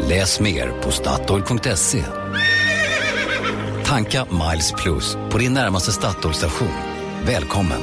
Läs 0.00 0.40
mer 0.40 0.70
på 0.82 0.90
Statoil.se. 0.90 2.02
Tanka 3.84 4.26
Miles 4.30 4.72
Plus 4.72 5.16
på 5.30 5.38
din 5.38 5.52
närmaste 5.54 5.92
Statoil-station. 5.92 6.68
Välkommen! 7.26 7.80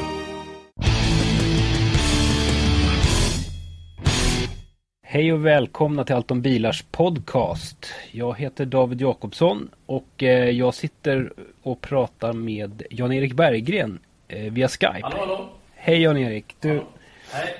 Hej 5.06 5.34
och 5.34 5.46
välkomna 5.46 6.04
till 6.04 6.16
Allt 6.16 6.32
om 6.32 6.42
bilars 6.42 6.84
podcast. 6.92 7.94
Jag 8.12 8.40
heter 8.40 8.66
David 8.66 9.02
Jakobsson 9.02 9.70
och 9.86 10.24
eh, 10.24 10.50
jag 10.50 10.74
sitter 10.74 11.34
och 11.64 11.82
pratar 11.82 12.34
med 12.34 12.84
Jan-Erik 12.90 13.34
Berggren 13.34 14.00
eh, 14.28 14.52
via 14.54 14.68
Skype. 14.68 15.00
Hallå, 15.02 15.18
hallå. 15.20 15.50
Hej 15.76 16.02
Jan-Erik. 16.02 16.56
Du, 16.60 16.70
Hallå. 16.70 16.84
Hej. 17.32 17.56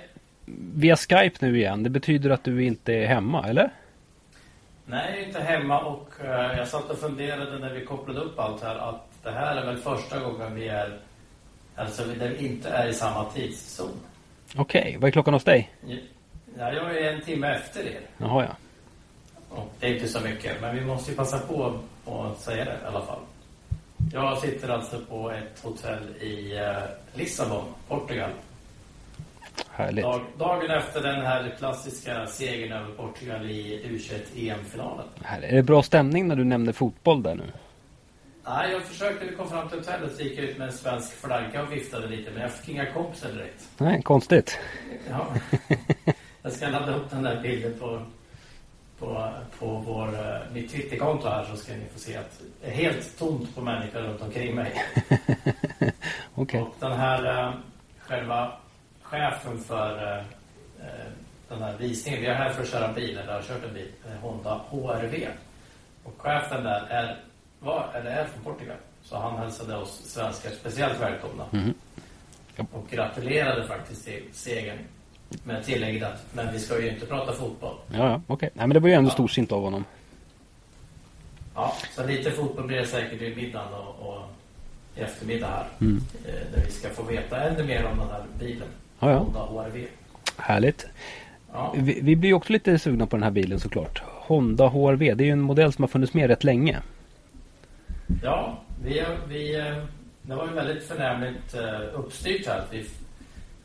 via 0.74 0.96
Skype 0.96 1.38
nu 1.40 1.58
igen. 1.58 1.84
Det 1.84 1.90
betyder 1.90 2.30
att 2.30 2.44
du 2.44 2.64
inte 2.66 2.94
är 2.94 3.08
hemma, 3.08 3.48
eller? 3.50 3.70
Nej, 4.86 5.24
inte 5.28 5.40
hemma 5.40 5.80
och 5.80 6.10
eh, 6.24 6.58
jag 6.58 6.68
satt 6.68 6.90
och 6.90 6.98
funderade 6.98 7.60
när 7.60 7.74
vi 7.74 7.86
kopplade 7.86 8.20
upp 8.20 8.40
allt 8.40 8.64
här 8.64 8.76
att 8.76 9.08
det 9.24 9.32
här 9.32 9.56
är 9.56 9.66
väl 9.66 9.78
första 9.78 10.20
gången 10.20 10.56
vi 10.56 10.68
är, 10.68 11.00
alltså 11.76 12.04
där 12.04 12.30
vi 12.30 12.48
inte 12.48 12.70
är 12.70 12.88
i 12.88 12.94
samma 12.94 13.26
tidszon. 13.26 14.00
Okej, 14.56 14.98
vad 15.00 15.08
är 15.08 15.12
klockan 15.12 15.34
hos 15.34 15.44
dig? 15.44 15.70
Ja, 16.58 16.74
jag 16.74 16.98
är 16.98 17.14
en 17.14 17.22
timme 17.22 17.48
efter 17.48 17.80
er. 17.88 18.02
Jaha 18.18 18.44
ja. 18.44 18.56
Och 19.50 19.74
det 19.80 19.88
är 19.88 19.94
inte 19.94 20.08
så 20.08 20.20
mycket, 20.20 20.62
men 20.62 20.76
vi 20.76 20.86
måste 20.86 21.12
ju 21.12 21.18
passa 21.18 21.40
på 21.40 21.80
att 22.06 22.40
säga 22.42 22.66
det 22.66 22.78
i 22.84 22.88
alla 22.88 23.02
fall. 23.02 23.20
Jag 24.14 24.38
sitter 24.38 24.70
alltså 24.70 25.00
på 25.10 25.32
ett 25.32 25.64
hotell 25.64 26.16
i 26.20 26.58
eh, 26.58 26.84
Lissabon, 27.14 27.64
Portugal. 27.88 28.30
Härligt. 29.76 30.04
Dag, 30.04 30.22
dagen 30.38 30.72
efter 30.72 31.02
den 31.02 31.22
här 31.22 31.56
klassiska 31.58 32.28
segern 32.28 32.72
över 32.72 32.94
Portugal 32.94 33.50
i 33.50 33.86
U21 33.86 34.50
EM-finalen. 34.50 35.06
Härligt. 35.24 35.52
Är 35.52 35.56
det 35.56 35.64
bra 35.64 35.84
stämning 35.84 36.28
när 36.28 36.36
du 36.36 36.44
nämner 36.44 36.74
fotboll 36.74 37.24
där 37.24 37.36
nu? 37.36 37.44
Nej, 38.46 38.72
jag 38.72 38.84
försökte 38.84 39.26
vi 39.26 39.36
kom 39.36 39.50
fram 39.50 39.70
till 39.70 39.78
hotellet 39.78 40.16
så 40.16 40.24
gick 40.24 40.40
ut 40.40 40.58
med 40.58 40.68
en 40.68 40.74
svensk 40.74 41.14
flagga 41.14 41.64
och 41.64 41.72
viftade 41.72 42.08
lite 42.08 42.32
men 42.32 42.42
jag 42.42 42.52
fick 42.52 42.70
inga 42.70 42.94
kompisar 42.94 43.30
direkt. 43.32 43.70
Nej, 43.78 44.02
konstigt. 44.02 44.60
Ja. 45.10 45.28
Jag 46.44 46.54
ska 46.54 46.68
ladda 46.68 46.96
upp 46.96 47.10
den 47.10 47.24
där 47.24 47.42
bilden 47.42 47.74
på, 47.80 48.02
på, 49.00 49.30
på 49.60 49.84
vår, 49.86 50.08
eh, 50.08 50.54
mitt 50.54 50.72
Twitterkonto 50.72 51.28
här 51.28 51.44
så 51.44 51.58
ska 51.58 51.74
ni 51.74 51.86
få 51.94 52.00
se 52.00 52.18
att 52.18 52.42
det 52.62 52.68
är 52.68 52.72
helt 52.72 53.20
tomt 53.20 53.56
på 53.56 53.62
människor 53.62 54.00
runt 54.00 54.22
omkring 54.22 54.56
mig. 54.56 54.84
Okej. 56.36 56.62
Och 56.62 56.76
den 56.80 56.92
här 56.92 57.48
eh, 57.48 57.54
själva 58.00 58.52
chefen 59.14 59.60
för 59.60 60.04
eh, 60.12 60.18
eh, 60.88 61.06
den 61.50 61.62
här 61.62 61.78
visningen, 61.78 62.22
vi 62.22 62.28
är 62.28 62.34
här 62.34 62.50
för 62.50 62.62
att 62.64 62.70
köra 62.70 62.94
bil, 62.94 63.18
eller 63.18 63.34
har 63.34 63.42
kört 63.42 63.64
en 63.64 63.74
bil, 63.74 63.88
en 64.12 64.18
Honda 64.18 64.62
HRV. 64.70 65.28
Och 66.04 66.14
chefen 66.18 66.64
där 66.64 66.86
är, 66.90 67.20
var, 67.60 67.90
eller 67.96 68.12
är 68.12 68.26
från 68.26 68.44
Portugal. 68.44 68.78
Så 69.04 69.18
han 69.18 69.38
hälsade 69.38 69.76
oss 69.78 70.02
svenskar 70.06 70.50
speciellt 70.50 71.02
välkomna. 71.02 71.46
Mhm. 71.52 71.74
Och 72.72 72.90
gratulerade 72.90 73.68
faktiskt 73.68 74.06
till 74.06 74.24
segern. 74.32 74.78
Med 75.44 75.66
tillägget 75.66 76.04
att, 76.04 76.26
men 76.34 76.54
vi 76.54 76.60
ska 76.60 76.82
ju 76.82 76.90
inte 76.90 77.06
prata 77.06 77.34
fotboll. 77.34 77.76
Ja, 77.92 77.98
ja, 78.10 78.22
okej. 78.28 78.50
Nej, 78.54 78.68
men 78.68 78.74
det 78.74 78.80
var 78.80 78.88
ju 78.90 78.94
ändå 78.96 79.10
Ja. 79.10 79.14
storsint 79.14 79.52
av 79.52 79.62
honom. 79.62 79.86
Ja, 81.56 81.74
så 81.96 82.06
lite 82.06 82.32
fotboll 82.32 82.68
blir 82.68 82.78
det 82.78 82.86
säkert 82.88 83.22
vid 83.22 83.38
middagen 83.38 83.74
och, 83.74 84.10
och 84.10 84.22
i 84.96 85.02
eftermiddag 85.02 85.48
här. 85.48 85.66
Mm. 85.82 86.02
Eh, 86.26 86.34
där 86.34 86.64
vi 86.66 86.72
ska 86.72 86.90
få 86.90 87.04
veta 87.04 87.42
ännu 87.42 87.64
mer 87.64 87.86
om 87.86 87.98
den 87.98 88.10
här 88.10 88.24
bilen. 88.40 88.68
Ja, 89.04 89.12
ja. 89.12 89.18
Honda 89.18 89.40
HRV. 89.40 89.86
Härligt. 90.38 90.88
Ja. 91.54 91.74
Vi, 91.78 92.00
vi 92.02 92.16
blir 92.16 92.34
också 92.34 92.54
lite 92.54 92.80
sugna 92.80 93.08
på 93.08 93.16
den 93.16 93.24
här 93.24 93.32
bilen 93.32 93.60
såklart. 93.60 94.04
Honda 94.06 94.68
HRV, 94.68 95.14
det 95.16 95.24
är 95.24 95.26
ju 95.26 95.32
en 95.32 95.42
modell 95.42 95.74
som 95.74 95.84
har 95.84 95.88
funnits 95.88 96.14
med 96.14 96.28
rätt 96.28 96.44
länge. 96.44 96.82
Ja, 98.24 98.62
vi, 98.84 99.04
vi, 99.28 99.60
eh, 99.60 99.76
det 100.22 100.36
var 100.36 100.48
ju 100.48 100.54
väldigt 100.54 100.84
förnämligt 100.84 101.54
eh, 101.54 102.00
uppstyrt 102.00 102.48
här. 102.48 102.64
Vi 102.72 102.86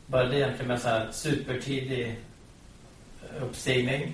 började 0.07 0.37
egentligen 0.37 0.67
med 0.67 0.79
så 0.79 0.87
här 0.87 1.07
supertidig 1.11 2.17
eh, 3.23 3.43
uppstigning. 3.43 4.13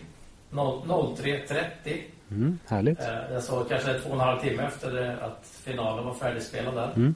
03.30. 0.51 2.01
Mm, 2.31 2.59
härligt. 2.67 2.99
Jag 3.31 3.43
såg 3.43 3.69
kanske 3.69 3.93
två 3.93 4.09
och 4.09 4.15
en 4.15 4.21
halv 4.21 4.39
timme 4.39 4.63
efter 4.63 5.17
att 5.21 5.59
finalen 5.63 6.05
var 6.05 6.13
färdigspelad 6.13 6.75
där. 6.75 6.91
Mm. 6.95 7.15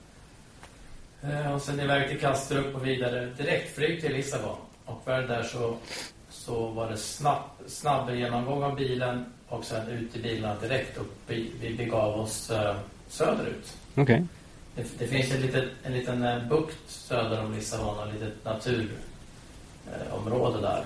Eh, 1.23 1.53
Och 1.53 1.61
sen 1.61 1.79
iväg 1.79 2.09
till 2.09 2.19
Kastrup 2.19 2.75
och 2.75 2.85
vidare 2.87 3.25
direktflyg 3.25 4.01
till 4.01 4.13
Lissabon. 4.13 4.55
Och 4.85 5.07
väl 5.07 5.27
där 5.27 5.43
så, 5.43 5.77
så 6.29 6.67
var 6.67 6.89
det 6.89 6.97
snabb, 6.97 7.41
snabb 7.67 8.15
genomgång 8.15 8.63
av 8.63 8.75
bilen 8.75 9.25
och 9.47 9.65
sen 9.65 9.87
ut 9.87 10.15
i 10.15 10.21
bilen 10.21 10.57
direkt 10.61 10.97
och 10.97 11.05
vi, 11.27 11.51
vi 11.61 11.75
begav 11.75 12.19
oss 12.19 12.49
eh, 12.51 12.75
söderut. 13.07 13.77
Okej. 13.95 14.23
Det, 14.75 14.99
det 14.99 15.07
finns 15.07 15.31
en 15.31 15.41
liten, 15.41 15.69
en 15.83 15.93
liten 15.93 16.23
eh, 16.23 16.47
bukt 16.47 16.89
söder 16.89 17.43
om 17.43 17.53
Lissabon 17.53 17.97
och 17.99 18.07
ett 18.07 18.13
litet 18.13 18.45
naturområde 18.45 18.93
område 20.11 20.61
där. 20.61 20.83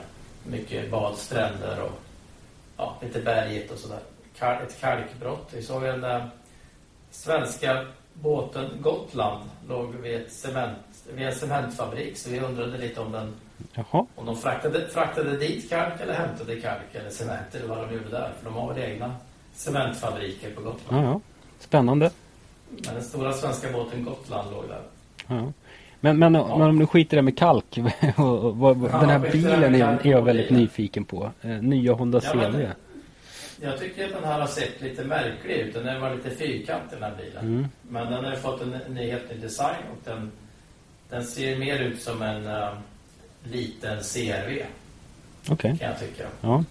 Mycket 0.47 0.91
badstränder 0.91 1.81
och 1.81 1.99
ja, 2.77 2.97
lite 3.01 3.19
bergigt 3.21 3.71
och 3.71 3.77
sådär. 3.79 3.99
Ett 4.39 4.79
kalkbrott. 4.81 5.49
Vi 5.53 5.61
såg 5.61 5.83
den 5.83 6.03
eh, 6.03 6.25
svenska 7.11 7.85
båten 8.13 8.65
Gotland 8.81 9.43
låg 9.69 9.95
vid, 9.95 10.15
ett 10.15 10.31
cement, 10.31 10.77
vid 11.15 11.27
en 11.27 11.35
cementfabrik 11.35 12.17
så 12.17 12.29
vi 12.29 12.39
undrade 12.39 12.77
lite 12.77 13.01
om 13.01 13.11
den 13.11 13.33
Jaha. 13.73 14.05
om 14.15 14.25
de 14.25 14.35
fraktade, 14.37 14.87
fraktade 14.87 15.37
dit 15.37 15.69
kalk 15.69 15.93
eller 16.01 16.13
hämtade 16.13 16.55
kalk 16.55 16.81
eller 16.95 17.09
cement 17.09 17.55
eller 17.55 17.67
vad 17.67 17.77
de 17.77 17.93
gjorde 17.93 18.09
där. 18.09 18.31
För 18.39 18.45
de 18.45 18.53
har 18.53 18.73
väl 18.73 18.83
egna 18.83 19.15
cementfabriker 19.53 20.49
på 20.55 20.61
Gotland. 20.61 21.05
Ja, 21.05 21.11
ja. 21.11 21.19
Spännande. 21.59 22.11
Men 22.85 22.93
den 22.93 23.03
stora 23.03 23.33
svenska 23.33 23.71
båten 23.71 24.03
Gotland 24.05 24.51
låg 24.51 24.63
där. 24.69 24.81
Ja. 25.27 25.35
ja. 25.35 25.51
Men, 25.99 26.19
men, 26.19 26.31
men 26.31 26.61
om 26.61 26.79
du 26.79 26.85
skiter 26.87 27.15
i 27.15 27.19
det 27.19 27.21
med 27.21 27.37
kalk. 27.37 27.77
och- 28.17 28.43
och 28.43 28.57
vad- 28.57 28.89
Ja, 28.91 28.97
den 28.99 29.09
här 29.09 29.19
bilen 29.31 29.75
är, 29.75 29.99
jag 30.03 30.19
och 30.21 30.27
väldigt 30.27 30.49
nyfiken 30.49 31.05
på. 31.05 31.31
Eh, 31.41 31.49
nya 31.49 31.93
Honda 31.93 32.21
Ja, 32.23 32.31
CRV. 32.31 32.67
Jag 33.63 33.79
tycker 33.79 34.05
att 34.05 34.13
den 34.13 34.23
här 34.23 34.39
har 34.39 34.47
sett 34.47 34.81
lite 34.81 35.03
märklig 35.03 35.55
ut. 35.55 35.73
Den 35.73 36.01
var 36.01 36.15
lite 36.15 36.29
fyrkantig 36.29 36.99
den 36.99 37.03
här 37.03 37.17
bilen. 37.17 37.45
Mm. 37.45 37.67
Men 37.81 38.11
den 38.11 38.25
har 38.25 38.35
fått 38.35 38.61
en, 38.61 38.73
en 38.73 38.97
helt 38.97 39.29
ny 39.29 39.37
design 39.37 39.83
och 39.91 39.97
den, 40.03 40.31
den 41.09 41.23
ser 41.23 41.59
mer 41.59 41.79
ut 41.79 42.01
som 42.01 42.21
en 42.21 42.47
eh, 42.47 42.73
liten 43.43 44.03
CRV 44.03 44.65
Okej. 45.49 45.77
kan 45.79 45.89
jag 45.89 45.99
tycka. 45.99 46.23
Ja. 46.41 46.63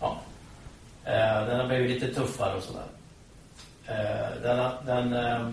Ja. 0.00 0.20
Eh, 1.04 1.46
den 1.46 1.60
har 1.60 1.66
blivit 1.66 1.90
lite 1.90 2.14
tuffare 2.14 2.56
och 2.56 2.62
sådär. 2.62 2.86
Eh, 3.86 4.42
den 4.42 4.86
den 4.86 5.12
eh, 5.12 5.50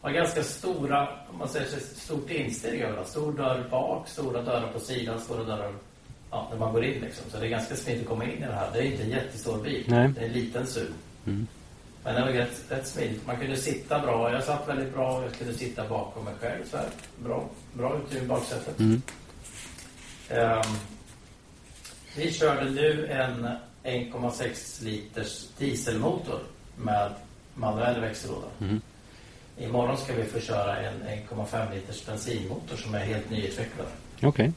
har 0.00 0.10
ganska 0.10 0.42
stora, 0.42 1.08
om 1.30 1.38
man 1.38 1.48
säger 1.48 1.66
stort 1.80 2.30
insteg 2.30 2.80
över. 2.80 3.04
Stor 3.04 3.32
dörr 3.32 3.64
bak, 3.70 4.08
stora 4.08 4.42
dörrar 4.42 4.72
på 4.72 4.80
sidan, 4.80 5.20
stora 5.20 5.44
dörrar 5.44 5.72
ja, 6.30 6.48
när 6.50 6.58
man 6.58 6.72
går 6.72 6.84
in 6.84 7.00
liksom. 7.00 7.30
Så 7.30 7.38
det 7.38 7.46
är 7.46 7.50
ganska 7.50 7.76
smidigt 7.76 8.02
att 8.02 8.08
komma 8.08 8.24
in 8.24 8.30
i 8.30 8.40
den 8.40 8.54
här. 8.54 8.70
Det 8.72 8.78
är 8.78 8.82
inte 8.82 9.02
en 9.02 9.10
jättestor 9.10 9.62
bil. 9.62 9.84
Nej. 9.88 10.08
Det 10.08 10.20
är 10.20 10.26
en 10.26 10.32
liten 10.32 10.66
SUV. 10.66 10.92
Mm. 11.26 11.46
Men 12.04 12.14
det 12.14 12.20
var 12.20 12.28
rätt, 12.28 12.64
rätt 12.68 12.86
smidigt. 12.86 13.26
Man 13.26 13.36
kunde 13.36 13.56
sitta 13.56 13.98
bra. 13.98 14.32
Jag 14.32 14.44
satt 14.44 14.68
väldigt 14.68 14.94
bra 14.94 15.18
och 15.18 15.24
jag 15.24 15.32
kunde 15.32 15.54
sitta 15.54 15.88
bakom 15.88 16.24
mig 16.24 16.34
själv 16.40 16.64
så 16.70 16.76
här. 16.76 16.86
Bra, 17.24 17.48
bra 17.72 17.96
ut 17.96 18.22
i 18.22 18.26
baksätet. 18.26 18.80
Mm. 18.80 19.02
Ehm, 20.28 20.76
vi 22.16 22.32
körde 22.32 22.70
nu 22.70 23.06
en 23.06 23.48
1,6 23.84 24.84
liters 24.84 25.48
dieselmotor 25.58 26.40
med 26.76 27.12
manuell 27.54 28.00
växellåda. 28.00 28.46
Mm. 28.60 28.80
Imorgon 29.58 29.96
ska 29.96 30.14
vi 30.14 30.24
få 30.24 30.40
köra 30.40 30.76
en 30.76 31.02
1,5 31.02 31.74
liters 31.74 32.06
bensinmotor 32.06 32.76
som 32.76 32.94
är 32.94 32.98
helt 32.98 33.30
nyutvecklad. 33.30 33.86
Okej. 34.22 34.52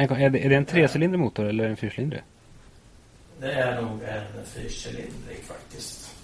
Är 0.00 0.30
det, 0.30 0.38
är 0.44 0.48
det 0.48 0.56
en 0.56 0.64
trecylindrig 0.64 1.20
motor 1.20 1.46
eller 1.46 1.68
en 1.68 1.76
fyrcylindrig? 1.76 2.22
Det 3.40 3.52
är 3.52 3.82
nog 3.82 4.02
en 4.02 4.44
fyrcylindrig 4.44 5.38
faktiskt. 5.44 6.14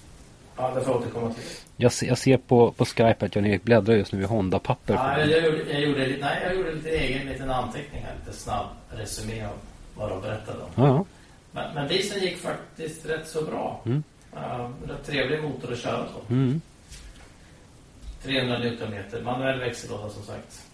Ja, 0.57 0.71
det 0.75 0.81
får 0.81 0.93
jag 0.93 1.01
återkomma 1.01 1.33
till. 1.33 1.43
Jag, 1.77 1.91
ser- 1.91 2.07
jag 2.07 2.17
ser 2.17 2.37
på, 2.37 2.71
på 2.71 2.85
Skype 2.85 3.25
att 3.25 3.35
Jan-Erik 3.35 3.63
bläddrar 3.63 3.95
just 3.95 4.11
nu 4.11 4.21
i 4.21 4.25
Honda-papper. 4.25 4.93
Ja, 4.93 5.19
jag, 5.19 5.45
gjorde, 5.45 5.71
jag, 5.71 5.81
gjorde, 5.81 6.17
nej, 6.21 6.39
jag 6.43 6.55
gjorde 6.55 6.71
lite 6.71 6.89
egen 6.89 7.27
liten 7.27 7.49
anteckning 7.49 8.01
här. 8.01 8.13
Lite 8.25 8.37
snabb 8.37 8.65
resumé 8.89 9.45
av 9.45 9.53
vad 9.95 10.09
de 10.09 10.21
berättade 10.21 10.59
om. 10.63 10.69
Ja. 10.85 11.05
Men, 11.51 11.73
men 11.75 11.87
dieseln 11.87 12.21
gick 12.23 12.37
faktiskt 12.37 13.05
rätt 13.05 13.27
så 13.27 13.41
bra. 13.41 13.81
Mm. 13.85 14.03
Uh, 14.33 14.69
rätt 14.87 15.05
trevlig 15.05 15.43
motor 15.43 15.71
att 15.73 15.79
köra 15.79 16.05
så. 16.07 16.33
Mm. 16.33 16.61
300 18.23 18.59
Newtonmeter, 18.59 19.21
manuell 19.21 19.59
växellåda 19.59 20.09
som 20.09 20.23
sagt. 20.23 20.66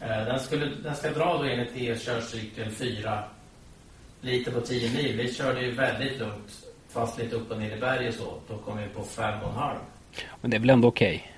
Eh, 0.00 0.08
Den, 0.08 0.40
skulle, 0.40 0.66
den 0.82 0.96
ska 0.96 1.10
dra 1.10 1.36
då 1.38 1.42
enligt 1.44 1.76
e-körcykeln 1.76 2.70
4 2.70 3.24
liter 4.20 4.52
på 4.52 4.60
10 4.60 4.90
mil. 4.92 5.16
Vi 5.16 5.34
körde 5.34 5.60
ju 5.62 5.70
väldigt 5.70 6.18
lugnt, 6.18 6.64
fast 6.88 7.18
lite 7.18 7.36
upp 7.36 7.50
och 7.50 7.58
ner 7.58 7.76
i 7.76 7.80
berg 7.80 8.08
och 8.08 8.14
så. 8.14 8.34
Då 8.48 8.58
kom 8.58 8.78
vi 8.78 8.88
på 8.88 9.02
5,5. 9.02 9.76
Men 10.40 10.50
det 10.50 10.56
är 10.56 10.58
väl 10.60 10.70
ändå 10.70 10.88
okej? 10.88 11.32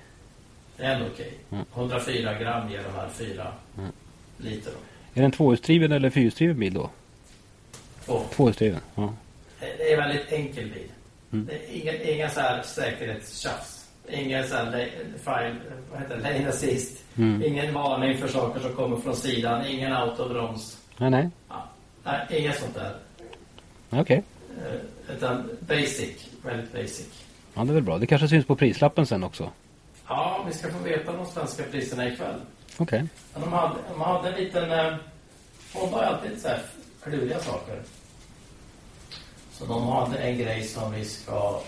Det 0.77 0.83
är 0.83 0.93
ändå 0.95 1.05
okej. 1.13 1.33
Mm. 1.51 1.65
104 1.75 2.33
gram 2.39 2.71
ger 2.71 2.83
de 2.83 2.93
här 2.99 3.09
4 3.09 3.47
Mm. 3.77 3.91
liter. 4.37 4.71
Då. 4.71 4.77
Är 5.13 5.19
det 5.21 5.25
en 5.25 5.31
tvåhjulsdriven 5.31 5.91
eller 5.91 6.09
fyrhjulsdriven 6.09 6.59
bil 6.59 6.73
då? 6.73 6.89
Två. 8.05 8.21
Tvåhjulsdriven, 8.35 8.79
ja. 8.95 9.13
Det 9.59 9.93
är 9.93 9.97
en 10.01 10.09
väldigt 10.09 10.31
enkel 10.31 10.63
bil. 10.69 10.91
Mm. 11.33 11.45
Det 11.45 11.53
är 11.53 11.81
inga, 11.81 11.93
inga 12.15 12.29
så 12.29 12.39
här 12.39 12.63
säkerhetstjafs. 12.63 13.80
Ingen 14.11 14.47
så 14.47 14.55
här 14.55 14.89
file, 15.17 15.55
vad 15.91 15.99
heter 15.99 16.17
det, 16.17 16.21
lane 16.21 16.49
assist. 16.49 17.03
Mm. 17.17 17.43
Ingen 17.43 17.73
varning 17.73 18.17
för 18.17 18.27
saker 18.27 18.59
som 18.59 18.73
kommer 18.75 18.97
från 18.97 19.15
sidan. 19.15 19.65
Ingen 19.65 19.93
autobroms. 19.93 20.77
Nej, 20.97 21.09
nej. 21.09 21.29
Ja. 21.49 21.69
Nej, 22.03 22.27
inget 22.29 22.59
sånt 22.59 22.75
där. 22.75 22.95
Okej. 23.89 24.23
Eh, 24.57 25.15
Utan 25.15 25.49
basic. 25.59 26.27
Väldigt 26.43 26.73
basic. 26.73 27.07
Ja, 27.53 27.63
det 27.63 27.69
är 27.71 27.73
väl 27.73 27.83
bra. 27.83 27.97
Det 27.97 28.07
kanske 28.07 28.27
syns 28.27 28.45
på 28.45 28.55
prislappen 28.55 29.05
sen 29.05 29.23
också. 29.23 29.49
Ja, 30.07 30.43
vi 30.47 30.53
ska 30.53 30.71
få 30.71 30.79
veta 30.83 31.11
de 31.13 31.25
svenska 31.25 31.63
priserna 31.63 32.07
ikväll. 32.07 32.35
Okej. 32.77 33.03
Men 33.33 33.41
de 33.41 33.53
hade, 33.53 33.75
de 33.91 34.01
hade 34.01 34.29
en 34.29 34.43
liten... 34.43 34.71
Eh, 34.71 34.93
Honda 35.73 35.97
har 35.97 36.03
alltid 36.03 36.41
så 36.41 36.47
här 36.47 36.61
kluriga 37.03 37.39
saker. 37.39 37.81
Så 39.51 39.65
de 39.65 39.87
hade 39.87 40.17
en 40.17 40.37
grej 40.37 40.63
som 40.63 40.91
vi 40.93 41.05
ska 41.05 41.59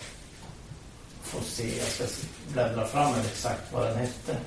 få 1.34 1.44
se. 1.44 1.78
Jag 1.78 1.88
ska 1.88 2.04
bläddra 2.54 2.86
fram 2.86 3.14
exakt 3.20 3.74
vad 3.74 3.88
den 3.88 3.98
hette. 3.98 4.38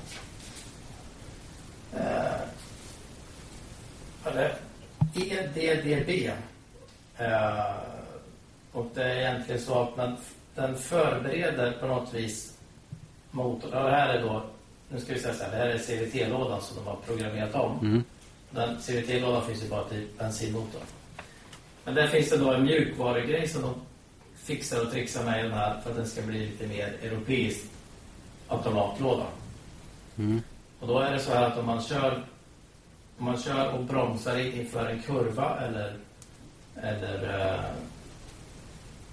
Eh, 1.93 2.41
eller 4.25 4.55
EDDB. 5.13 6.31
Eh, 7.17 7.75
och 8.71 8.91
det 8.93 9.03
är 9.03 9.15
egentligen 9.15 9.61
så 9.61 9.81
att 9.81 9.97
man, 9.97 10.17
den 10.55 10.77
förbereder 10.77 11.71
på 11.71 11.87
något 11.87 12.13
vis 12.13 12.53
motorn. 13.31 13.71
Ja, 13.73 13.83
det 13.83 13.91
här 13.91 14.09
är 14.13 14.21
då, 14.21 14.43
nu 14.89 14.99
ska 14.99 15.13
vi 15.13 15.19
säga 15.19 15.33
så 15.33 15.43
här, 15.43 15.51
det 15.51 15.57
här 15.57 15.67
är 15.67 15.77
CVT-lådan 15.77 16.61
som 16.61 16.77
de 16.77 16.87
har 16.87 16.97
programmerat 17.05 17.55
om. 17.55 17.79
Mm. 17.79 18.03
Den 18.49 18.77
CVT-lådan 18.77 19.45
finns 19.45 19.63
ju 19.63 19.69
bara 19.69 19.83
till 19.83 20.07
bensinmotorn. 20.17 20.81
Men 21.83 21.95
där 21.95 22.07
finns 22.07 22.29
det 22.29 22.37
då 22.37 22.53
en 22.53 22.63
mjukvarugrej 22.63 23.47
som 23.47 23.61
de 23.61 23.73
fixar 24.47 24.81
och 24.81 24.91
trixar 24.91 25.23
med 25.23 25.45
den 25.45 25.53
här 25.53 25.81
för 25.81 25.89
att 25.89 25.95
den 25.95 26.07
ska 26.07 26.21
bli 26.21 26.45
lite 26.45 26.67
mer 26.67 26.97
europeisk 27.01 27.65
automatlåda. 28.47 29.25
Mm. 30.17 30.41
Och 30.79 30.87
då 30.87 30.99
är 30.99 31.11
det 31.11 31.19
så 31.19 31.33
här 31.33 31.43
att 31.43 31.57
om 31.57 31.65
man 31.65 31.81
kör 31.81 32.23
om 33.17 33.25
man 33.25 33.37
kör 33.37 33.73
och 33.73 33.83
bromsar 33.83 34.37
in 34.37 34.53
inför 34.53 34.89
en 34.89 35.01
kurva 35.01 35.59
eller 35.61 35.93
eller 36.75 37.39
eh, 37.39 37.65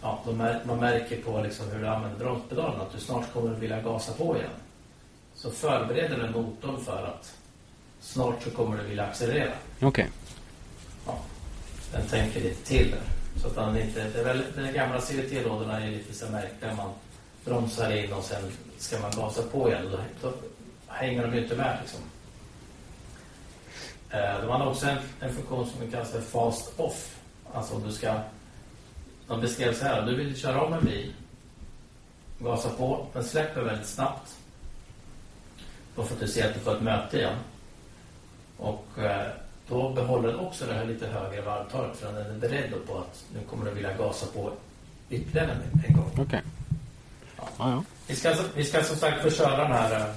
ja, 0.03 0.23
man 0.65 0.79
märker 0.79 1.23
på 1.23 1.41
liksom 1.41 1.71
hur 1.71 1.81
du 1.81 1.87
använder 1.87 2.19
bromspedalen 2.19 2.81
att 2.81 2.93
du 2.93 3.01
snart 3.01 3.33
kommer 3.33 3.53
att 3.53 3.59
vilja 3.59 3.81
gasa 3.81 4.13
på 4.13 4.37
igen. 4.37 4.51
Så 5.35 5.51
förbereder 5.51 6.19
den 6.19 6.33
motorn 6.33 6.85
för 6.85 7.07
att 7.07 7.35
snart 8.01 8.43
så 8.43 8.51
kommer 8.51 8.77
du 8.77 8.83
vilja 8.83 9.05
accelerera. 9.05 9.53
Okej. 9.81 10.09
Ja, 11.07 11.19
den 11.93 12.07
tänker 12.07 12.41
lite 12.41 12.67
till 12.67 12.91
där. 12.91 13.14
Så 13.37 13.49
att 13.49 13.57
han 13.57 13.77
inte, 13.77 14.09
det 14.09 14.21
är 14.21 14.25
väl, 14.25 14.45
de 14.57 14.73
gamla 14.73 15.01
CVT-lådorna 15.01 15.81
är 15.81 15.91
lite 15.91 16.15
så 16.15 16.27
märkliga. 16.31 16.75
Man 16.75 16.91
bromsar 17.45 17.93
in 17.93 18.13
och 18.13 18.25
sen 18.25 18.43
ska 18.79 18.99
man 18.99 19.11
gasa 19.11 19.43
på 19.43 19.69
igen. 19.69 19.89
Då, 19.91 19.99
då 20.23 20.35
hänger 20.87 21.23
de 21.23 21.35
ju 21.35 21.43
inte 21.43 21.57
med 21.57 21.79
liksom. 21.83 22.01
Eh, 24.11 24.41
de 24.41 24.51
hade 24.51 24.65
också 24.65 24.87
en, 24.87 24.99
en 25.21 25.35
funktion 25.35 25.67
som 25.67 25.91
kallas 25.91 26.11
för 26.11 26.21
fast 26.21 26.81
off. 26.81 27.19
Alltså 27.53 27.75
om 27.75 27.83
du 27.83 27.93
ska... 27.93 28.21
De 29.27 29.41
beskrev 29.41 29.75
så 29.75 29.85
här, 29.85 30.03
du 30.03 30.17
vill 30.17 30.37
köra 30.37 30.63
om 30.63 30.73
en 30.73 30.85
bil. 30.85 31.13
Gasa 32.39 32.71
på, 32.71 33.07
den 33.13 33.25
släpper 33.25 33.63
väldigt 33.63 33.87
snabbt. 33.87 34.37
Då 35.97 36.05
får 36.05 36.17
du 36.21 36.29
se 36.29 36.43
att 36.43 36.55
du 36.55 36.61
får 36.61 36.77
ett 36.77 36.83
möte 36.83 37.19
igen. 37.19 37.37
Och 38.57 38.99
eh, 38.99 39.27
då 39.69 39.89
behåller 39.93 40.29
den 40.29 40.41
också 40.41 40.67
det 40.67 40.75
här 40.75 40.85
lite 40.85 41.07
högre 41.07 41.41
varvtalet 41.41 41.97
för 41.97 42.13
den 42.13 42.27
är 42.35 42.39
beredd 42.39 42.73
på 42.87 42.99
att 42.99 43.25
nu 43.35 43.41
kommer 43.51 43.65
du 43.65 43.71
vilja 43.71 43.97
gasa 43.97 44.27
på 44.35 44.53
ytterligare 45.11 45.51
en, 45.51 45.85
en 45.89 45.97
gång. 45.97 46.11
Okej. 46.19 46.43
Ja. 47.37 47.49
Ja, 47.59 47.71
ja. 47.71 47.85
Vi 48.07 48.17
ska, 48.17 48.35
vi 48.55 48.65
ska 48.65 48.83
som 48.83 48.97
sagt 48.97 49.37
köra 49.37 49.57
den 49.57 49.73
här 49.73 50.01
eh, 50.01 50.15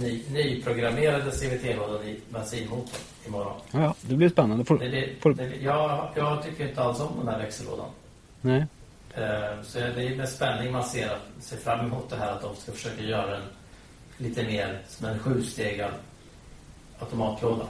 ny, 0.00 0.22
nyprogrammerade 0.30 1.30
CVT-lådan 1.30 2.04
i 2.04 2.20
bensinmotorn 2.28 3.00
imorgon. 3.26 3.60
Ja, 3.70 3.80
ja. 3.82 3.94
Det 4.00 4.14
blir 4.14 4.28
spännande. 4.28 4.64
Får... 4.64 4.78
Det, 4.78 4.88
det, 4.88 5.08
får... 5.20 5.34
det, 5.34 5.56
jag, 5.62 6.08
jag 6.16 6.42
tycker 6.42 6.68
inte 6.68 6.82
alls 6.82 7.00
om 7.00 7.12
den 7.18 7.28
här 7.28 7.38
växellådan. 7.38 7.88
Nej. 8.40 8.66
Eh, 9.14 9.62
Så 9.62 9.78
det 9.78 10.02
är 10.06 10.16
med 10.16 10.28
spänning 10.28 10.72
man 10.72 10.84
ser, 10.84 11.06
att, 11.10 11.44
ser 11.44 11.56
fram 11.56 11.86
emot 11.86 12.10
det 12.10 12.16
här 12.16 12.32
att 12.32 12.42
de 12.42 12.56
ska 12.56 12.72
försöka 12.72 13.02
göra 13.02 13.30
den 13.30 13.42
lite 14.16 14.42
mer 14.42 14.80
som 14.88 15.06
en 15.06 15.18
sjustegad 15.18 15.90
automatlåda. 16.98 17.66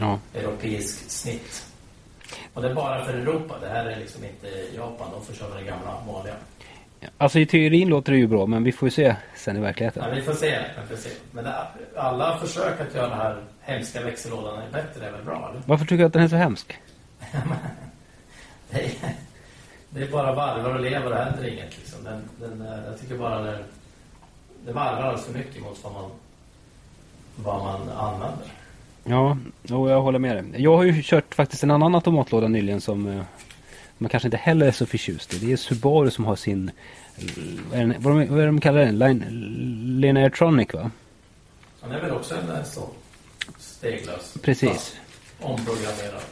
Ja. 0.00 0.18
Europeisk 0.34 1.10
snitt. 1.10 1.66
Och 2.54 2.62
det 2.62 2.68
är 2.68 2.74
bara 2.74 3.04
för 3.04 3.14
Europa. 3.14 3.54
Det 3.60 3.68
här 3.68 3.84
är 3.84 3.96
liksom 3.96 4.24
inte 4.24 4.76
Japan. 4.76 5.08
De 5.12 5.24
får 5.24 5.34
köra 5.34 5.54
den 5.54 5.66
gamla 5.66 5.94
vanliga. 6.06 6.34
Alltså 7.18 7.38
i 7.38 7.46
teorin 7.46 7.88
låter 7.88 8.12
det 8.12 8.18
ju 8.18 8.26
bra, 8.26 8.46
men 8.46 8.64
vi 8.64 8.72
får 8.72 8.86
ju 8.86 8.90
se 8.90 9.16
sen 9.36 9.56
i 9.56 9.60
verkligheten. 9.60 10.04
Men 10.06 10.16
vi 10.16 10.22
får 10.22 10.32
se. 10.32 10.58
Vi 10.82 10.96
får 10.96 11.02
se. 11.02 11.10
Men 11.30 11.44
det, 11.44 11.54
alla 11.96 12.38
försök 12.38 12.80
att 12.80 12.94
göra 12.94 13.08
den 13.08 13.18
här 13.18 13.42
hemska 13.60 14.02
växellådan 14.02 14.62
är 14.62 14.72
bättre 14.72 15.06
är 15.06 15.12
väl 15.12 15.24
bra? 15.24 15.48
Eller? 15.50 15.62
Varför 15.66 15.84
tycker 15.84 15.96
du 15.98 16.04
att 16.04 16.12
den 16.12 16.22
är 16.22 16.28
så 16.28 16.36
hemsk? 16.36 16.78
Det 18.70 18.84
är, 18.84 18.90
det 19.90 20.02
är 20.02 20.10
bara 20.10 20.34
varvar 20.34 20.74
och 20.74 20.80
lever 20.80 21.04
och 21.04 21.10
det 21.10 21.24
händer 21.24 21.48
inget. 21.48 21.78
Liksom. 21.78 22.04
Den, 22.04 22.28
den, 22.40 22.66
jag 22.86 23.00
tycker 23.00 23.18
bara 23.18 23.42
det, 23.42 23.58
det 24.66 24.72
varvar 24.72 25.02
alldeles 25.02 25.26
för 25.26 25.32
mycket 25.32 25.62
mot 25.62 25.84
vad 25.84 25.92
man, 25.92 26.10
vad 27.36 27.62
man 27.64 27.88
använder. 27.88 28.46
Ja, 29.08 29.36
jo, 29.62 29.90
jag 29.90 30.02
håller 30.02 30.18
med 30.18 30.36
dig. 30.36 30.62
Jag 30.62 30.76
har 30.76 30.84
ju 30.84 31.02
kört 31.02 31.34
faktiskt 31.34 31.62
en 31.62 31.70
annan 31.70 31.94
automatlåda 31.94 32.48
nyligen 32.48 32.80
som 32.80 33.06
eh, 33.06 33.22
man 33.98 34.08
kanske 34.10 34.26
inte 34.26 34.36
heller 34.36 34.66
är 34.66 34.72
så 34.72 34.86
förtjust 34.86 35.34
i. 35.34 35.38
Det 35.38 35.52
är 35.52 35.56
Subaru 35.56 36.10
som 36.10 36.24
har 36.24 36.36
sin, 36.36 36.70
eh, 37.16 37.24
vad 37.70 37.80
är, 37.80 37.86
den, 37.86 37.94
vad, 37.98 38.16
de, 38.16 38.34
vad 38.34 38.40
är 38.40 38.46
de 38.46 38.60
kallar 38.60 38.80
den? 38.80 38.98
Line, 38.98 39.24
Lineartronic 40.00 40.74
va? 40.74 40.90
Han 41.80 41.92
är 41.92 42.00
väl 42.00 42.10
också 42.10 42.34
en 42.34 42.56
eh, 42.56 42.64
så 42.64 42.88
steglös. 43.58 44.34
Precis. 44.42 44.96
Omprogrammerad. 45.40 46.22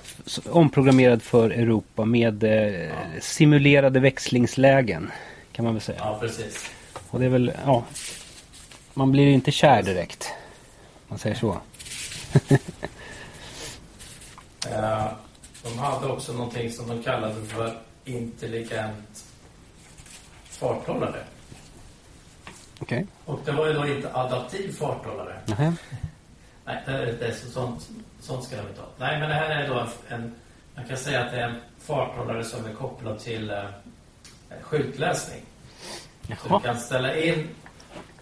Omprogrammerad 0.50 1.22
för 1.22 1.50
Europa 1.50 2.04
med 2.04 2.44
eh, 2.44 2.90
simulerade 3.20 4.00
växlingslägen. 4.00 5.10
Kan 5.52 5.64
man 5.64 5.74
väl 5.74 5.82
säga. 5.82 5.98
Ja, 6.00 6.18
precis. 6.20 6.70
Och 7.10 7.20
det 7.20 7.24
är 7.24 7.30
väl, 7.30 7.52
ja. 7.64 7.84
Man 8.94 9.12
blir 9.12 9.26
inte 9.26 9.50
kär 9.50 9.82
direkt. 9.82 10.28
Man 11.08 11.18
säger 11.18 11.36
så. 11.36 11.56
Eh, 14.70 15.06
De 15.62 15.78
hade 15.78 16.06
också 16.06 16.32
någonting 16.32 16.72
som 16.72 16.88
de 16.88 17.02
kallade 17.02 17.44
för 17.46 17.78
intelligent 18.04 19.24
farthållare. 20.44 21.24
Okej. 22.80 23.06
Och 23.24 23.40
det 23.44 23.52
var 23.52 23.66
ju 23.66 23.72
då 23.72 23.86
inte 23.86 24.14
adaptiv 24.14 24.72
farthållare. 24.72 25.40
Nähä. 25.46 25.72
Nej, 26.64 26.82
det 26.86 26.92
är, 26.92 27.06
det 27.06 27.26
är 27.26 27.32
så, 27.32 27.50
sånt, 27.50 27.88
sånt 28.20 28.44
ska 28.44 28.56
de 28.56 28.68
inte 28.68 28.80
ha. 28.80 28.88
Nej, 28.98 29.20
men 29.20 29.28
det 29.28 29.34
här 29.34 29.50
är 29.50 29.68
då 29.68 29.86
en. 30.08 30.34
Man 30.74 30.84
kan 30.84 30.96
säga 30.96 31.24
att 31.24 31.30
det 31.30 31.36
är 31.40 31.48
en 31.48 31.60
farthållare 31.78 32.44
som 32.44 32.64
är 32.64 32.72
kopplad 32.74 33.18
till 33.18 33.50
eh, 33.50 33.64
skyltläsning. 34.60 35.42
Så 36.28 36.34
Jaha. 36.48 36.58
du 36.58 36.66
kan 36.66 36.80
ställa 36.80 37.16
in 37.16 37.48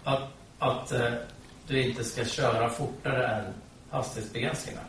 att, 0.05 0.23
att 0.59 0.93
eh, 0.93 1.13
du 1.67 1.83
inte 1.83 2.05
ska 2.05 2.25
köra 2.25 2.71
fortare 2.71 3.27
än 3.27 3.45
hastighetsbegränsningarna. 3.95 4.87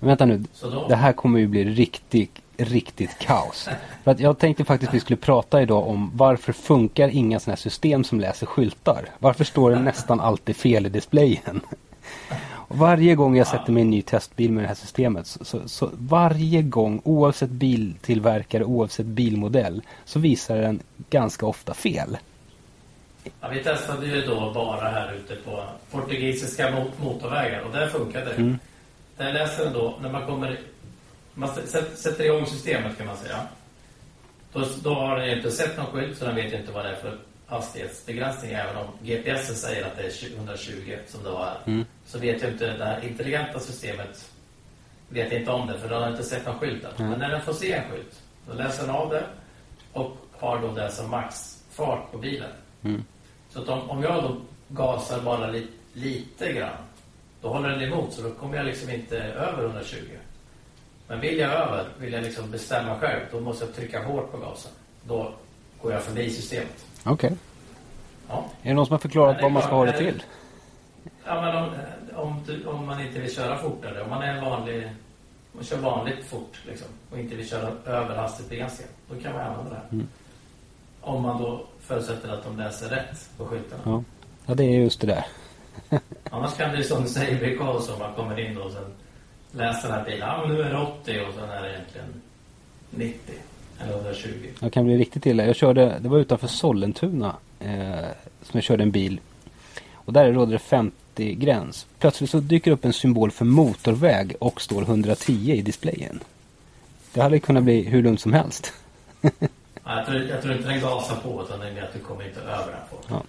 Men 0.00 0.08
vänta 0.08 0.24
nu. 0.24 0.44
Det 0.88 0.96
här 0.96 1.12
kommer 1.12 1.38
ju 1.38 1.46
bli 1.46 1.64
riktigt, 1.64 2.38
riktigt 2.56 3.18
kaos. 3.18 3.68
För 4.04 4.10
att 4.10 4.20
jag 4.20 4.38
tänkte 4.38 4.64
faktiskt 4.64 4.90
att 4.90 4.94
vi 4.94 5.00
skulle 5.00 5.16
prata 5.16 5.62
idag 5.62 5.88
om 5.88 6.10
varför 6.14 6.52
funkar 6.52 7.08
inga 7.08 7.40
sådana 7.40 7.54
här 7.54 7.60
system 7.60 8.04
som 8.04 8.20
läser 8.20 8.46
skyltar? 8.46 9.08
Varför 9.18 9.44
står 9.44 9.70
det 9.70 9.78
nästan 9.78 10.20
alltid 10.20 10.56
fel 10.56 10.86
i 10.86 10.88
displayen? 10.88 11.60
Och 12.72 12.78
varje 12.78 13.14
gång 13.14 13.36
jag 13.36 13.46
sätter 13.46 13.72
mig 13.72 13.80
i 13.80 13.84
en 13.84 13.90
ny 13.90 14.02
testbil 14.02 14.52
med 14.52 14.64
det 14.64 14.68
här 14.68 14.74
systemet 14.74 15.26
så, 15.26 15.44
så, 15.44 15.68
så 15.68 15.90
varje 15.92 16.62
gång 16.62 17.00
oavsett 17.04 17.50
biltillverkare, 17.50 18.64
oavsett 18.64 19.06
bilmodell 19.06 19.82
så 20.04 20.18
visar 20.18 20.56
den 20.56 20.80
ganska 21.10 21.46
ofta 21.46 21.74
fel. 21.74 22.16
Ja, 23.40 23.48
vi 23.48 23.64
testade 23.64 24.06
ju 24.06 24.26
då 24.26 24.52
bara 24.54 24.88
här 24.88 25.12
ute 25.12 25.34
på 25.34 25.64
portugisiska 25.90 26.70
mot- 26.70 26.98
motorvägar 26.98 27.60
och 27.60 27.72
där 27.72 27.88
funkade 27.88 28.24
det. 28.24 28.34
Mm. 28.36 28.58
Där 29.16 29.32
läser 29.32 29.64
den 29.64 29.72
då, 29.72 29.98
när 30.00 30.08
man 30.08 30.26
kommer... 30.26 30.60
Man 31.34 31.48
sätter 31.94 32.24
igång 32.24 32.46
systemet 32.46 32.98
kan 32.98 33.06
man 33.06 33.16
säga. 33.16 33.38
Då, 34.52 34.64
då 34.82 34.94
har 34.94 35.16
den 35.16 35.26
ju 35.26 35.36
inte 35.36 35.50
sett 35.50 35.76
någon 35.76 35.86
skylt 35.86 36.18
så 36.18 36.24
den 36.24 36.34
vet 36.34 36.52
ju 36.52 36.56
inte 36.56 36.72
vad 36.72 36.84
det 36.84 36.90
är 36.90 36.96
för 36.96 37.18
hastighetsbegränsning. 37.46 38.52
Även 38.52 38.76
om 38.76 38.86
GPS 39.02 39.60
säger 39.60 39.86
att 39.86 39.96
det 39.96 40.02
är 40.02 40.36
120 40.36 40.96
som 41.06 41.22
det 41.24 41.30
var 41.30 41.44
här. 41.44 41.58
Mm. 41.66 41.84
Så 42.06 42.18
vet 42.18 42.42
ju 42.42 42.48
inte 42.48 42.66
det 42.76 42.84
här 42.84 43.04
intelligenta 43.04 43.60
systemet 43.60 44.32
vet 45.12 45.32
inte 45.32 45.50
om 45.50 45.66
det 45.66 45.78
för 45.78 45.88
den 45.88 46.02
har 46.02 46.10
inte 46.10 46.22
sett 46.22 46.46
någon 46.46 46.58
skylt 46.58 46.84
än. 46.84 46.90
Mm. 46.96 47.10
Men 47.10 47.18
när 47.18 47.30
den 47.30 47.42
får 47.42 47.52
se 47.52 47.72
en 47.72 47.90
skylt 47.90 48.22
då 48.46 48.54
läser 48.54 48.86
den 48.86 48.96
av 48.96 49.10
det 49.10 49.24
och 49.92 50.16
har 50.38 50.58
då 50.58 50.72
det 50.72 50.90
som 50.90 51.10
maxfart 51.10 52.12
på 52.12 52.18
bilen. 52.18 52.50
Mm. 52.84 53.04
Så 53.50 53.62
att 53.62 53.68
om, 53.68 53.90
om 53.90 54.02
jag 54.02 54.22
då 54.22 54.36
gasar 54.68 55.20
bara 55.22 55.46
li, 55.46 55.66
lite 55.92 56.52
grann 56.52 56.76
då 57.42 57.48
håller 57.48 57.68
den 57.68 57.82
emot 57.82 58.12
så 58.12 58.22
då 58.22 58.30
kommer 58.30 58.56
jag 58.56 58.66
liksom 58.66 58.90
inte 58.90 59.18
över 59.18 59.64
120. 59.64 59.96
Men 61.08 61.20
vill 61.20 61.38
jag 61.38 61.50
över, 61.52 61.88
vill 61.98 62.12
jag 62.12 62.22
liksom 62.22 62.50
bestämma 62.50 62.98
själv, 62.98 63.20
då 63.32 63.40
måste 63.40 63.64
jag 63.64 63.74
trycka 63.74 64.04
hårt 64.04 64.32
på 64.32 64.38
gasen. 64.38 64.72
Då 65.04 65.32
går 65.82 65.92
jag 65.92 66.02
förbi 66.02 66.30
systemet. 66.30 66.86
Okej. 67.04 67.32
Ja. 68.28 68.44
Är 68.62 68.68
det 68.68 68.74
någon 68.74 68.86
som 68.86 68.92
har 68.92 68.98
förklarat 68.98 69.42
vad 69.42 69.52
man 69.52 69.62
ska 69.62 69.74
ha 69.74 69.84
Det- 69.86 69.98
till? 69.98 70.22
Ja, 71.26 71.40
men 71.40 71.56
om, 71.56 71.70
om, 72.28 72.42
du, 72.46 72.66
om 72.66 72.86
man 72.86 73.00
inte 73.00 73.18
vill 73.20 73.34
köra 73.34 73.58
fortare, 73.58 74.02
om 74.02 74.10
man 74.10 74.22
är 74.22 74.34
en 74.36 74.44
vanlig, 74.44 74.90
man 75.52 75.64
kör 75.64 75.76
vanligt 75.76 76.24
fort 76.24 76.60
liksom, 76.66 76.88
och 77.10 77.18
inte 77.18 77.34
vill 77.36 77.48
köra 77.48 77.72
över 77.86 78.16
hastighetsbegränsningen, 78.16 78.92
då 79.10 79.20
kan 79.22 79.32
man 79.32 79.40
använda 79.42 79.70
det 79.70 79.76
här. 79.76 79.88
Mm. 79.92 80.08
Om 81.00 81.22
man 81.22 81.42
då 81.42 81.66
förutsätter 81.82 82.28
att 82.28 82.44
de 82.44 82.58
läser 82.58 82.88
rätt 82.88 83.28
på 83.36 83.46
skyltarna. 83.46 83.82
Ja. 83.84 84.02
ja, 84.46 84.54
det 84.54 84.64
är 84.64 84.80
just 84.80 85.00
det 85.00 85.06
där. 85.06 85.26
Annars 86.30 86.54
kan 86.54 86.70
det 86.70 86.76
ju 86.76 86.84
som 86.84 87.02
du 87.02 87.08
säger 87.08 87.38
bli 87.38 87.56
kaos 87.56 87.88
om 87.88 87.98
man 87.98 88.14
kommer 88.14 88.40
in 88.40 88.54
då 88.54 88.62
och 88.62 88.72
sen 88.72 88.84
läser 89.52 89.88
den 89.88 89.98
här 89.98 90.04
bilen, 90.04 90.28
ja 90.28 90.44
men 90.46 90.56
nu 90.56 90.62
är 90.62 90.70
det 90.70 90.78
80 90.78 91.20
och 91.28 91.34
sen 91.34 91.50
är 91.50 91.62
det 91.62 91.70
egentligen 91.70 92.22
90 92.90 93.34
eller 93.80 93.94
120. 93.94 94.28
Jag 94.60 94.72
kan 94.72 94.84
bli 94.84 94.98
riktigt 94.98 95.26
illa. 95.26 95.46
Jag 95.46 95.56
körde, 95.56 95.98
det 96.00 96.08
var 96.08 96.18
utanför 96.18 96.46
Sollentuna 96.46 97.36
eh, 97.60 98.08
som 98.42 98.52
jag 98.52 98.62
körde 98.62 98.82
en 98.82 98.90
bil. 98.90 99.20
Och 99.92 100.12
där 100.12 100.32
råder 100.32 100.52
det 100.52 100.58
50 100.58 101.34
gräns. 101.34 101.86
Plötsligt 101.98 102.30
så 102.30 102.40
dyker 102.40 102.70
upp 102.70 102.84
en 102.84 102.92
symbol 102.92 103.30
för 103.30 103.44
motorväg 103.44 104.34
och 104.40 104.60
står 104.60 104.82
110 104.82 105.52
i 105.52 105.62
displayen. 105.62 106.20
Det 107.12 107.20
hade 107.20 107.40
kunnat 107.40 107.62
bli 107.62 107.82
hur 107.82 108.02
lugnt 108.02 108.20
som 108.20 108.32
helst. 108.32 108.72
Ja, 109.84 109.96
jag, 109.96 110.06
tror, 110.06 110.20
jag 110.20 110.42
tror 110.42 110.54
inte 110.54 110.68
den 110.68 110.80
gasar 110.80 111.16
på 111.16 111.42
utan 111.42 111.60
det 111.60 111.68
är 111.68 111.82
att 111.82 111.92
du 111.92 111.98
kommer 111.98 112.28
inte 112.28 112.40
över 112.40 112.72
den 112.72 112.80
på. 112.90 112.96
Ja. 113.08 113.22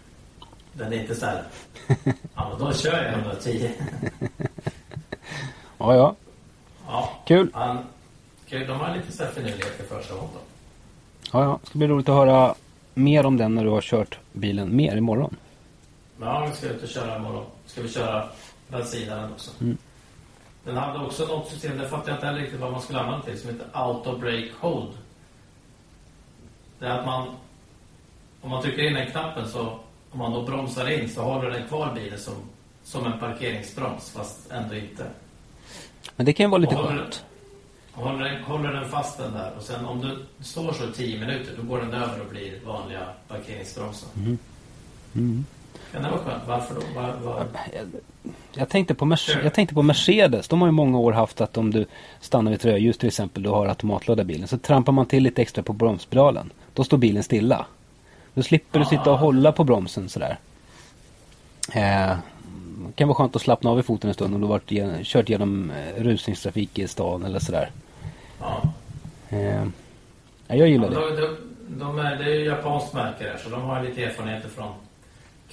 Den 0.73 0.93
är 0.93 0.97
inte 1.01 1.15
så 1.15 1.25
här, 1.25 1.43
ja 2.35 2.49
men 2.49 2.59
då 2.59 2.73
kör 2.73 3.03
jag 3.03 3.13
110. 3.13 3.71
Ja, 5.77 5.95
ja. 5.95 6.15
Ja, 6.87 7.09
Kul. 7.25 7.49
han, 7.53 7.77
kul. 8.49 8.67
De 8.67 8.79
har 8.79 8.95
lite 8.95 9.11
så 9.11 9.23
här 9.23 9.31
finurligheter 9.31 9.83
för 9.83 10.01
sig 10.01 10.15
också. 10.15 10.39
Ja, 11.31 11.43
ja. 11.43 11.59
Det 11.61 11.67
ska 11.69 11.77
bli 11.77 11.87
roligt 11.87 12.09
att 12.09 12.15
höra 12.15 12.55
mer 12.93 13.25
om 13.25 13.37
den 13.37 13.55
när 13.55 13.63
du 13.63 13.69
har 13.69 13.81
kört 13.81 14.19
bilen 14.31 14.75
mer 14.75 14.97
imorgon. 14.97 15.35
Men 16.17 16.29
ja, 16.29 16.45
vi 16.45 16.55
ska 16.55 16.67
ut 16.67 16.83
och 16.83 16.89
köra 16.89 17.15
imorgon. 17.15 17.45
Ska 17.65 17.81
vi 17.81 17.89
köra 17.89 18.29
bensinaren 18.67 19.31
också. 19.31 19.51
Mm. 19.61 19.77
Den 20.63 20.77
hade 20.77 21.05
också 21.05 21.25
något 21.25 21.49
system, 21.49 21.77
det 21.77 21.87
fattar 21.87 22.09
jag 22.09 22.17
inte 22.17 22.25
heller 22.25 22.39
riktigt 22.39 22.59
vad 22.59 22.71
man 22.71 22.81
skulle 22.81 22.99
använda 22.99 23.25
till, 23.25 23.39
som 23.39 23.49
heter 23.49 23.67
Auto 23.71 24.17
Brake 24.17 24.49
Hold. 24.59 24.91
Det 26.79 26.85
är 26.85 26.99
att 26.99 27.05
man, 27.05 27.27
om 28.41 28.49
man 28.49 28.61
trycker 28.63 28.87
in 28.87 28.93
den 28.93 29.11
knappen 29.11 29.49
så, 29.49 29.79
om 30.11 30.19
man 30.19 30.33
då 30.33 30.41
bromsar 30.41 30.89
in 30.89 31.09
så 31.09 31.21
håller 31.21 31.51
den 31.51 31.67
kvar 31.67 31.93
bilen 31.95 32.19
som, 32.19 32.33
som 32.83 33.05
en 33.05 33.19
parkeringsbroms, 33.19 34.11
fast 34.11 34.51
ändå 34.51 34.75
inte. 34.75 35.05
Men 36.15 36.25
det 36.25 36.33
kan 36.33 36.43
ju 36.43 36.49
vara 36.49 36.61
lite 36.61 36.75
skönt. 36.75 37.25
Håller 37.91 38.23
den, 38.23 38.43
håller 38.43 38.73
den 38.73 38.89
fast 38.89 39.17
den 39.17 39.33
där 39.33 39.51
och 39.57 39.63
sen 39.63 39.85
om 39.85 40.01
du 40.01 40.43
står 40.43 40.73
så 40.73 40.91
10 40.91 41.19
minuter 41.19 41.51
då 41.57 41.63
går 41.63 41.79
den 41.79 41.93
över 41.93 42.21
och 42.21 42.29
blir 42.29 42.59
vanliga 42.65 43.07
parkeringsbromsar. 43.27 44.09
Mm. 44.15 44.37
Kan 45.13 45.45
det 45.91 45.99
vara 45.99 46.11
skönt? 46.17 46.43
Varför 46.47 46.75
då? 46.75 46.81
Var, 47.01 47.13
var... 47.23 47.45
Jag, 47.73 47.85
jag, 48.53 48.69
tänkte 48.69 48.93
på 48.95 49.05
Merce- 49.05 49.43
jag 49.43 49.53
tänkte 49.53 49.75
på 49.75 49.81
Mercedes. 49.81 50.47
De 50.47 50.61
har 50.61 50.67
ju 50.67 50.71
många 50.71 50.97
år 50.99 51.11
haft 51.11 51.41
att 51.41 51.57
om 51.57 51.71
du 51.71 51.85
stannar 52.21 52.51
vid 52.51 52.59
ett 52.59 52.65
rödljus 52.65 52.97
till 52.97 53.07
exempel. 53.07 53.43
Du 53.43 53.49
har 53.49 53.67
automatlåda 53.67 54.23
bilen. 54.23 54.47
Så 54.47 54.57
trampar 54.57 54.91
man 54.93 55.05
till 55.05 55.23
lite 55.23 55.41
extra 55.41 55.63
på 55.63 55.73
bromspedalen. 55.73 56.49
Då 56.73 56.83
står 56.83 56.97
bilen 56.97 57.23
stilla. 57.23 57.65
Då 58.33 58.43
slipper 58.43 58.79
du 58.79 58.85
sitta 58.85 59.11
och 59.11 59.17
hålla 59.19 59.51
på 59.51 59.63
bromsen 59.63 60.09
sådär. 60.09 60.37
Eh, 61.73 62.17
det 62.87 62.93
kan 62.95 63.07
vara 63.07 63.15
skönt 63.15 63.35
att 63.35 63.41
slappna 63.41 63.69
av 63.69 63.79
i 63.79 63.83
foten 63.83 64.07
en 64.07 64.13
stund 64.13 64.35
om 64.35 64.41
du 64.41 64.47
varit 64.47 64.71
igen, 64.71 64.95
kört 65.03 65.29
genom 65.29 65.71
eh, 65.71 66.03
rusningstrafik 66.03 66.79
i 66.79 66.87
stan 66.87 67.25
eller 67.25 67.39
sådär. 67.39 67.71
Ja. 68.39 68.61
Eh, 69.29 69.63
ja, 70.47 70.55
jag 70.55 70.67
gillar 70.69 70.91
Ja, 70.91 70.99
det. 70.99 71.21
de, 71.21 71.27
de, 71.27 71.79
de 71.79 71.99
är, 71.99 72.15
det 72.15 72.23
är 72.23 72.35
ju 72.35 72.45
japanskt 72.45 72.93
märke 72.93 73.23
där 73.23 73.37
så 73.43 73.49
de 73.49 73.61
har 73.61 73.83
lite 73.83 74.03
erfarenheter 74.03 74.49
från 74.49 74.67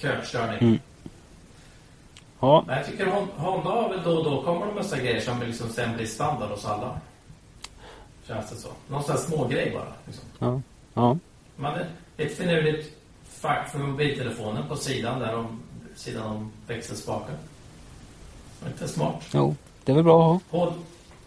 köpkörning. 0.01 0.57
Mm. 0.61 0.79
Ja, 2.39 2.63
Men 2.67 2.77
jag 2.77 2.85
tycker 2.85 3.05
Hon- 3.05 3.27
Honda 3.37 3.69
har 3.69 3.89
väl 3.89 4.03
då 4.03 4.11
och 4.17 4.23
då 4.23 4.43
kommer 4.43 4.65
de 4.65 4.75
med 4.75 4.85
sådana 4.85 5.03
grejer 5.03 5.21
som 5.21 5.41
liksom 5.41 5.69
sen 5.69 5.95
blir 5.95 6.05
standard 6.05 6.49
hos 6.49 6.65
alla. 6.65 6.99
Känns 8.27 8.49
det 8.49 8.55
så. 8.55 8.67
Någon 8.87 9.03
sån 9.03 9.15
här 9.15 9.21
små 9.21 9.47
grej 9.47 9.71
bara. 9.73 9.93
Liksom. 10.05 10.25
ja, 10.39 10.61
ja. 10.93 11.17
Man 11.55 11.73
är 11.75 11.87
ett 12.17 12.37
finurligt 12.37 12.97
fack 13.29 13.69
för 13.69 13.79
mobiltelefonen 13.79 14.67
på 14.67 14.75
sidan 14.75 15.19
där 15.19 15.35
om, 15.35 15.59
sidan 15.95 16.23
om 16.27 16.51
växelspaken. 16.67 17.35
Inte 18.67 18.87
smart. 18.87 19.23
Jo, 19.33 19.55
det 19.83 19.91
är 19.91 19.95
väl 19.95 20.03
bra 20.03 20.35
att 20.35 20.41
ha. 20.51 20.73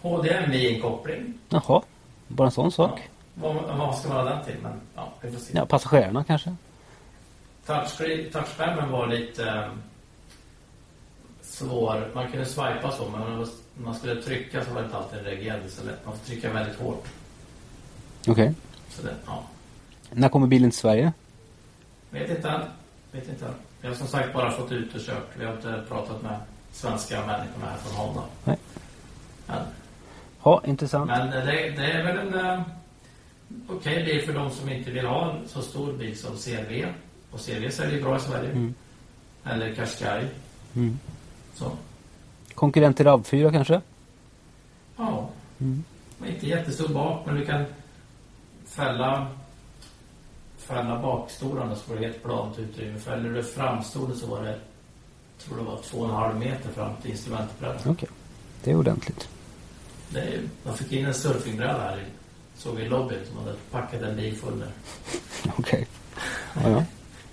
HDMI-inkoppling. 0.03 1.33
Jaha, 1.49 1.83
bara 2.29 2.47
en 2.49 2.53
sån 2.53 2.73
sak. 2.73 3.01
Vad, 3.35 3.55
vad 3.55 3.99
ska 3.99 4.09
man 4.09 4.17
ha 4.27 4.35
den 4.35 4.45
till? 4.45 4.57
Men 4.63 4.81
ja, 4.95 5.09
vi 5.21 5.31
får 5.33 5.39
se. 5.41 5.53
Ja, 5.57 5.67
passagerarna 5.67 6.25
kanske. 6.25 6.57
Touchskärmen 7.67 8.91
var 8.91 9.07
lite 9.07 9.49
eh, 9.51 9.69
svår. 11.43 12.11
Man 12.15 12.31
kunde 12.31 12.47
swipa 12.47 12.91
så, 12.91 13.09
men 13.09 13.23
om 13.23 13.47
man 13.75 13.95
skulle 13.95 14.23
trycka 14.23 14.65
så 14.65 14.71
var 14.71 14.81
det 14.81 14.85
inte 14.85 14.97
alltid 14.97 15.23
reagerade 15.25 15.69
så 15.69 15.85
lätt. 15.85 16.07
Man 16.07 16.19
får 16.19 16.27
trycka 16.27 16.53
väldigt 16.53 16.79
hårt. 16.79 17.05
Okej. 18.29 18.55
Så 18.89 19.03
det, 19.03 19.15
ja. 19.27 19.45
När 20.11 20.29
kommer 20.29 20.47
bilen 20.47 20.71
till 20.71 20.79
Sverige? 20.79 21.13
Vet 22.11 22.31
inte 22.31 22.49
än. 22.49 22.61
Vet 23.13 23.29
inte 23.29 23.45
än. 23.47 23.55
Jag 23.81 23.91
har 23.91 23.97
som 23.97 24.07
sagt 24.07 24.33
bara 24.33 24.51
fått 24.51 24.73
ut 24.73 24.95
och 24.95 25.01
kört. 25.01 25.29
Vi 25.39 25.45
har 25.45 25.53
inte 25.53 25.83
pratat 25.89 26.23
med 26.23 26.37
svenska 26.73 27.27
människorna 27.27 27.67
här 27.71 27.77
från 27.79 27.93
Honda. 28.07 28.23
Nej. 28.45 28.57
Men, 29.47 29.63
Ja, 30.43 30.63
intressant. 30.67 31.07
men 31.11 31.31
det, 31.31 31.71
det 31.71 31.85
är 31.93 32.03
väl 32.05 32.19
en 32.19 32.35
eh, 32.47 32.61
okej 33.69 34.05
bil 34.05 34.27
för 34.27 34.33
de 34.33 34.51
som 34.51 34.69
inte 34.69 34.91
vill 34.91 35.07
ha 35.07 35.31
en 35.33 35.49
så 35.49 35.63
stor 35.63 35.93
bil 35.93 36.19
som 36.19 36.37
CRV. 36.37 36.87
Och 37.35 37.41
CRV 37.41 37.71
säljer 37.71 38.03
bra 38.03 38.17
i 38.17 38.21
Sverige. 38.21 38.51
Mm. 38.51 38.75
Eller 39.45 39.75
Qashqai. 39.75 40.27
Mm. 40.77 40.99
Så. 41.55 41.73
Konkurrent 42.55 42.97
till 42.97 43.07
RAV4 43.07 43.53
kanske? 43.53 43.81
Ja. 44.97 45.31
Mm. 45.61 45.85
Inte 46.27 46.47
jättestor 46.47 46.89
bak, 46.89 47.27
men 47.27 47.35
du 47.35 47.47
kan 47.47 47.65
fälla 48.67 49.27
fälla 50.57 51.03
bakstolarna 51.03 51.75
så 51.77 51.83
får 51.83 51.95
du 51.95 52.01
helt 52.01 52.23
plant 52.23 52.59
utrymme. 52.59 52.99
Fäller 52.99 53.31
du 53.31 53.43
framstolen 53.43 54.17
så 54.17 54.27
var 54.27 54.43
det, 54.43 54.59
tror 55.39 55.57
det 55.57 55.65
var 55.65 55.79
två 55.83 55.99
och 55.99 56.09
en 56.09 56.15
halv 56.15 56.39
meter 56.39 56.71
fram 56.71 56.93
till 57.03 57.11
instrumentbrädan. 57.11 57.79
Okej. 57.87 58.09
Det 58.65 58.71
är 58.71 58.77
ordentligt. 58.77 59.29
Det 60.09 60.21
är, 60.21 60.41
man 60.63 60.77
fick 60.77 60.93
in 60.93 61.05
en 61.05 61.15
surfingbräda 61.15 61.79
här 61.79 62.05
såg 62.57 62.77
vi 62.77 62.83
i 62.83 62.89
lobbyn 62.89 63.19
som 63.29 63.39
hade 63.39 63.55
packat 63.71 64.03
en 64.03 64.17
bil 64.17 64.37
full 64.37 64.55
med. 64.55 64.69
Okej. 65.59 65.87
Ja, 66.55 66.71
ja. 66.71 66.85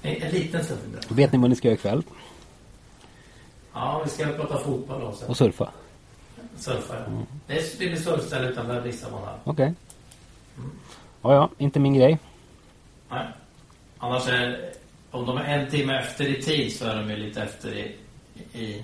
En, 0.01 0.21
en 0.21 0.31
liten 0.31 0.65
surfingbräda. 0.65 1.05
Då 1.09 1.15
vet 1.15 1.31
ni 1.31 1.37
vad 1.39 1.49
ni 1.49 1.55
ska 1.55 1.67
göra 1.67 1.75
ikväll. 1.77 2.03
Ja, 3.73 4.01
vi 4.03 4.09
ska 4.09 4.25
prata 4.25 4.57
fotboll 4.57 5.15
sen. 5.15 5.29
Och 5.29 5.37
surfa. 5.37 5.69
Surfa, 6.55 6.95
ja. 6.95 7.05
Det 7.47 7.53
är 7.53 7.93
ett 7.93 8.03
surfställe 8.03 8.49
utanför 8.49 8.81
Lissabon 8.83 9.23
här. 9.25 9.37
Okej. 9.43 9.73
Ja, 11.21 11.33
ja. 11.33 11.49
Inte 11.57 11.79
min 11.79 11.93
grej. 11.93 12.19
Nej. 13.09 13.25
Annars 13.97 14.27
är 14.27 14.71
om 15.11 15.25
de 15.25 15.37
är 15.37 15.43
en 15.57 15.69
timme 15.69 15.99
efter 15.99 16.25
i 16.25 16.41
tid 16.41 16.75
så 16.75 16.85
är 16.85 16.95
de 16.95 17.09
ju 17.09 17.15
lite 17.17 17.41
efter 17.43 17.73
i, 17.73 17.95
i 18.53 18.83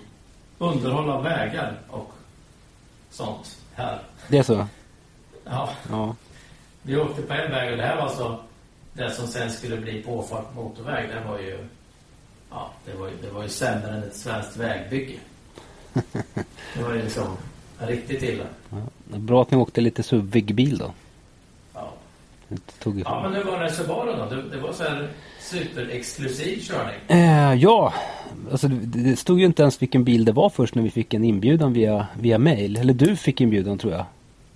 underhåll 0.57 1.09
av 1.09 1.23
vägar 1.23 1.79
och 1.89 2.11
sånt 3.09 3.57
här. 3.75 3.99
Det 4.27 4.37
är 4.37 4.43
så? 4.43 4.67
Ja, 5.45 5.69
Ja. 5.89 6.15
vi 6.81 6.97
åkte 6.97 7.21
på 7.21 7.33
en 7.33 7.51
väg 7.51 7.71
och 7.71 7.77
det 7.77 7.83
här 7.83 7.95
var 7.95 8.03
alltså 8.03 8.39
det 8.97 9.11
som 9.11 9.27
sen 9.27 9.51
skulle 9.51 9.77
bli 9.77 10.01
påfart 10.03 10.55
motorväg. 10.55 11.09
Det 11.09 11.29
var 11.29 11.39
ju 11.39 11.57
ja, 12.49 12.71
det 12.85 12.97
var 12.97 13.07
ju, 13.07 13.13
det 13.21 13.29
var 13.29 13.43
ju 13.43 13.49
sämre 13.49 13.91
än 13.91 14.03
ett 14.03 14.15
svenskt 14.15 14.57
vägbygge. 14.57 15.19
Det 16.75 16.83
var 16.83 16.93
ju 16.93 17.01
liksom 17.03 17.37
riktigt 17.79 18.23
illa. 18.23 18.43
ja. 18.69 18.77
Bra 19.17 19.41
att 19.41 19.51
ni 19.51 19.57
åkte 19.57 19.81
lite 19.81 20.03
SUV-bil 20.03 20.77
då. 20.77 20.91
Ja. 21.73 21.93
Det 22.47 22.79
tog 22.79 22.99
ja, 22.99 23.21
men 23.23 23.33
hur 23.33 23.43
var 23.43 23.63
det 23.63 23.71
Subaru 23.71 24.15
då? 24.17 24.35
Det, 24.35 24.49
det 24.49 24.57
var 24.57 24.73
så 24.73 24.83
här 24.83 25.09
superexklusiv 25.41 26.61
körning. 26.61 26.99
Eh, 27.07 27.53
ja, 27.53 27.93
alltså 28.51 28.67
det, 28.67 28.99
det 29.09 29.15
stod 29.15 29.39
ju 29.39 29.45
inte 29.45 29.61
ens 29.61 29.81
vilken 29.81 30.03
bil 30.03 30.25
det 30.25 30.31
var 30.31 30.49
först 30.49 30.75
när 30.75 30.83
vi 30.83 30.89
fick 30.89 31.13
en 31.13 31.23
inbjudan 31.23 31.73
via, 31.73 32.07
via 32.19 32.37
mail. 32.37 32.77
Eller 32.77 32.93
du 32.93 33.15
fick 33.15 33.41
inbjudan 33.41 33.77
tror 33.77 33.93
jag. 33.93 34.05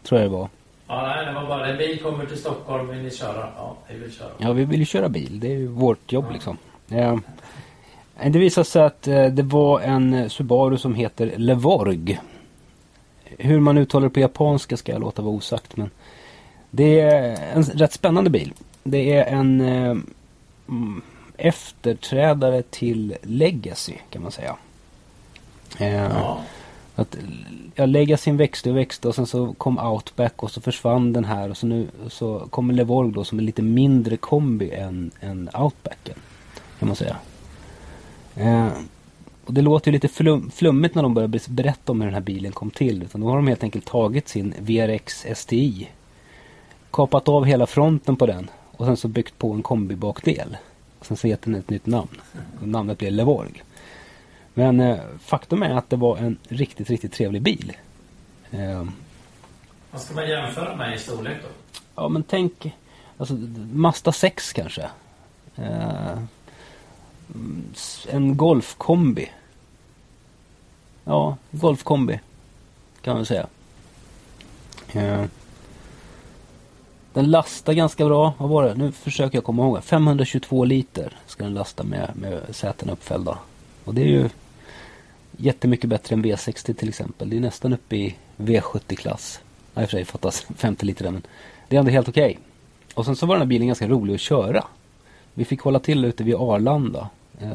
Tror 0.03 0.21
jag 0.21 0.31
det 0.31 0.33
var. 0.37 0.49
Ja, 0.93 1.01
nej, 1.07 1.25
det 1.25 1.31
var 1.33 1.47
bara 1.47 1.67
en 1.67 1.77
bil 1.77 1.99
kommer 2.03 2.25
till 2.25 2.37
Stockholm, 2.37 2.87
vill 2.87 3.01
ni 3.03 3.11
köra? 3.11 3.47
Ja, 3.57 3.77
vi 3.89 3.97
vill 3.97 4.11
köra. 4.11 4.29
Ja, 4.37 4.51
vi 4.53 4.65
vill 4.65 4.79
ju 4.79 4.85
köra 4.85 5.09
bil. 5.09 5.39
Det 5.39 5.47
är 5.47 5.57
ju 5.57 5.67
vårt 5.67 6.11
jobb 6.11 6.25
liksom. 6.33 6.57
Eh, 6.89 7.15
det 8.29 8.39
visade 8.39 8.65
sig 8.65 8.83
att 8.83 9.07
eh, 9.07 9.25
det 9.25 9.43
var 9.43 9.79
en 9.79 10.29
Subaru 10.29 10.77
som 10.77 10.95
heter 10.95 11.33
Levorg. 11.37 12.19
Hur 13.23 13.59
man 13.59 13.77
uttalar 13.77 14.07
det 14.07 14.13
på 14.13 14.19
japanska 14.19 14.77
ska 14.77 14.91
jag 14.91 15.01
låta 15.01 15.21
vara 15.21 15.33
osagt. 15.35 15.77
Men 15.77 15.89
det 16.69 16.99
är 16.99 17.37
en 17.53 17.63
rätt 17.63 17.93
spännande 17.93 18.29
bil. 18.29 18.53
Det 18.83 19.13
är 19.13 19.25
en 19.25 19.61
eh, 19.61 19.97
mm, 20.69 21.01
efterträdare 21.37 22.61
till 22.61 23.15
Legacy 23.21 23.93
kan 24.09 24.21
man 24.21 24.31
säga. 24.31 24.55
Eh, 25.79 25.93
Ja 26.03 26.41
att, 26.95 27.17
ja, 27.75 27.85
Legacyn 27.85 28.37
växte 28.37 28.69
och 28.69 28.77
växte 28.77 29.07
och 29.07 29.15
sen 29.15 29.25
så 29.25 29.53
kom 29.53 29.79
Outback 29.79 30.43
och 30.43 30.51
så 30.51 30.61
försvann 30.61 31.13
den 31.13 31.25
här 31.25 31.49
och 31.49 31.57
så 31.57 31.67
nu 31.67 31.87
så 32.09 32.39
kommer 32.39 32.73
Levorg 32.73 33.11
då 33.11 33.23
som 33.23 33.39
en 33.39 33.45
lite 33.45 33.61
mindre 33.61 34.17
kombi 34.17 34.71
än, 34.71 35.11
än 35.19 35.49
Outbacken. 35.53 36.15
Kan 36.79 36.87
man 36.87 36.95
säga. 36.95 37.17
Eh, 38.35 38.67
och 39.45 39.53
det 39.53 39.61
låter 39.61 39.91
ju 39.91 39.93
lite 39.93 40.07
flum, 40.07 40.51
flummigt 40.51 40.95
när 40.95 41.03
de 41.03 41.13
börjar 41.13 41.49
berätta 41.49 41.91
om 41.91 42.01
hur 42.01 42.07
den 42.07 42.13
här 42.13 42.21
bilen 42.21 42.51
kom 42.51 42.71
till. 42.71 43.03
Utan 43.03 43.21
då 43.21 43.27
har 43.27 43.35
de 43.35 43.47
helt 43.47 43.63
enkelt 43.63 43.85
tagit 43.85 44.27
sin 44.27 44.53
VRX 44.59 45.25
STI. 45.35 45.89
Kapat 46.91 47.29
av 47.29 47.45
hela 47.45 47.67
fronten 47.67 48.15
på 48.15 48.25
den 48.25 48.49
och 48.71 48.85
sen 48.85 48.97
så 48.97 49.07
byggt 49.07 49.37
på 49.37 49.53
en 49.53 49.63
kombibakdel. 49.63 50.57
Och 50.99 51.05
sen 51.05 51.17
så 51.17 51.27
gett 51.27 51.41
den 51.41 51.55
ett 51.55 51.69
nytt 51.69 51.85
namn. 51.85 52.21
Och 52.61 52.67
namnet 52.67 52.97
blev 52.97 53.11
Levorg. 53.11 53.63
Men 54.53 54.79
eh, 54.79 54.97
faktum 55.19 55.63
är 55.63 55.69
att 55.69 55.89
det 55.89 55.95
var 55.95 56.17
en 56.17 56.37
riktigt, 56.49 56.89
riktigt 56.89 57.13
trevlig 57.13 57.41
bil. 57.41 57.73
Eh, 58.51 58.85
Vad 59.91 60.01
ska 60.01 60.13
man 60.15 60.29
jämföra 60.29 60.75
med 60.75 60.95
i 60.95 60.99
storlek 60.99 61.37
då? 61.41 61.47
ja 61.95 62.07
men 62.09 62.23
tänk, 62.23 62.73
alltså 63.17 63.33
Mazda 63.73 64.11
6 64.11 64.53
kanske. 64.53 64.89
Eh, 65.55 66.17
en 68.09 68.37
golfkombi. 68.37 69.31
Ja, 71.03 71.37
golfkombi. 71.51 72.19
Kan 73.01 73.15
man 73.15 73.25
säga. 73.25 73.47
Eh, 74.93 75.23
den 77.13 77.31
lastar 77.31 77.73
ganska 77.73 78.05
bra. 78.05 78.33
Vad 78.37 78.49
var 78.49 78.63
det? 78.63 78.75
Nu 78.75 78.91
försöker 78.91 79.37
jag 79.37 79.43
komma 79.43 79.63
ihåg. 79.63 79.83
522 79.83 80.65
liter 80.65 81.17
ska 81.25 81.43
den 81.43 81.53
lasta 81.53 81.83
med, 81.83 82.11
med 82.15 82.55
sätena 82.55 82.93
uppfällda. 82.93 83.37
Och 83.85 83.93
det 83.93 84.01
är 84.01 84.07
ju 84.07 84.29
jättemycket 85.37 85.89
bättre 85.89 86.13
än 86.15 86.25
V60 86.25 86.73
till 86.73 86.89
exempel. 86.89 87.29
Det 87.29 87.35
är 87.37 87.41
nästan 87.41 87.73
uppe 87.73 87.95
i 87.95 88.15
V70-klass. 88.37 89.39
Nej, 89.73 89.83
i 89.83 89.85
och 89.85 89.89
för 89.89 89.97
sig 89.97 90.05
fattas 90.05 90.41
50 90.55 90.85
liter 90.85 91.03
där, 91.03 91.11
men 91.11 91.21
det 91.67 91.75
är 91.75 91.79
ändå 91.79 91.91
helt 91.91 92.09
okej. 92.09 92.39
Och 92.93 93.05
sen 93.05 93.15
så 93.15 93.25
var 93.25 93.35
den 93.35 93.41
här 93.41 93.47
bilen 93.47 93.67
ganska 93.67 93.87
rolig 93.87 94.13
att 94.13 94.19
köra. 94.21 94.63
Vi 95.33 95.45
fick 95.45 95.61
hålla 95.61 95.79
till 95.79 96.05
ute 96.05 96.23
vid 96.23 96.35
Arlanda. 96.35 97.09
Eh, 97.41 97.49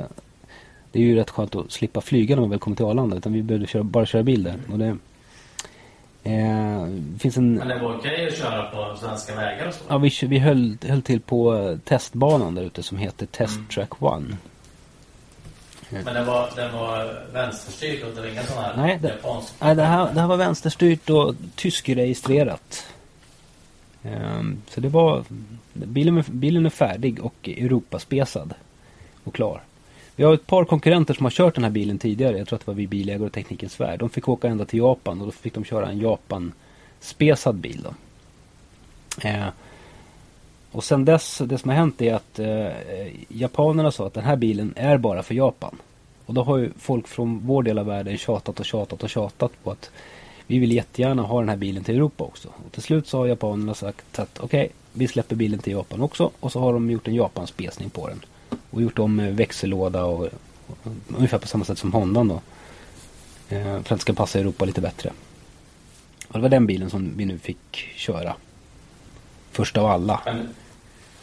Det 0.93 0.99
är 0.99 1.03
ju 1.05 1.15
rätt 1.17 1.31
skönt 1.31 1.55
att 1.55 1.73
slippa 1.73 2.01
flyga 2.01 2.35
när 2.37 2.41
man 2.41 2.51
väl 2.51 2.59
kommer 2.59 2.77
till 2.77 2.85
Arlanda. 2.87 3.17
Utan 3.17 3.33
vi 3.33 3.43
behövde 3.43 3.67
köra, 3.67 3.83
bara 3.83 4.07
köra 4.07 4.23
bil 4.23 4.43
där. 4.43 4.57
Och 4.73 4.79
det, 4.79 4.97
eh, 6.25 6.87
finns 7.19 7.37
en... 7.37 7.55
Men 7.55 7.69
det 7.69 7.79
var 7.79 7.97
okej 7.97 8.29
att 8.29 8.37
köra 8.39 8.63
på 8.71 8.97
svenska 9.01 9.35
vägar 9.37 9.67
och 9.69 9.75
så? 9.75 9.81
Ja, 9.89 9.99
vi, 9.99 10.11
vi 10.23 10.39
höll, 10.39 10.77
höll 10.89 11.03
till 11.03 11.21
på 11.21 11.55
eh, 11.55 11.79
testbanan 11.79 12.55
där 12.55 12.63
ute 12.63 12.83
som 12.83 12.99
heter 12.99 13.27
Test 13.27 13.61
Track 13.75 14.03
One. 14.03 14.37
Men 15.91 16.05
den 16.05 16.27
var, 16.27 16.51
den 16.57 16.73
var 16.75 17.23
vänsterstyrd 17.33 18.05
och 18.05 18.15
det 18.15 18.21
var 18.21 18.29
ingen 18.29 18.45
sån 18.47 18.63
här 18.63 18.77
Nej, 18.77 18.99
det- 19.03 19.09
japansk? 19.09 19.55
Nej, 19.61 19.75
det 19.77 19.83
här, 19.83 20.15
det 20.15 20.21
här 20.21 20.27
var 20.29 20.37
vänsterstyrt 20.37 21.11
och 21.11 21.35
tyskregistrerat. 21.55 22.87
Ehm, 24.03 24.63
så 24.69 24.81
det 24.81 24.89
var... 24.89 25.25
Bilen, 25.73 26.19
är- 26.19 26.25
bilen 26.31 26.67
är 26.67 26.71
färdig 26.71 27.25
och 27.25 27.35
Europaspesad. 27.49 28.55
Och 29.25 29.35
klar. 29.35 29.61
Vi 30.17 30.25
har 30.25 30.35
ett 30.35 30.47
par 30.47 30.65
konkurrenter 30.65 31.15
som 31.15 31.25
har 31.27 31.31
kört 31.31 31.55
den 31.55 31.65
här 31.65 31.71
bilen 31.71 31.99
tidigare. 31.99 32.39
Jag 32.39 32.49
tror 32.49 32.57
att 32.57 32.61
det 32.67 32.71
var 32.71 32.77
vid 32.77 32.89
Bilägare 32.89 33.27
och 33.27 33.33
Teknikens 33.33 33.81
Värld. 33.81 33.99
De 34.01 34.11
fick 34.11 34.29
åka 34.29 34.49
ända 34.49 34.65
till 34.65 34.79
Japan 34.79 35.21
och 35.21 35.27
då 35.27 35.33
fick 35.33 35.55
de 35.55 35.65
köra 35.65 35.89
en 35.89 35.99
Japan-spesad 36.01 37.55
bil. 37.55 37.83
Då. 37.85 37.95
Eh, 39.29 39.47
och 40.77 40.85
sen 40.85 41.05
dess, 41.05 41.39
det 41.39 41.59
som 41.59 41.71
har 41.71 41.77
hänt 41.77 42.03
är 42.03 42.15
att 42.15 42.39
eh, 42.39 42.69
japanerna 43.29 43.91
sa 43.91 44.07
att 44.07 44.15
den 44.15 44.25
här 44.25 44.37
bilen 44.37 44.75
är 44.77 44.99
bara 44.99 45.23
för 45.23 45.35
Japan. 45.35 45.77
Och 46.27 46.35
då 46.35 46.43
har 46.43 46.59
ju 46.59 46.71
folk 46.79 47.09
från 47.09 47.47
vår 47.47 47.63
del 47.63 47.79
av 47.79 47.87
världen 47.87 48.17
tjatat 48.17 48.61
och 48.61 48.67
tjatat 48.67 49.03
och 49.03 49.11
tjatat 49.11 49.53
på 49.63 49.71
att 49.71 49.91
vi 50.47 50.59
vill 50.59 50.73
jättegärna 50.73 51.23
ha 51.23 51.41
den 51.41 51.49
här 51.49 51.57
bilen 51.57 51.85
till 51.85 51.95
Europa 51.95 52.25
också. 52.25 52.49
Och 52.67 52.73
till 52.73 52.83
slut 52.83 53.07
så 53.07 53.19
har 53.19 53.27
japanerna 53.27 53.75
sagt 53.75 54.19
att 54.19 54.41
okej, 54.41 54.69
vi 54.93 55.09
släpper 55.09 55.37
bilen 55.37 55.59
till 55.59 55.73
Japan 55.73 56.01
också. 56.01 56.31
Och 56.41 56.53
så 56.53 56.61
har 56.61 56.73
de 56.73 56.91
gjort 56.91 57.09
en 57.09 57.15
Japanspesning 57.15 57.91
på 57.91 58.09
den. 58.09 58.21
Och 58.71 58.83
gjort 58.83 58.99
om 58.99 59.21
eh, 59.21 59.31
växellåda 59.33 60.05
och, 60.05 60.29
och 60.67 60.77
ungefär 61.17 61.39
på 61.39 61.49
samma 61.49 61.65
sätt 61.65 61.79
som 61.79 61.93
Hondan 61.93 62.29
då. 62.29 62.41
Eh, 63.49 63.63
för 63.63 63.79
att 63.79 63.89
det 63.89 63.99
ska 63.99 64.13
passa 64.13 64.39
Europa 64.39 64.65
lite 64.65 64.81
bättre. 64.81 65.13
Och 66.29 66.35
det 66.35 66.41
var 66.41 66.49
den 66.49 66.67
bilen 66.67 66.91
som 66.91 67.13
vi 67.17 67.25
nu 67.25 67.39
fick 67.39 67.77
köra. 67.97 68.35
Först 69.51 69.77
av 69.77 69.87
alla 69.87 70.21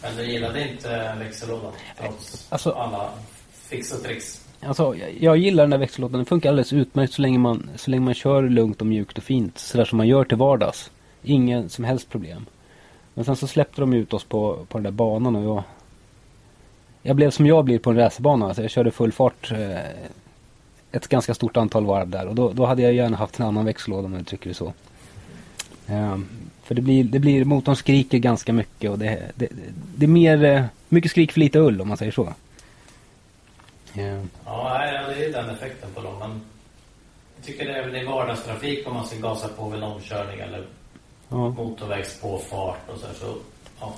men 0.03 0.17
du 0.17 0.31
gillade 0.31 0.69
inte 0.71 1.15
växellådan? 1.19 1.71
Trots 1.99 2.47
Alltså- 2.49 2.71
alla 2.71 3.09
fix 3.53 3.91
och 3.93 4.03
tricks? 4.03 4.39
Alltså, 4.61 4.95
jag, 4.95 5.09
jag 5.19 5.37
gillar 5.37 5.63
den 5.63 5.69
där 5.69 5.77
växellådan. 5.77 6.17
Den 6.19 6.25
funkar 6.25 6.49
alldeles 6.49 6.73
utmärkt 6.73 7.13
så 7.13 7.21
länge 7.21 7.39
man, 7.39 7.69
så 7.75 7.91
länge 7.91 8.05
man 8.05 8.13
kör 8.13 8.43
lugnt 8.43 8.81
och 8.81 8.87
mjukt 8.87 9.17
och 9.17 9.23
fint. 9.23 9.57
Sådär 9.57 9.85
som 9.85 9.97
man 9.97 10.07
gör 10.07 10.23
till 10.23 10.37
vardags. 10.37 10.91
Ingen 11.23 11.69
som 11.69 11.83
helst 11.85 12.09
problem. 12.09 12.45
Men 13.13 13.25
sen 13.25 13.35
så 13.35 13.47
släppte 13.47 13.81
de 13.81 13.93
ut 13.93 14.13
oss 14.13 14.23
på, 14.23 14.65
på 14.69 14.77
den 14.77 14.83
där 14.83 14.91
banan 14.91 15.35
och 15.35 15.43
jag... 15.43 15.63
Jag 17.05 17.15
blev 17.15 17.31
som 17.31 17.45
jag 17.45 17.65
blir 17.65 17.79
på 17.79 17.89
en 17.89 17.95
racerbana. 17.97 18.45
Alltså 18.45 18.61
jag 18.61 18.71
körde 18.71 18.91
full 18.91 19.11
fart 19.11 19.51
eh, 19.51 19.77
ett 20.91 21.07
ganska 21.07 21.33
stort 21.33 21.57
antal 21.57 21.85
varv 21.85 22.09
där. 22.09 22.27
Och 22.27 22.35
då, 22.35 22.51
då 22.51 22.65
hade 22.65 22.81
jag 22.81 22.93
gärna 22.93 23.17
haft 23.17 23.39
en 23.39 23.45
annan 23.45 23.65
växellåda 23.65 24.05
om 24.05 24.11
man 24.11 24.21
uttrycker 24.21 24.49
det 24.49 24.53
så. 24.53 24.73
Ehm, 25.87 26.27
för 26.63 26.75
det 26.75 26.81
blir, 26.81 27.03
det 27.03 27.19
blir, 27.19 27.45
motorn 27.45 27.75
skriker 27.75 28.17
ganska 28.17 28.53
mycket 28.53 28.91
och 28.91 28.99
det, 28.99 29.31
det, 29.35 29.47
det 29.95 30.05
är 30.05 30.09
mer, 30.09 30.43
eh, 30.43 30.63
mycket 30.89 31.11
skrik 31.11 31.31
för 31.31 31.39
lite 31.39 31.59
ull 31.59 31.81
om 31.81 31.87
man 31.87 31.97
säger 31.97 32.11
så. 32.11 32.33
Ehm, 33.93 34.29
Ja, 34.45 34.85
ja, 34.85 35.07
det 35.07 35.25
är 35.25 35.31
den 35.31 35.49
effekten 35.49 35.89
på 35.95 36.01
dem. 36.01 36.19
Men 36.19 36.41
jag 37.35 37.45
tycker 37.45 37.65
det 37.65 37.73
är 37.77 37.85
väl 37.85 37.95
i 38.01 38.05
vardagstrafik 38.05 38.87
om 38.87 38.93
man 38.93 39.05
ska 39.05 39.15
gasa 39.17 39.47
på 39.47 39.69
vid 39.69 39.77
en 39.77 39.89
omkörning 39.89 40.39
eller 40.39 40.65
ja. 41.29 41.49
motorvägspåfart 41.49 42.89
och 42.89 42.99
så, 42.99 43.07
här, 43.07 43.13
så 43.13 43.35
ja. 43.79 43.93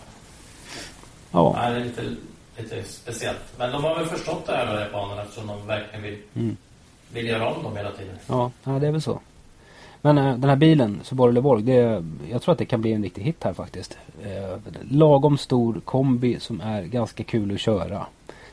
Ja. 1.32 1.54
Nej, 1.58 1.74
det 1.74 1.80
är 1.80 1.84
lite, 1.84 2.16
lite 2.58 2.84
speciellt. 2.90 3.40
Men 3.58 3.72
de 3.72 3.84
har 3.84 3.96
väl 3.96 4.06
förstått 4.06 4.46
det 4.46 4.56
här 4.56 4.66
med 4.66 4.82
japanerna 4.82 5.22
eftersom 5.22 5.48
de 5.48 5.68
verkligen 5.68 6.04
vill, 6.04 6.18
Mm. 6.36 6.58
vill 7.14 7.28
göra 7.28 7.48
om 7.50 7.64
dem 7.64 7.78
hela 7.78 7.92
tiden. 7.92 8.16
Ja, 8.28 8.52
ja, 8.64 8.72
det 8.72 8.88
är 8.88 8.92
väl 8.92 9.02
så. 9.02 9.20
Men 10.06 10.18
äh, 10.18 10.38
den 10.38 10.50
här 10.50 10.56
bilen, 10.56 11.00
Subaru 11.04 11.32
Levorg, 11.32 11.64
det, 11.64 12.04
jag 12.32 12.42
tror 12.42 12.52
att 12.52 12.58
det 12.58 12.66
kan 12.66 12.82
bli 12.82 12.94
en 12.94 13.04
riktig 13.04 13.22
hit 13.22 13.44
här 13.44 13.54
faktiskt. 13.54 13.98
Eh, 14.24 14.58
lagom 14.90 15.38
stor 15.38 15.82
kombi 15.86 16.40
som 16.40 16.62
är 16.62 16.84
ganska 16.84 17.24
kul 17.24 17.54
att 17.54 17.60
köra. 17.60 18.06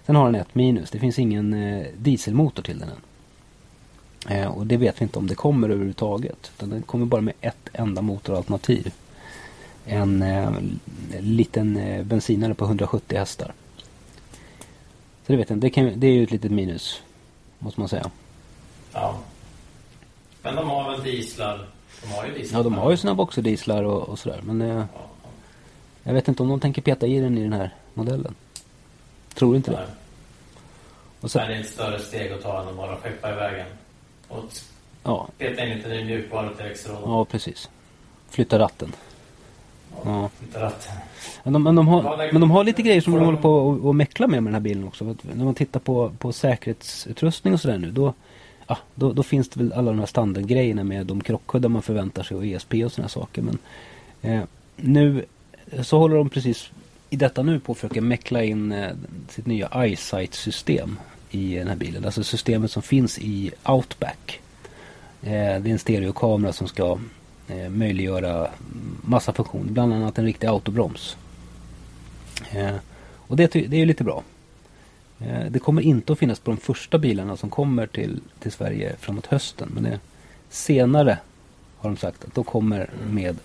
Sen 0.06 0.16
har 0.16 0.24
den 0.24 0.34
ett 0.34 0.54
minus. 0.54 0.90
Det 0.90 0.98
finns 0.98 1.18
ingen 1.18 1.54
eh, 1.54 1.86
dieselmotor 1.96 2.62
till 2.62 2.78
den 2.78 2.88
än. 2.88 4.36
Eh, 4.36 4.48
och 4.48 4.66
det 4.66 4.76
vet 4.76 5.00
vi 5.00 5.02
inte 5.02 5.18
om 5.18 5.26
det 5.26 5.34
kommer 5.34 5.68
överhuvudtaget. 5.68 6.52
Utan 6.56 6.70
den 6.70 6.82
kommer 6.82 7.06
bara 7.06 7.20
med 7.20 7.34
ett 7.40 7.68
enda 7.72 8.02
motoralternativ. 8.02 8.92
En 9.86 10.22
eh, 10.22 10.50
liten 11.20 11.76
eh, 11.76 12.04
bensinare 12.04 12.54
på 12.54 12.64
170 12.64 13.18
hästar. 13.18 13.52
Så 15.26 15.32
det 15.32 15.36
vet 15.36 15.50
jag 15.50 15.56
inte. 15.56 15.66
Det, 15.66 15.70
kan, 15.70 15.92
det 15.96 16.06
är 16.06 16.12
ju 16.12 16.22
ett 16.22 16.30
litet 16.30 16.50
minus. 16.50 17.02
Måste 17.58 17.80
man 17.80 17.88
säga. 17.88 18.10
Ja. 18.92 19.18
Men 20.42 20.56
de 20.56 20.70
har 20.70 20.90
väl 20.90 21.02
dieslar? 21.02 21.66
De 22.02 22.08
har 22.08 22.26
ju 22.26 22.34
dieslar. 22.34 22.58
Ja, 22.58 22.62
de 22.62 22.74
har 22.74 22.90
ju 22.90 22.96
sina 22.96 23.14
Boxer-dieslar 23.14 23.82
och, 23.82 24.08
och 24.08 24.18
sådär. 24.18 24.40
Men 24.42 24.60
eh, 24.60 24.84
Ja, 24.94 25.08
jag 26.02 26.14
vet 26.14 26.28
inte 26.28 26.42
om 26.42 26.48
de 26.48 26.60
tänker 26.60 26.82
peta 26.82 27.06
i 27.06 27.20
den 27.20 27.38
i 27.38 27.42
den 27.42 27.52
här 27.52 27.74
modellen. 27.94 28.34
Tror 29.34 29.56
inte 29.56 29.70
ja. 29.70 29.76
det. 29.76 29.84
Nej. 29.84 29.94
Och 31.20 31.30
så, 31.30 31.38
Men 31.38 31.48
det 31.48 31.54
är 31.54 31.60
ett 31.60 31.68
större 31.68 31.98
steg 31.98 32.32
att 32.32 32.42
ta 32.42 32.62
än 32.62 32.68
att 32.68 32.76
bara 32.76 32.96
skeppa 32.96 33.32
iväg 33.32 33.60
en. 33.60 33.66
Och 34.28 34.44
ja, 35.02 35.28
peta 35.38 35.66
in 35.66 35.76
lite 35.76 35.88
ny 35.88 36.04
mjukvara 36.04 36.54
till 36.54 36.66
extralådan. 36.66 37.10
ja, 37.10 37.24
precis. 37.24 37.70
Flytta 38.28 38.58
ratten. 38.58 38.92
Ja. 40.04 40.30
Men 41.42 41.52
de, 41.52 41.62
men, 41.62 41.74
de 41.74 41.88
har, 41.88 42.32
men 42.32 42.40
de 42.40 42.50
har 42.50 42.64
lite 42.64 42.82
grejer 42.82 43.00
som 43.00 43.12
de 43.12 43.24
håller 43.24 43.38
på 43.38 43.52
och 43.58 43.94
meckla 43.94 44.26
med 44.26 44.42
med 44.42 44.52
den 44.52 44.54
här 44.54 44.60
bilen 44.60 44.84
också. 44.84 45.04
För 45.04 45.10
att 45.10 45.36
när 45.36 45.44
man 45.44 45.54
tittar 45.54 45.80
på, 45.80 46.12
på 46.18 46.32
säkerhetsutrustning 46.32 47.54
och 47.54 47.60
sådär 47.60 47.78
nu. 47.78 47.90
Då, 47.90 48.14
ja, 48.66 48.78
då, 48.94 49.12
då 49.12 49.22
finns 49.22 49.48
det 49.48 49.60
väl 49.60 49.72
alla 49.72 49.90
de 49.90 49.98
här 49.98 50.06
standardgrejerna 50.06 50.84
med 50.84 51.06
de 51.06 51.20
krockkuddar 51.20 51.68
man 51.68 51.82
förväntar 51.82 52.22
sig 52.22 52.36
och 52.36 52.46
ESP 52.46 52.74
och 52.84 52.92
sådana 52.92 53.08
saker. 53.08 53.42
Men 53.42 53.58
eh, 54.22 54.42
nu 54.76 55.24
så 55.82 55.98
håller 55.98 56.16
de 56.16 56.28
precis 56.28 56.70
i 57.10 57.16
detta 57.16 57.42
nu 57.42 57.60
på 57.60 57.72
att 57.72 57.78
försöka 57.78 58.00
meckla 58.00 58.44
in 58.44 58.72
eh, 58.72 58.90
sitt 59.28 59.46
nya 59.46 59.68
EyeSight-system 59.68 60.98
i 61.30 61.54
den 61.54 61.68
här 61.68 61.76
bilen. 61.76 62.04
Alltså 62.04 62.24
systemet 62.24 62.70
som 62.70 62.82
finns 62.82 63.18
i 63.18 63.50
Outback. 63.64 64.40
Eh, 65.22 65.30
det 65.30 65.68
är 65.68 65.68
en 65.68 65.78
stereokamera 65.78 66.52
som 66.52 66.68
ska 66.68 66.98
eh, 67.48 67.68
möjliggöra 67.68 68.48
massa 69.02 69.32
funktioner. 69.32 69.72
Bland 69.72 69.92
annat 69.92 70.18
en 70.18 70.24
riktig 70.24 70.46
autobroms. 70.46 71.16
Eh, 72.50 72.76
och 73.14 73.36
det, 73.36 73.52
det 73.52 73.76
är 73.76 73.80
ju 73.80 73.86
lite 73.86 74.04
bra. 74.04 74.22
Eh, 75.26 75.50
det 75.50 75.58
kommer 75.58 75.82
inte 75.82 76.12
att 76.12 76.18
finnas 76.18 76.40
på 76.40 76.50
de 76.50 76.56
första 76.56 76.98
bilarna 76.98 77.36
som 77.36 77.50
kommer 77.50 77.86
till, 77.86 78.20
till 78.40 78.52
Sverige 78.52 78.96
framåt 79.00 79.26
hösten. 79.26 79.70
Men 79.74 79.82
det, 79.82 80.00
senare 80.50 81.18
har 81.78 81.90
de 81.90 81.96
sagt 81.96 82.24
att 82.24 82.34
de 82.34 82.44
kommer 82.44 82.90
med 83.10 83.38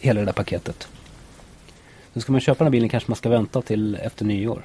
hela 0.00 0.20
det 0.20 0.26
där 0.26 0.32
paketet. 0.32 0.88
Så 2.14 2.20
ska 2.20 2.32
man 2.32 2.40
köpa 2.40 2.58
den 2.58 2.66
här 2.66 2.70
bilen 2.70 2.88
kanske 2.88 3.10
man 3.10 3.16
ska 3.16 3.28
vänta 3.28 3.62
till 3.62 3.94
efter 3.94 4.24
nyår. 4.24 4.62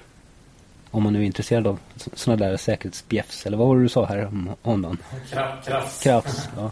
Om 0.92 1.04
man 1.04 1.14
nu 1.14 1.20
är 1.20 1.24
intresserad 1.24 1.68
av 1.68 1.80
sådana 2.14 2.46
där 2.46 2.58
säkerhetsbjäfs. 2.58 3.46
Eller 3.46 3.58
vad 3.58 3.68
var 3.68 3.76
det 3.76 3.82
du 3.82 3.90
sa 3.90 4.06
här 4.06 4.26
om? 4.62 4.98
Kraft, 5.30 5.68
kraft. 5.68 6.04
Krafts. 6.04 6.50
Ja. 6.58 6.72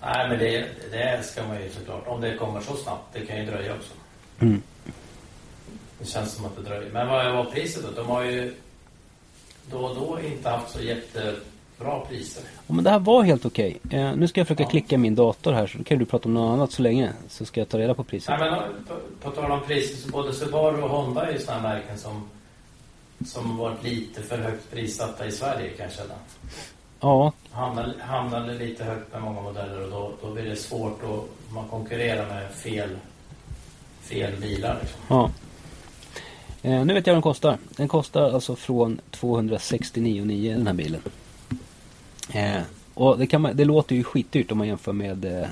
Nej, 0.00 0.28
men 0.28 0.38
det, 0.38 0.66
det 0.90 1.02
älskar 1.02 1.46
man 1.48 1.62
ju 1.62 1.70
såklart. 1.70 2.06
Om 2.06 2.20
det 2.20 2.36
kommer 2.36 2.60
så 2.60 2.76
snabbt. 2.76 3.02
Det 3.12 3.20
kan 3.20 3.36
ju 3.36 3.46
dröja 3.46 3.74
också. 3.74 3.92
Mm. 4.40 4.62
Det 5.98 6.04
känns 6.06 6.32
som 6.32 6.44
att 6.44 6.56
det 6.56 6.62
dröjer. 6.62 6.90
Men 6.92 7.08
vad 7.08 7.32
var 7.32 7.44
priset 7.44 7.82
då? 7.82 8.02
De 8.02 8.06
har 8.08 8.22
ju 8.24 8.54
då 9.70 9.78
och 9.78 9.94
då 9.96 10.20
inte 10.20 10.48
haft 10.50 10.70
så 10.70 10.80
jättebra 10.80 12.00
priser. 12.08 12.42
Ja, 12.66 12.74
men 12.74 12.84
det 12.84 12.90
här 12.90 12.98
var 12.98 13.22
helt 13.22 13.44
okej. 13.46 13.78
Eh, 13.90 14.16
nu 14.16 14.28
ska 14.28 14.40
jag 14.40 14.46
försöka 14.48 14.62
Ja. 14.62 14.68
klicka 14.68 14.98
min 14.98 15.14
dator 15.14 15.52
här 15.52 15.66
så 15.66 15.84
kan 15.84 15.98
du 15.98 16.04
prata 16.04 16.28
om 16.28 16.34
något 16.34 16.52
annat 16.52 16.72
så 16.72 16.82
länge. 16.82 17.12
Så 17.28 17.44
ska 17.44 17.60
jag 17.60 17.68
ta 17.68 17.78
reda 17.78 17.94
på 17.94 18.04
priset. 18.04 18.28
Nej, 18.40 18.50
men 18.50 18.60
på, 18.88 18.94
på 19.20 19.30
tal 19.30 19.50
om 19.52 19.60
priser 19.66 19.96
så 19.96 20.08
både 20.08 20.32
Subaru 20.32 20.82
och 20.82 20.90
Honda 20.90 21.26
är 21.26 21.32
ju 21.32 21.38
sådana 21.38 21.62
märken 21.62 21.98
som 21.98 22.28
som 23.26 23.56
varit 23.56 23.82
lite 23.84 24.22
för 24.22 24.38
högt 24.38 24.70
prissatta 24.70 25.26
i 25.26 25.32
Sverige 25.32 25.68
kan 25.70 25.84
jag 25.86 25.92
känna. 25.94 26.14
Ja, 27.00 27.32
Hamnar, 27.50 27.94
hamnar 28.00 28.46
lite 28.54 28.84
högt 28.84 29.12
med 29.12 29.22
många 29.22 29.40
modeller 29.40 29.82
och 29.84 29.90
då, 29.90 30.12
då 30.22 30.34
blir 30.34 30.44
det 30.44 30.56
svårt 30.56 31.00
att 31.04 31.52
man 31.54 31.68
konkurrerar 31.68 32.26
med 32.28 32.50
fel, 32.52 32.88
fel 34.00 34.32
bilar. 34.40 34.78
Liksom. 34.82 35.00
ja. 35.08 35.30
Eh, 36.66 36.84
nu 36.84 36.94
vet 36.94 37.06
jag 37.06 37.14
vad 37.14 37.16
den 37.16 37.22
kostar. 37.22 37.58
Den 37.76 37.88
kostar 37.88 38.30
alltså 38.30 38.56
från 38.56 39.00
269,9 39.10 40.56
den 40.56 40.66
här 40.66 40.74
bilen. 40.74 41.00
Eh, 42.32 42.60
och 42.94 43.18
det, 43.18 43.38
man, 43.38 43.56
det 43.56 43.64
låter 43.64 43.96
ju 43.96 44.04
skitdyrt 44.04 44.52
om 44.52 44.58
man 44.58 44.66
jämför 44.66 44.92
med 44.92 45.24
eh, 45.24 45.42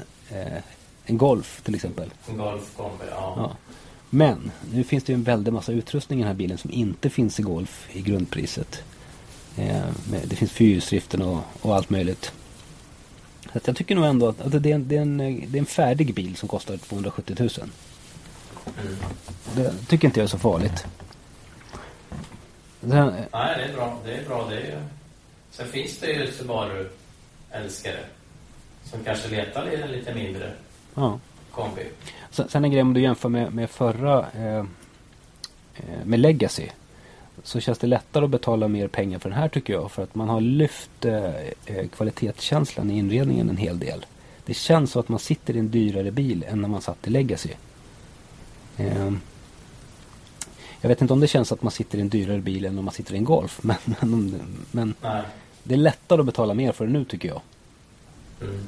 eh, 0.41 0.63
en 1.05 1.19
Golf 1.19 1.63
till 1.65 1.75
exempel. 1.75 2.11
En 2.29 2.37
Golf 2.37 2.77
kombi, 2.77 3.05
ja. 3.11 3.35
Ja. 3.37 3.57
Men 4.11 4.51
nu 4.73 4.85
finns 4.85 5.05
det 5.05 5.13
ju 5.13 5.15
en 5.15 5.23
väldig 5.23 5.53
massa 5.53 5.73
utrustning 5.73 6.19
i 6.19 6.23
den 6.23 6.29
här 6.29 6.35
bilen 6.35 6.59
som 6.59 6.71
inte 6.71 7.11
finns 7.11 7.41
i 7.41 7.43
Golf 7.43 7.89
i 7.93 8.01
grundpriset. 8.01 8.83
Eh, 9.57 9.83
det 10.25 10.37
finns 10.37 10.53
fyrhjulsdriften 10.53 11.23
och, 11.23 11.41
och 11.63 11.77
allt 11.77 11.91
möjligt. 11.91 12.33
Så 13.53 13.61
jag 13.65 13.77
tycker 13.77 13.95
nog 13.95 14.05
ändå 14.05 14.29
att, 14.29 14.41
att 14.41 14.63
det, 14.63 14.71
är 14.71 14.75
en, 14.75 14.89
det, 14.89 14.97
är 14.97 15.03
en, 15.03 15.19
det 15.19 15.59
är 15.59 15.61
en 15.61 15.67
färdig 15.67 16.15
bil 16.15 16.37
som 16.37 16.49
kostar 16.49 16.77
270 16.77 17.37
000. 17.39 17.51
Mm. 18.67 18.97
Det 19.57 19.87
tycker 19.87 20.09
inte 20.09 20.21
jag 20.21 20.25
är 20.25 20.29
så 20.29 20.39
farligt. 20.39 20.87
Eh, 22.93 23.13
Nej, 23.33 23.59
det 23.59 23.65
är 23.65 23.73
bra. 23.75 23.99
Det 24.05 24.15
är 24.15 24.25
bra. 24.25 24.47
Det 24.51 24.57
är... 24.57 24.83
Sen 25.51 25.67
finns 25.67 25.99
det 25.99 26.07
ju 26.07 26.33
Subaru-älskare 26.33 28.05
som 28.85 29.05
kanske 29.05 29.29
letar 29.29 29.69
i 29.73 29.83
en 29.83 29.91
lite 29.91 30.15
mindre 30.15 30.53
ja. 30.95 31.19
kombi. 31.51 31.83
Sen, 32.31 32.49
sen 32.49 32.65
en 32.65 32.71
grej 32.71 32.83
om 32.83 32.95
du 32.95 33.01
jämför 33.01 33.29
med, 33.29 33.55
med 33.55 33.71
förra 33.71 34.27
eh, 34.33 34.59
eh, 35.77 36.05
med 36.05 36.21
Legacy. 36.21 36.69
Så 37.43 37.61
känns 37.61 37.79
det 37.79 37.87
lättare 37.87 38.25
att 38.25 38.31
betala 38.31 38.69
mer 38.69 38.89
pengar 38.89 39.19
för 39.19 39.29
den 39.29 39.39
här 39.39 39.49
tycker 39.49 39.73
jag. 39.73 39.93
För 39.93 40.03
att 40.03 40.15
man 40.15 40.29
har 40.29 40.41
lyft 40.41 41.05
eh, 41.05 41.35
eh, 41.67 41.89
kvalitetskänslan 41.97 42.91
i 42.91 42.99
inredningen 42.99 43.51
en 43.51 43.57
hel 43.57 43.79
del. 43.79 44.07
Det 44.47 44.55
känns 44.55 44.91
som 44.91 45.01
att 45.01 45.09
man 45.09 45.19
sitter 45.19 45.57
i 45.57 45.59
en 45.59 45.71
dyrare 45.71 46.11
bil 46.11 46.45
än 46.49 46.61
när 46.61 46.69
man 46.69 46.81
satt 46.81 47.07
i 47.07 47.11
Legacy. 47.11 47.51
Eh, 48.77 49.13
jag 50.85 50.89
vet 50.89 51.01
inte 51.01 51.13
om 51.13 51.21
det 51.21 51.27
känns 51.29 51.53
att 51.53 51.63
man 51.63 51.71
sitter 51.73 51.99
i 51.99 52.01
en 52.01 52.09
dyrare 52.09 52.39
bil 52.39 52.65
än 52.65 52.79
om 52.79 52.85
man 52.85 52.95
sitter 52.95 53.15
i 53.15 53.17
en 53.17 53.25
Golf. 53.25 53.59
Men, 53.63 53.77
men, 54.01 54.65
men 54.71 54.95
det 55.63 55.75
är 55.75 55.79
lättare 55.79 56.21
att 56.21 56.27
betala 56.27 56.55
mer 56.55 56.73
för 56.73 56.87
det 56.87 56.93
nu 56.93 57.05
tycker 57.05 57.29
jag. 57.29 57.41
Mm. 58.41 58.65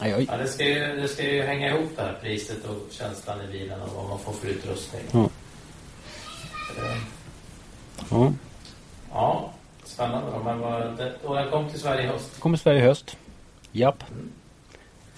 Jag 0.00 0.22
Ja, 0.22 0.36
det, 0.36 0.48
ska 0.48 0.64
ju, 0.64 0.96
det 1.00 1.08
ska 1.08 1.22
ju 1.22 1.42
hänga 1.42 1.68
ihop 1.68 1.90
det 1.96 2.02
här 2.02 2.18
priset 2.22 2.64
och 2.64 2.86
känslan 2.90 3.38
i 3.42 3.52
bilen 3.52 3.80
och 3.82 3.94
vad 3.94 4.08
man 4.08 4.18
får 4.18 4.32
för 4.32 4.48
utrustning. 4.48 5.02
Ja. 5.12 5.28
Ja. 8.10 8.32
Ja, 9.12 9.52
spännande. 9.84 10.30
då. 10.30 10.42
Men 10.44 10.58
vad, 10.60 10.96
det, 10.96 11.14
och 11.24 11.34
den 11.34 11.50
kom 11.50 11.70
till 11.70 11.80
Sverige 11.80 12.02
i 12.02 12.06
höst. 12.06 12.40
Kommer 12.40 12.56
Sverige 12.56 12.78
i 12.80 12.82
höst. 12.86 13.16
Japp. 13.72 14.04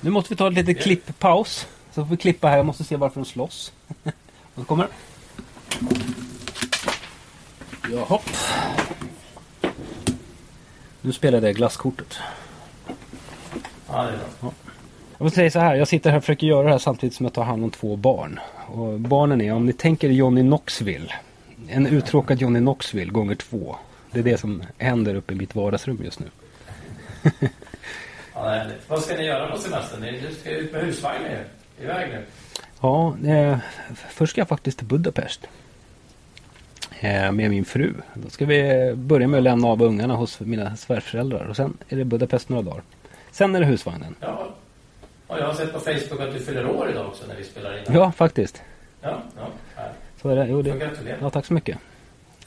Nu 0.00 0.10
måste 0.10 0.34
vi 0.34 0.36
ta 0.36 0.52
Ja. 0.52 0.74
klipppaus. 0.74 1.66
Så 1.94 2.04
får 2.04 2.10
vi 2.10 2.16
klippa 2.16 2.48
här. 2.48 2.56
Jag 2.56 2.66
måste 2.66 2.84
se 2.84 2.96
varför 2.96 3.20
de 3.20 3.26
slåss. 3.26 3.72
Och 4.54 4.60
så 4.60 4.64
kommer 4.64 4.86
Jaha. 7.92 8.18
Nu 11.00 11.12
spelade 11.12 11.46
jag 11.46 11.56
glasskortet. 11.56 12.18
Ja, 13.88 14.02
det 14.02 14.08
är 14.08 14.18
bra. 14.40 14.52
Jag 15.18 15.24
vill 15.24 15.32
säga 15.32 15.50
så 15.50 15.58
här. 15.58 15.74
Jag 15.74 15.88
sitter 15.88 16.10
här 16.10 16.16
och 16.16 16.22
försöker 16.22 16.46
göra 16.46 16.62
det 16.62 16.70
här 16.70 16.78
samtidigt 16.78 17.14
som 17.14 17.26
jag 17.26 17.32
tar 17.32 17.44
hand 17.44 17.64
om 17.64 17.70
två 17.70 17.96
barn. 17.96 18.40
Och 18.66 19.00
barnen 19.00 19.40
är, 19.40 19.52
om 19.52 19.66
ni 19.66 19.72
tänker 19.72 20.08
Johnny 20.08 20.40
Knoxville. 20.40 21.14
En 21.68 21.86
uttråkad 21.86 22.40
Johnny 22.40 22.58
Knoxville 22.58 23.12
gånger 23.12 23.34
två. 23.34 23.76
Det 24.10 24.18
är 24.18 24.22
det 24.22 24.38
som 24.38 24.62
händer 24.78 25.14
uppe 25.14 25.32
i 25.32 25.36
mitt 25.36 25.54
vardagsrum 25.54 26.00
just 26.04 26.20
nu. 26.20 26.26
Ja, 28.34 28.48
härligt. 28.48 28.88
Vad 28.88 29.02
ska 29.02 29.16
ni 29.16 29.24
göra 29.24 29.50
på 29.50 29.58
semestern? 29.58 30.00
Ni 30.00 30.34
ska 30.40 30.50
ut 30.50 30.72
med 30.72 30.80
husvagnen 30.80 31.30
ju. 31.30 31.84
Iväg 31.84 32.10
nu. 32.10 32.24
Ja, 32.80 33.16
eh, 33.26 33.58
först 34.10 34.30
ska 34.30 34.40
jag 34.40 34.48
faktiskt 34.48 34.78
till 34.78 34.86
Budapest. 34.86 35.48
Eh, 37.02 37.32
med 37.32 37.50
min 37.50 37.64
fru. 37.64 37.94
Då 38.14 38.30
ska 38.30 38.46
vi 38.46 38.92
börja 38.94 39.28
med 39.28 39.38
att 39.38 39.44
lämna 39.44 39.68
av 39.68 39.82
ungarna 39.82 40.14
hos 40.14 40.40
mina 40.40 40.76
svärföräldrar. 40.76 41.44
Och 41.44 41.56
sen 41.56 41.76
är 41.88 41.96
det 41.96 42.04
Budapest 42.04 42.48
några 42.48 42.62
dagar. 42.62 42.82
Sen 43.30 43.54
är 43.54 43.60
det 43.60 43.66
husvagnen. 43.66 44.14
Ja. 44.20 44.54
Och 45.26 45.38
jag 45.38 45.46
har 45.46 45.54
sett 45.54 45.72
på 45.72 45.78
Facebook 45.78 46.20
att 46.20 46.32
du 46.32 46.40
fyller 46.40 46.70
år 46.70 46.90
idag 46.90 47.06
också 47.06 47.26
när 47.28 47.36
vi 47.36 47.44
spelar 47.44 47.78
in. 47.78 47.84
Ja, 47.94 48.12
faktiskt. 48.12 48.62
Ja, 49.00 49.22
ja. 49.36 49.46
härligt. 49.76 49.96
Så 50.22 50.28
är 50.28 50.36
det. 50.36 50.46
Jo, 50.50 50.62
det. 50.62 50.78
gratulera. 50.78 51.16
Ja, 51.20 51.30
tack 51.30 51.46
så 51.46 51.52
mycket. 51.52 51.78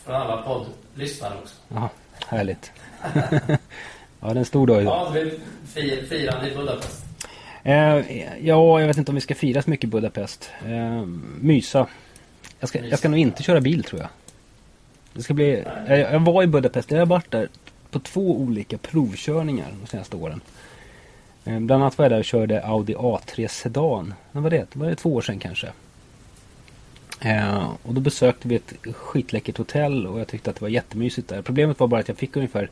Från 0.06 0.16
alla 0.16 0.42
poddlyssnare 0.42 1.34
också. 1.42 1.56
Ja, 1.68 1.90
härligt. 2.28 2.72
ja, 3.14 3.58
det 4.20 4.28
är 4.28 4.36
en 4.36 4.46
stor 4.46 4.68
dag 4.68 4.82
idag. 4.82 4.94
Ja, 4.94 5.12
det 5.14 5.22
blir 5.22 5.34
fir, 5.66 6.06
firande 6.10 6.52
i 6.52 6.56
Budapest. 6.56 7.06
Eh, 7.64 7.76
ja, 8.48 8.80
jag 8.80 8.88
vet 8.88 8.98
inte 8.98 9.12
om 9.12 9.16
vi 9.16 9.22
ska 9.22 9.36
fira 9.36 9.62
så 9.62 9.70
mycket 9.70 9.84
i 9.84 9.88
Budapest. 9.88 10.52
Eh, 10.66 11.06
mysa. 11.42 11.88
Jag 12.60 12.70
ska, 12.70 12.86
jag 12.86 13.00
ska 13.00 13.10
nog 13.10 13.20
inte 13.20 13.44
köra 13.44 13.62
bil 13.62 13.84
tror 13.84 14.02
jag. 14.02 14.10
Det 15.16 15.24
ska 15.24 15.34
bli... 15.34 15.64
Jag, 15.88 16.20
var 16.20 16.44
i 16.44 16.48
Budapest. 16.48 16.92
Jag 16.92 17.00
har 17.00 17.06
varit 17.06 17.32
där 17.32 17.50
på 17.92 18.00
två 18.00 18.38
olika 18.38 18.78
provkörningar 18.78 19.68
de 19.82 19.88
senaste 19.88 20.16
åren. 20.16 20.42
Ehm, 21.46 21.68
bland 21.68 21.84
annat 21.84 21.98
var 21.98 22.06
jag 22.06 22.12
där 22.12 22.20
och 22.20 22.26
körde 22.26 22.66
Audi 22.66 22.96
A3 22.96 23.48
Sedan. 23.48 24.14
När 24.32 24.42
var 24.42 24.50
det? 24.50 24.68
Det 24.74 24.80
Var 24.80 24.88
det 24.88 24.96
två 24.96 25.14
år 25.14 25.22
sedan 25.22 25.40
kanske? 25.40 25.68
Ehm, 27.20 27.68
och 27.84 27.94
då 27.94 28.02
besökte 28.02 28.48
vi 28.48 28.56
ett 28.56 28.74
skitläckert 28.92 29.58
hotell 29.58 30.08
och 30.08 30.20
jag 30.20 30.28
tyckte 30.28 30.50
att 30.50 30.56
det 30.56 30.62
var 30.62 30.70
jättemysigt 30.70 31.28
där. 31.28 31.42
Problemet 31.42 31.80
var 31.80 31.88
bara 31.88 32.00
att 32.00 32.08
jag 32.08 32.18
fick 32.18 32.36
ungefär 32.36 32.70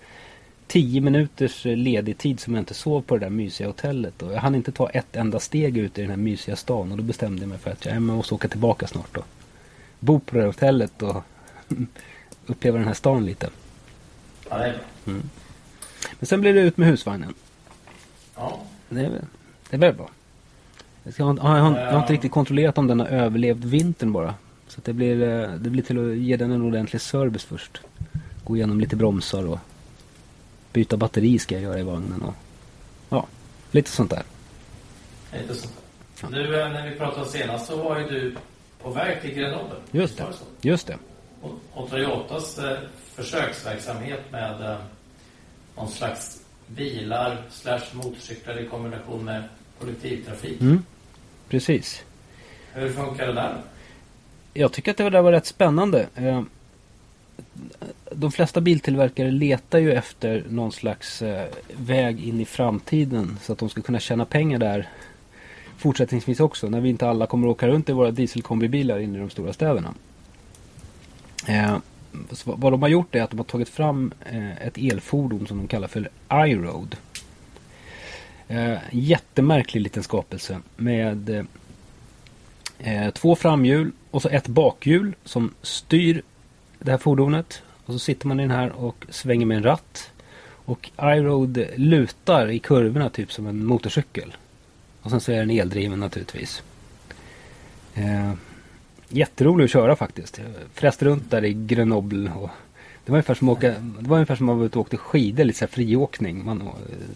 10 0.67 1.01
minuters 1.01 1.65
eh, 1.65 1.75
ledig 1.75 2.17
tid 2.17 2.39
som 2.39 2.53
jag 2.53 2.62
inte 2.62 2.73
sov 2.73 3.01
på 3.01 3.17
det 3.17 3.25
där 3.25 3.29
mysiga 3.29 3.67
hotellet. 3.67 4.21
Och 4.21 4.34
jag 4.34 4.39
hann 4.39 4.56
inte 4.56 4.71
ta 4.71 4.89
ett 4.89 5.15
enda 5.15 5.39
steg 5.39 5.77
ut 5.77 5.97
i 5.97 6.01
den 6.01 6.10
här 6.10 6.17
mysiga 6.17 6.56
stan. 6.56 6.91
Och 6.91 6.97
då 6.97 7.03
bestämde 7.03 7.41
jag 7.41 7.49
mig 7.49 7.58
för 7.58 7.71
att 7.71 7.86
jag 7.86 8.01
måste 8.01 8.36
åka 8.36 8.47
tillbaka 8.47 8.88
snart 8.88 9.17
och 9.17 9.25
bo 9.99 10.19
på 10.19 10.36
det 10.36 10.41
här 10.41 10.47
hotellet 10.47 11.01
och 11.01 11.23
mm, 11.71 11.88
uppleva 12.47 12.77
den 12.77 12.88
här 12.88 12.93
stan 12.93 13.25
lite. 13.25 13.49
Ja, 14.49 14.58
det 14.58 14.65
är 14.65 14.73
bra. 15.06 15.13
Men 16.19 16.27
sen 16.27 16.41
blev 16.41 16.56
det 16.56 16.62
ut 16.62 16.77
med 16.77 16.88
husvagnen. 16.88 17.34
Ja. 18.36 18.60
Det 18.89 18.99
är, 18.99 19.10
det 19.69 19.75
är 19.75 19.77
väl 19.77 19.95
bra. 19.95 20.10
Jag, 21.03 21.13
ska, 21.13 21.23
jag, 21.23 21.34
har, 21.34 21.58
jag 21.58 21.91
har 21.91 21.99
inte 21.99 22.13
riktigt 22.13 22.32
kontrollerat 22.32 22.77
om 22.77 22.88
den 22.88 22.99
har 22.99 23.08
överlevt 23.08 23.63
vintern 23.63 24.12
bara. 24.12 24.36
Så 24.67 24.82
det, 24.84 24.93
blir, 24.93 25.23
eh, 25.23 25.51
det 25.51 25.69
blir 25.69 25.84
till 25.84 26.12
att 26.12 26.17
ge 26.17 26.38
den 26.38 26.51
en 26.51 26.62
ordentlig 26.62 27.01
service 27.01 27.43
först. 27.43 27.82
Gå 28.43 28.56
igenom 28.56 28.79
lite 28.79 28.95
bromsar 28.95 29.47
och 29.47 29.60
byta 30.73 30.97
batteri 30.97 31.39
ska 31.39 31.56
jag 31.56 31.63
göra 31.63 31.79
i 31.79 31.84
vagnen. 31.84 32.21
Och, 32.21 32.34
ja, 33.10 33.27
lite 33.71 33.89
sånt 33.89 34.10
där. 34.10 34.23
Lite 35.32 35.56
sånt 35.56 35.73
där. 36.21 36.29
Du, 36.32 36.62
eh, 36.62 36.69
när 36.69 36.89
vi 36.89 36.95
pratade 36.95 37.25
senast 37.25 37.67
så 37.67 37.84
var 37.84 37.99
ju 37.99 38.06
du 38.06 38.36
på 38.84 38.89
väg 38.89 39.21
till 39.21 39.34
Grenoble. 39.34 39.75
Just 39.91 40.17
det. 40.17 40.25
Just 40.62 40.88
det. 40.88 40.97
Och, 41.43 41.51
och 41.73 41.89
Toyotas 41.89 42.60
eh, 42.60 42.77
försöksverksamhet 43.15 44.32
med 44.32 44.62
eh, 44.62 44.77
någon 45.75 45.89
slags 45.89 46.41
bilar 46.67 47.38
slash 47.49 47.82
motorcyklar 47.93 48.60
i 48.60 48.65
kombination 48.65 49.25
med 49.25 49.43
kollektivtrafik. 49.79 50.62
Mm. 50.62 50.84
Precis. 51.49 52.03
Hur 52.73 52.89
funkar 52.89 53.27
det 53.27 53.34
där? 53.34 53.58
Jag 54.53 54.71
tycker 54.71 54.91
att 54.91 54.97
det 54.97 55.10
där 55.10 55.21
var 55.21 55.32
rätt 55.32 55.45
spännande. 55.45 56.08
Eh, 56.15 56.41
de 58.12 58.32
flesta 58.32 58.62
biltillverkare 58.62 59.32
letar 59.32 59.79
ju 59.79 59.93
efter 59.93 60.43
någon 60.49 60.71
slags 60.71 61.23
väg 61.77 62.27
in 62.27 62.41
i 62.41 62.45
framtiden 62.45 63.39
så 63.41 63.53
att 63.53 63.60
de 63.60 63.69
ska 63.69 63.82
kunna 63.82 63.99
tjäna 63.99 64.25
pengar 64.25 64.60
där 64.60 64.89
fortsättningsvis 65.77 66.39
också 66.39 66.69
när 66.69 66.82
vi 66.82 66.89
inte 66.89 67.08
alla 67.08 67.27
kommer 67.27 67.47
åka 67.47 67.67
runt 67.67 67.89
i 67.89 67.91
våra 67.91 68.12
dieselkombibilar 68.12 68.99
inne 68.99 69.17
i 69.17 69.21
de 69.21 69.29
stora 69.29 69.53
städerna. 69.53 69.93
Eh, 71.47 71.77
vad 72.43 72.73
de 72.73 72.82
har 72.82 72.89
gjort 72.89 73.15
är 73.15 73.21
att 73.21 73.29
de 73.29 73.39
har 73.39 73.45
tagit 73.45 73.69
fram 73.69 74.13
eh, 74.25 74.67
ett 74.67 74.77
elfordon 74.77 75.47
som 75.47 75.58
de 75.58 75.67
kallar 75.67 75.88
för 75.88 76.10
iRoad. 76.32 76.95
Eh, 78.47 78.77
jättemärklig 78.91 79.82
liten 79.82 80.03
skapelse 80.03 80.60
med 80.75 81.29
eh, 81.29 81.45
eh, 82.79 83.12
två 83.12 83.36
framhjul 83.36 83.91
och 84.12 84.21
så 84.21 84.29
ett 84.29 84.47
bakhjul 84.47 85.15
som 85.23 85.53
styr 85.62 86.21
det 86.79 86.91
här 86.91 86.97
fordonet. 86.97 87.62
Och 87.86 87.93
så 87.93 87.99
sitter 87.99 88.27
man 88.27 88.39
i 88.39 88.43
den 88.43 88.51
här 88.51 88.71
och 88.71 89.06
svänger 89.10 89.45
med 89.45 89.58
en 89.58 89.63
ratt. 89.63 90.12
Och 90.65 90.89
iRoad 91.01 91.65
lutar 91.75 92.51
i 92.51 92.60
kurvorna 92.60 93.10
typ 93.10 93.32
som 93.32 93.47
en 93.47 93.65
motorcykel. 93.65 94.36
Och 95.01 95.10
sen 95.10 95.21
så 95.21 95.32
är 95.32 95.38
den 95.38 95.49
eldriven 95.49 95.99
naturligtvis. 95.99 96.63
Eh, 97.93 98.34
Jätterolig 99.15 99.65
att 99.65 99.71
köra 99.71 99.95
faktiskt. 99.95 100.38
Jag 100.38 100.47
fräste 100.73 101.06
runt 101.06 101.32
där 101.32 101.45
i 101.45 101.54
Grenoble. 101.54 102.32
Och 102.32 102.49
det 103.06 103.12
var 103.12 103.17
ungefär 103.17 103.34
som 103.34 103.49
att 103.49 103.58
åka, 103.58 103.69
det 103.99 104.10
var 104.10 104.17
ungefär 104.17 104.36
som 104.36 104.49
att 104.49 104.58
man 104.58 104.69
var 104.69 104.78
åkte 104.78 104.97
skidor, 104.97 105.43
lite 105.43 105.60
så 105.60 105.65
här 105.65 105.71
friåkning. 105.71 106.45
Man 106.45 106.62
eh, 106.62 106.67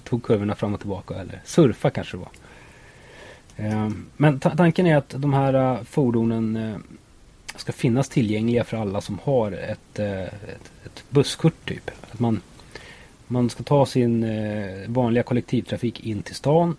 tog 0.04 0.24
kurvorna 0.24 0.56
fram 0.56 0.74
och 0.74 0.80
tillbaka 0.80 1.16
eller 1.16 1.42
surfa 1.46 1.90
kanske 1.90 2.18
det 2.18 2.22
var. 2.22 2.30
Ehm, 3.58 4.06
men 4.18 4.40
tanken 4.40 4.88
är 4.88 4.98
att 4.98 5.10
de 5.10 5.34
här 5.34 5.54
eh, 5.54 5.84
fordonen 5.84 6.56
eh, 6.56 6.78
ska 7.56 7.72
finnas 7.72 8.10
tillgängliga 8.10 8.64
för 8.64 8.78
alla 8.78 9.02
som 9.02 9.20
har 9.24 9.52
ett, 9.52 10.00
ett, 10.00 10.34
ett 10.86 11.04
busskort 11.10 11.66
typ. 11.66 11.92
Att 12.12 12.20
man, 12.20 12.42
man 13.28 13.50
ska 13.50 13.64
ta 13.64 13.86
sin 13.86 14.26
vanliga 14.88 15.24
kollektivtrafik 15.24 16.00
in 16.00 16.22
till 16.22 16.36
stan 16.36 16.76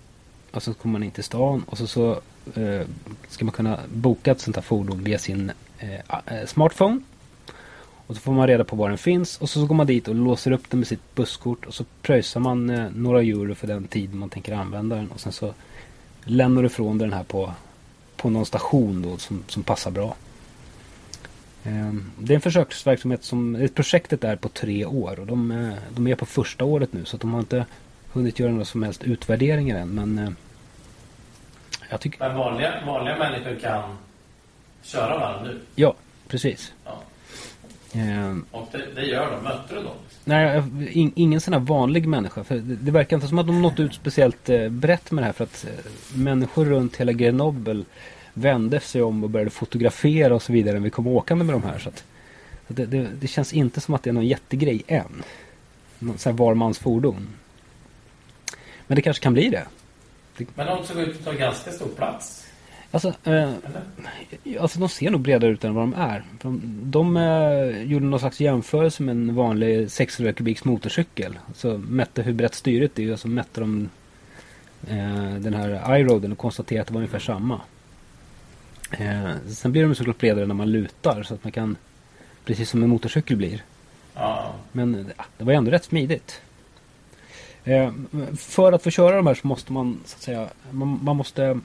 och 0.51 0.63
så 0.63 0.75
kommer 0.75 0.93
man 0.93 1.03
in 1.03 1.11
till 1.11 1.25
stan 1.25 1.65
och 1.67 1.79
så, 1.79 1.87
så 1.87 2.21
Eh, 2.55 2.87
ska 3.29 3.45
man 3.45 3.53
kunna 3.53 3.79
boka 3.95 4.31
ett 4.31 4.41
sånt 4.41 4.57
här 4.57 4.63
fordon 4.63 5.05
via 5.05 5.19
sin 5.19 5.53
eh, 5.79 5.95
eh, 6.27 6.47
smartphone. 6.47 7.01
Och 8.07 8.15
så 8.15 8.21
får 8.21 8.33
man 8.33 8.47
reda 8.47 8.65
på 8.65 8.77
var 8.77 8.89
den 8.89 8.99
finns 8.99 9.39
och 9.39 9.51
så 9.51 9.67
går 9.67 9.75
man 9.75 9.87
dit 9.87 10.09
och 10.09 10.15
låser 10.15 10.53
upp 10.53 10.71
den 10.71 10.81
med 10.81 10.87
sitt 10.87 11.15
busskort 11.15 11.67
och 11.67 11.75
så 11.75 11.85
pröjsar 12.03 12.41
man 12.41 12.71
eh, 12.71 12.91
några 12.95 13.23
euro 13.23 13.55
för 13.55 13.67
den 13.67 13.85
tid 13.85 14.15
man 14.15 14.29
tänker 14.29 14.53
använda 14.53 14.97
den 14.97 15.09
och 15.09 15.21
sen 15.21 15.33
så 15.33 15.55
lämnar 16.25 16.63
du 16.63 16.67
ifrån 16.67 16.99
den 16.99 17.13
här 17.13 17.25
på, 17.25 17.53
på 18.17 18.31
någon 18.31 18.47
station 18.47 19.03
då 19.03 19.17
som, 19.17 19.45
som 19.49 19.63
passar 19.63 19.91
bra. 19.91 20.17
Eh, 21.65 21.93
det 22.19 22.33
är 22.33 22.35
en 22.35 22.41
försöksverksamhet 22.41 23.25
som, 23.25 23.69
projektet 23.75 24.25
är 24.25 24.37
på 24.37 24.49
tre 24.49 24.85
år 24.85 25.21
och 25.21 25.27
de, 25.27 25.51
eh, 25.51 25.75
de 25.95 26.07
är 26.07 26.15
på 26.15 26.27
första 26.27 26.65
året 26.65 26.93
nu 26.93 27.05
så 27.05 27.17
att 27.17 27.21
de 27.21 27.33
har 27.33 27.41
inte 27.41 27.67
hunnit 28.13 28.39
göra 28.39 28.51
några 28.51 28.65
som 28.65 28.83
helst 28.83 29.03
utvärderingar 29.03 29.77
än. 29.77 29.89
Men 29.89 30.19
eh, 30.19 30.31
jag 31.89 32.01
tycker... 32.01 32.19
Men 32.19 32.37
vanliga, 32.37 32.73
vanliga 32.87 33.19
människor 33.19 33.55
kan 33.61 33.99
köra 34.83 35.19
varv 35.19 35.43
nu? 35.43 35.61
Ja, 35.75 35.95
precis. 36.29 36.73
Ja. 36.85 37.03
Eh, 37.93 38.37
och 38.51 38.69
det, 38.73 38.87
det, 38.95 39.07
gör 39.07 39.31
de? 39.31 39.45
Mötte 39.45 39.75
du 39.75 39.83
dem? 39.83 39.95
Nej, 40.25 40.63
in, 40.91 41.13
ingen 41.17 41.41
sån 41.41 41.55
här 41.55 41.61
vanlig 41.61 42.09
människa. 42.09 42.45
För 42.45 42.55
det, 42.55 42.77
det, 42.77 42.91
verkar 42.91 43.17
inte 43.17 43.29
som 43.29 43.39
att 43.39 43.47
de 43.47 43.63
nått 43.63 43.81
ut 43.81 43.95
speciellt 43.95 44.49
eh, 44.49 44.69
brett 44.69 45.11
med 45.11 45.23
det 45.23 45.27
här. 45.27 45.33
För 45.33 45.45
att 45.45 45.67
eh, 45.69 45.91
människor 46.19 46.65
runt 46.65 46.97
hela 46.97 47.13
Grenoble 47.13 47.85
vände 48.35 48.81
sig 48.81 49.03
om 49.03 49.25
och 49.25 49.31
började 49.31 49.51
fotografera 49.51 50.35
och 50.35 50.43
så 50.43 50.53
vidare 50.53 50.75
när 50.75 50.81
vi 50.81 50.91
kom 50.91 51.07
åkande 51.07 51.45
med 51.45 51.55
de 51.55 51.63
här. 51.63 51.79
Så 51.79 51.89
att, 51.89 52.05
det, 52.69 52.87
det, 52.87 53.07
det, 53.21 53.27
känns 53.27 53.53
inte 53.53 53.81
som 53.81 53.95
att 53.95 54.03
det 54.03 54.11
är 54.11 54.15
någon 54.15 54.27
jättegrej 54.27 54.83
än. 54.87 55.23
Någon 55.99 56.19
sån 56.19 56.33
här 56.33 56.39
varmans 56.39 56.79
fordon. 56.79 57.29
Men 58.87 58.97
det 58.97 59.03
kanske 59.03 59.23
kan 59.23 59.33
bli 59.33 59.49
det. 59.49 59.65
Men 60.55 60.67
de 60.67 60.85
såg 60.87 60.99
ut 60.99 61.19
att 61.19 61.25
ta 61.25 61.33
ganska 61.33 61.71
stor 61.71 61.89
plats. 61.89 62.45
Alltså, 62.91 63.15
eh, 63.25 63.53
alltså 64.61 64.79
de 64.79 64.89
ser 64.89 65.11
nog 65.11 65.21
bredare 65.21 65.51
ut 65.51 65.65
än 65.65 65.75
vad 65.75 65.85
de 65.85 65.95
är. 65.95 66.25
De, 66.43 66.61
de 66.85 67.17
eh, 67.17 67.83
gjorde 67.83 68.07
någon 68.07 68.21
slags 68.21 68.41
jämförelse 68.41 69.03
med 69.03 69.13
en 69.13 69.35
vanlig 69.35 69.91
600 69.91 70.33
kubiks 70.33 70.65
motorcykel. 70.65 71.39
Så 71.55 71.79
mätte 71.79 72.23
hur 72.23 72.33
brett 72.33 72.55
styret 72.55 72.99
är 72.99 73.13
och 73.13 73.21
så 73.21 73.29
mätte 73.29 73.61
de 73.61 73.89
eh, 74.89 75.35
den 75.35 75.55
här 75.55 75.99
iRoaden 75.99 76.33
och 76.33 76.39
konstaterade 76.39 76.81
att 76.81 76.89
det 76.89 76.95
var 76.95 77.01
ungefär 77.01 77.19
samma. 77.19 77.61
Eh, 78.91 79.31
sen 79.49 79.73
blir 79.73 79.83
de 79.83 79.95
såklart 79.95 80.19
bredare 80.19 80.47
när 80.47 80.55
man 80.55 80.73
lutar 80.73 81.23
så 81.23 81.35
att 81.35 81.45
man 81.45 81.53
kan 81.53 81.77
Precis 82.49 82.71
som 82.71 82.83
en 82.83 82.89
motorcykel 82.89 83.37
blir. 83.37 83.65
Ja. 84.15 84.55
Men 84.73 85.13
det 85.39 85.45
var 85.45 85.53
ändå 85.53 85.71
rätt 85.71 85.85
smidigt. 85.85 86.41
Eh, 87.69 87.93
för 88.37 88.73
att 88.73 88.83
få 88.83 88.91
köra 88.91 89.17
de 89.17 89.27
här 89.27 89.35
så 89.35 89.47
måste 89.47 89.73
man 89.73 90.01
så 90.05 90.17
att 90.17 90.23
säga 90.23 90.49
man, 90.71 91.01
man, 91.03 91.17
måste 91.17 91.61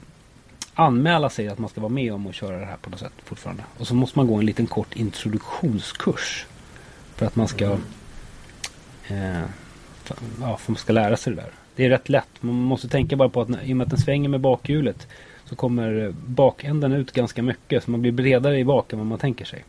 anmäla 0.74 1.30
sig 1.30 1.48
att 1.48 1.58
man 1.58 1.70
ska 1.70 1.80
vara 1.80 1.92
med 1.92 2.12
om 2.12 2.26
att 2.26 2.34
köra 2.34 2.58
det 2.58 2.66
här 2.66 2.76
på 2.76 2.90
något 2.90 3.00
sätt 3.00 3.12
fortfarande. 3.24 3.62
Och 3.78 3.86
så 3.86 3.94
måste 3.94 4.18
man 4.18 4.26
gå 4.26 4.34
en 4.34 4.46
liten 4.46 4.66
kort 4.66 4.96
introduktionskurs. 4.96 6.46
För 7.14 7.26
att 7.26 7.36
man 7.36 7.48
ska 7.48 7.64
eh, 9.08 9.42
för, 10.02 10.16
ja, 10.40 10.56
för 10.56 10.72
man 10.72 10.78
ska 10.78 10.92
lära 10.92 11.16
sig 11.16 11.34
det 11.34 11.42
där. 11.42 11.50
Det 11.76 11.84
är 11.84 11.88
rätt 11.88 12.08
lätt. 12.08 12.28
Man 12.40 12.54
måste 12.54 12.88
tänka 12.88 13.16
bara 13.16 13.28
på 13.28 13.40
att 13.40 13.48
i 13.64 13.72
och 13.72 13.76
med 13.76 13.84
att 13.84 13.90
den 13.90 14.00
svänger 14.00 14.28
med 14.28 14.40
bakhjulet 14.40 15.08
så 15.44 15.56
kommer 15.56 16.14
bakänden 16.26 16.92
ut 16.92 17.12
ganska 17.12 17.42
mycket. 17.42 17.84
Så 17.84 17.90
man 17.90 18.02
blir 18.02 18.12
bredare 18.12 18.58
i 18.58 18.64
bak 18.64 18.92
än 18.92 18.98
vad 18.98 19.08
man 19.08 19.18
tänker 19.18 19.44
sig. 19.44 19.64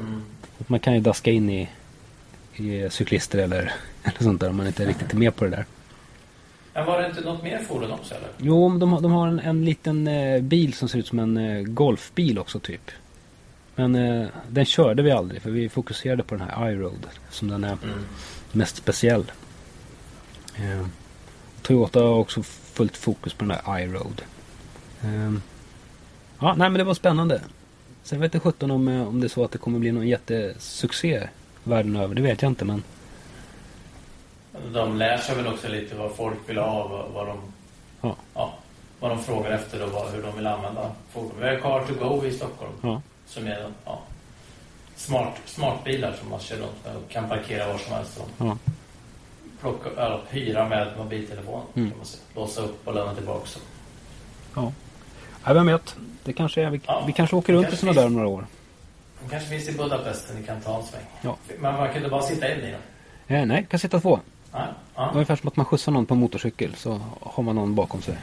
Mm. 0.00 0.22
Man 0.58 0.80
kan 0.80 0.94
ju 0.94 1.00
daska 1.00 1.30
in 1.30 1.50
i 1.50 1.68
cyklister 2.90 3.38
eller, 3.38 3.72
eller 4.02 4.22
sånt 4.22 4.40
där 4.40 4.50
om 4.50 4.56
man 4.56 4.66
inte 4.66 4.82
är 4.82 4.86
riktigt 4.86 5.12
med 5.12 5.36
på 5.36 5.44
det 5.44 5.50
där. 5.50 5.64
Men 6.74 6.86
var 6.86 7.00
det 7.00 7.08
inte 7.08 7.20
något 7.20 7.42
mer 7.42 7.58
fordon 7.58 7.90
också 7.90 8.14
eller? 8.14 8.28
Jo, 8.38 8.78
de, 8.78 9.02
de 9.02 9.12
har 9.12 9.28
en, 9.28 9.40
en 9.40 9.64
liten 9.64 10.06
eh, 10.08 10.42
bil 10.42 10.74
som 10.74 10.88
ser 10.88 10.98
ut 10.98 11.06
som 11.06 11.18
en 11.18 11.36
eh, 11.36 11.62
golfbil 11.62 12.38
också 12.38 12.60
typ. 12.60 12.90
Men 13.74 13.94
eh, 13.94 14.28
den 14.48 14.64
körde 14.64 15.02
vi 15.02 15.10
aldrig 15.10 15.42
för 15.42 15.50
vi 15.50 15.68
fokuserade 15.68 16.22
på 16.22 16.34
den 16.34 16.48
här 16.48 16.70
iRoad 16.70 17.06
som 17.30 17.48
den 17.48 17.64
är 17.64 17.72
mm. 17.72 18.04
mest 18.52 18.76
speciell. 18.76 19.32
Eh, 20.56 20.86
Toyota 21.62 22.00
har 22.00 22.14
också 22.14 22.42
fullt 22.42 22.96
fokus 22.96 23.34
på 23.34 23.44
den 23.44 23.58
här 23.64 23.80
iRoad. 23.80 24.22
Eh, 25.02 25.32
ja, 26.38 26.54
nej 26.58 26.70
men 26.70 26.74
det 26.74 26.84
var 26.84 26.94
spännande. 26.94 27.40
Sen 28.02 28.20
vet 28.20 28.34
jag 28.34 28.42
sjutton 28.42 28.70
om, 28.70 28.88
eh, 28.88 29.08
om 29.08 29.20
det 29.20 29.26
är 29.26 29.28
så 29.28 29.44
att 29.44 29.52
det 29.52 29.58
kommer 29.58 29.78
bli 29.78 29.92
någon 29.92 30.08
jättesuccé 30.08 31.28
världen 31.66 31.96
över. 31.96 32.14
Det 32.14 32.22
vet 32.22 32.42
jag 32.42 32.50
inte 32.50 32.64
men. 32.64 32.82
De 34.72 34.96
lär 34.96 35.18
sig 35.18 35.36
väl 35.36 35.46
också 35.46 35.68
lite 35.68 35.94
vad 35.94 36.12
folk 36.12 36.38
vill 36.46 36.58
ha. 36.58 36.88
Vad, 36.88 37.10
vad 37.14 37.26
de, 37.26 37.38
ja. 38.00 38.16
Ja, 38.34 38.54
vad 39.00 39.10
de 39.10 39.22
frågar 39.22 39.50
efter 39.50 39.84
och 39.84 39.90
vad, 39.90 40.12
hur 40.12 40.22
de 40.22 40.36
vill 40.36 40.46
använda 40.46 40.90
fordon. 41.12 41.32
Vi 41.40 41.48
har 41.48 41.56
Car 41.56 41.86
to 41.86 41.94
Go 42.08 42.26
i 42.26 42.32
Stockholm. 42.32 42.72
Ja. 42.82 43.02
Som 43.26 43.46
är 43.46 43.66
ja, 43.84 44.00
smart, 44.96 45.40
smartbilar 45.44 46.12
som 46.12 46.30
man 46.30 46.40
kör 46.40 46.56
runt 46.56 46.84
med 46.84 46.96
och 46.96 47.10
kan 47.10 47.28
parkera 47.28 47.72
var 47.72 47.78
som 47.78 47.92
helst. 47.92 48.20
Ja. 48.38 48.58
Plocka, 49.60 49.90
eller, 49.90 50.20
hyra 50.30 50.68
med 50.68 50.88
mobiltelefon. 50.98 51.62
Mm. 51.74 51.90
Kan 51.90 51.98
man 51.98 52.06
säga. 52.06 52.22
Låsa 52.34 52.60
upp 52.60 52.88
och 52.88 52.94
lämna 52.94 53.14
tillbaka. 53.14 53.48
Ja. 54.54 54.72
ja, 55.44 55.52
vem 55.52 55.66
vet. 55.66 55.96
Det 56.24 56.32
kanske 56.32 56.62
är, 56.62 56.70
vi, 56.70 56.80
Ja, 56.86 57.04
vi 57.06 57.12
kanske 57.12 57.36
åker 57.36 57.52
runt 57.52 57.72
i 57.72 57.76
sådana 57.76 58.00
där 58.00 58.06
om 58.06 58.12
några 58.12 58.28
år. 58.28 58.46
De 59.26 59.30
kanske 59.30 59.48
finns 59.48 59.68
i 59.68 59.72
Budapest 59.72 60.32
ni 60.34 60.42
kan 60.46 60.60
ta 60.60 60.78
en 60.80 60.86
sväng. 60.86 61.04
Ja. 61.22 61.36
Men 61.58 61.74
man 61.74 61.92
kunde 61.92 62.08
bara 62.08 62.22
sitta 62.22 62.52
in 62.54 62.58
i 62.60 62.70
den. 62.70 62.80
Eh, 63.40 63.46
nej, 63.46 63.66
kan 63.70 63.80
sitta 63.80 64.00
två. 64.00 64.20
Ja. 64.52 64.66
Ja. 64.94 65.10
Ungefär 65.14 65.36
som 65.36 65.48
att 65.48 65.56
man 65.56 65.66
skjutsar 65.66 65.92
någon 65.92 66.06
på 66.06 66.14
motorcykel 66.14 66.74
så 66.74 67.00
har 67.20 67.42
man 67.42 67.54
någon 67.54 67.74
bakom 67.74 68.02
sig. 68.02 68.16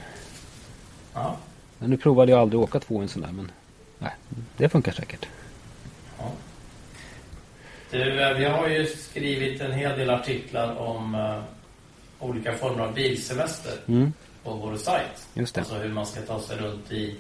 ja. 1.14 1.36
Men 1.80 1.90
nu 1.90 1.98
provade 1.98 2.32
jag 2.32 2.42
aldrig 2.42 2.62
åka 2.62 2.80
två 2.80 3.00
i 3.00 3.04
en 3.04 3.10
sån 3.10 3.22
där 3.22 3.32
men 3.32 3.52
nej, 4.00 4.12
det 4.58 4.70
funkar 4.70 4.92
säkert. 4.92 5.26
Ja. 6.20 6.32
Du, 7.92 8.22
eh, 8.24 8.38
vi 8.38 8.46
har 8.46 8.68
ju 8.68 8.86
skrivit 8.88 9.62
en 9.62 9.72
hel 9.72 9.98
del 10.00 10.10
artiklar 10.10 10.76
om 10.80 11.16
uh, 11.16 11.42
olika 12.20 12.54
former 12.54 12.84
av 12.84 12.94
bilsemester 12.94 13.74
Mm, 13.88 14.14
på 14.44 14.54
vår 14.54 14.78
sajt. 14.78 15.28
just 15.34 15.56
det. 15.56 15.62
Alltså 15.62 15.76
hur 15.76 15.90
man 15.90 16.06
ska 16.06 16.22
ta 16.22 16.40
sig 16.42 16.58
runt 16.58 16.92
i, 16.92 17.16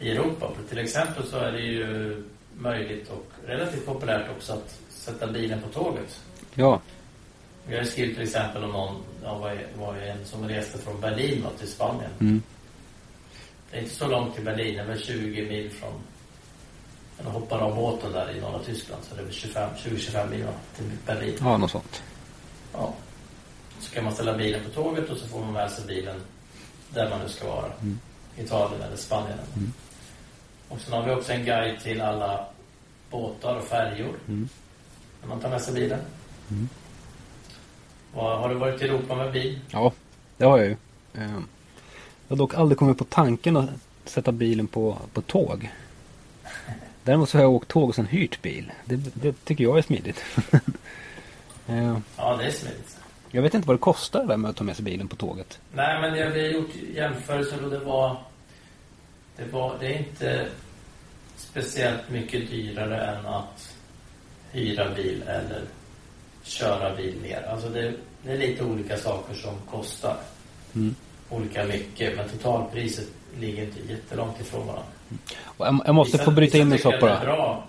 i 0.00 0.10
Europa. 0.10 0.50
För 0.56 0.68
till 0.68 0.78
exempel 0.78 1.26
så 1.26 1.36
är 1.38 1.52
det 1.52 1.60
ju 1.60 2.22
möjligt 2.58 3.10
och 3.10 3.26
relativt 3.46 3.86
populärt 3.86 4.30
också 4.36 4.52
att 4.52 4.80
sätta 4.88 5.26
bilen 5.26 5.60
på 5.62 5.68
tåget. 5.68 6.20
Ja, 6.54 6.80
Vi 7.68 7.76
har 7.76 7.84
skrivit 7.84 8.14
till 8.14 8.24
exempel 8.24 8.64
om 8.64 8.70
någon, 8.72 9.02
ja, 9.24 9.38
var, 9.38 9.58
var 9.78 9.96
en 9.96 10.24
som 10.24 10.48
reste 10.48 10.78
från 10.78 11.00
Berlin 11.00 11.44
då, 11.44 11.50
till 11.58 11.68
Spanien. 11.68 12.10
mm, 12.20 12.42
Det 13.70 13.76
är 13.76 13.82
inte 13.82 13.94
så 13.94 14.08
långt 14.08 14.34
till 14.34 14.44
Berlin, 14.44 14.74
det 14.74 14.80
är 14.80 14.86
väl 14.86 15.00
20 15.02 15.48
mil 15.48 15.70
från... 15.70 15.92
Eller 17.18 17.30
hoppar 17.30 17.58
av 17.58 17.74
båten 17.76 18.12
där 18.12 18.30
i 18.36 18.40
norra 18.40 18.58
Tyskland 18.58 19.02
så 19.04 19.14
det 19.14 19.20
är 19.20 19.24
väl 19.24 19.34
25, 19.34 19.70
20-25 19.76 20.30
mil 20.30 20.44
va, 20.44 20.52
till 20.76 20.84
Berlin. 21.06 21.34
ja 21.40 21.56
något 21.56 21.70
sånt. 21.70 22.02
Ja. 22.72 22.94
Så 23.80 23.94
kan 23.94 24.04
man 24.04 24.14
ställa 24.14 24.36
bilen 24.36 24.64
på 24.64 24.70
tåget 24.70 25.10
och 25.10 25.16
så 25.16 25.26
får 25.26 25.40
man 25.40 25.52
med 25.52 25.70
sig 25.70 25.86
bilen 25.86 26.20
där 26.94 27.10
man 27.10 27.20
nu 27.20 27.28
ska 27.28 27.46
vara. 27.48 27.72
Mm. 27.80 27.98
Italien 28.38 28.82
eller 28.82 28.96
Spanien. 28.96 29.38
Mm. 29.56 29.72
Och 30.68 30.80
sen 30.80 30.92
har 30.92 31.02
vi 31.02 31.10
också 31.14 31.32
en 31.32 31.44
guide 31.44 31.80
till 31.80 32.00
alla 32.00 32.46
båtar 33.10 33.56
och 33.56 33.64
färjor. 33.64 34.14
Mm. 34.28 34.48
när 35.20 35.28
man 35.28 35.40
tar 35.40 35.50
med 35.50 35.62
sig 35.62 35.74
bilen. 35.74 36.00
Mm. 36.50 36.68
Vad- 38.14 38.38
Har 38.40 38.48
du 38.48 38.54
varit 38.54 38.82
i 38.82 38.84
Europa 38.84 39.14
med 39.14 39.32
bil? 39.32 39.60
Ja, 39.70 39.92
det 40.36 40.44
har 40.44 40.58
jag 40.58 40.66
ju. 40.66 40.76
Eh, 41.14 41.30
Jag 42.28 42.36
har 42.36 42.36
dock 42.36 42.54
aldrig 42.54 42.78
kommit 42.78 42.98
på 42.98 43.04
tanken 43.04 43.56
att 43.56 43.70
sätta 44.04 44.32
bilen 44.32 44.66
på, 44.66 44.98
på 45.12 45.20
tåg. 45.22 45.70
Däremot 47.04 47.28
så 47.28 47.38
har 47.38 47.42
jag 47.42 47.52
åkt 47.52 47.68
tåg 47.68 47.88
och 47.88 47.94
sen 47.94 48.06
hyrt 48.06 48.42
bil. 48.42 48.72
Det, 48.84 48.96
det 48.96 49.44
tycker 49.44 49.64
jag 49.64 49.78
är 49.78 49.82
smidigt. 49.82 50.24
Eh, 51.68 51.98
Ja, 52.16 52.36
det 52.36 52.44
är 52.44 52.50
smidigt. 52.50 52.96
Jag 53.30 53.42
vet 53.42 53.54
inte 53.54 53.68
vad 53.68 53.76
det 53.76 53.80
kostar 53.80 54.20
det 54.20 54.26
där 54.26 54.36
med 54.36 54.50
att 54.50 54.56
ta 54.56 54.64
med 54.64 54.76
sig 54.76 54.84
bilen 54.84 55.08
på 55.08 55.16
tåget. 55.16 55.58
Nej, 55.74 56.00
men 56.00 56.12
vi 56.12 56.22
har 56.22 56.48
gjort 56.48 56.70
jämförelser 56.94 57.64
och 57.64 57.70
det 57.70 57.78
var... 57.78 58.16
Det, 59.36 59.44
var, 59.52 59.76
det 59.80 59.86
är 59.94 59.98
inte 59.98 60.48
speciellt 61.36 62.10
mycket 62.10 62.50
dyrare 62.50 63.06
än 63.06 63.26
att 63.26 63.74
hyra 64.52 64.94
bil 64.94 65.22
eller 65.22 65.62
köra 66.42 66.96
bil 66.96 67.14
mer. 67.22 67.42
Alltså 67.52 67.68
det, 67.68 67.92
det 68.24 68.32
är 68.32 68.38
lite 68.38 68.64
olika 68.64 68.96
saker 68.96 69.34
som 69.34 69.54
kostar 69.70 70.16
Mm. 70.74 70.94
olika 71.30 71.64
mycket, 71.64 72.16
men 72.16 72.28
totalpriset 72.28 73.06
ligger 73.40 73.62
inte 73.62 73.92
jättelångt 73.92 74.40
ifrån 74.40 74.66
varandra. 74.66 74.84
Jag, 75.58 75.80
jag 75.86 75.94
måste 75.94 76.16
Vissa- 76.16 76.24
få 76.24 76.30
bryta 76.30 76.58
in 76.58 76.72
en 76.72 76.78
sak 76.78 76.94
är 76.94 77.00
bara. 77.00 77.24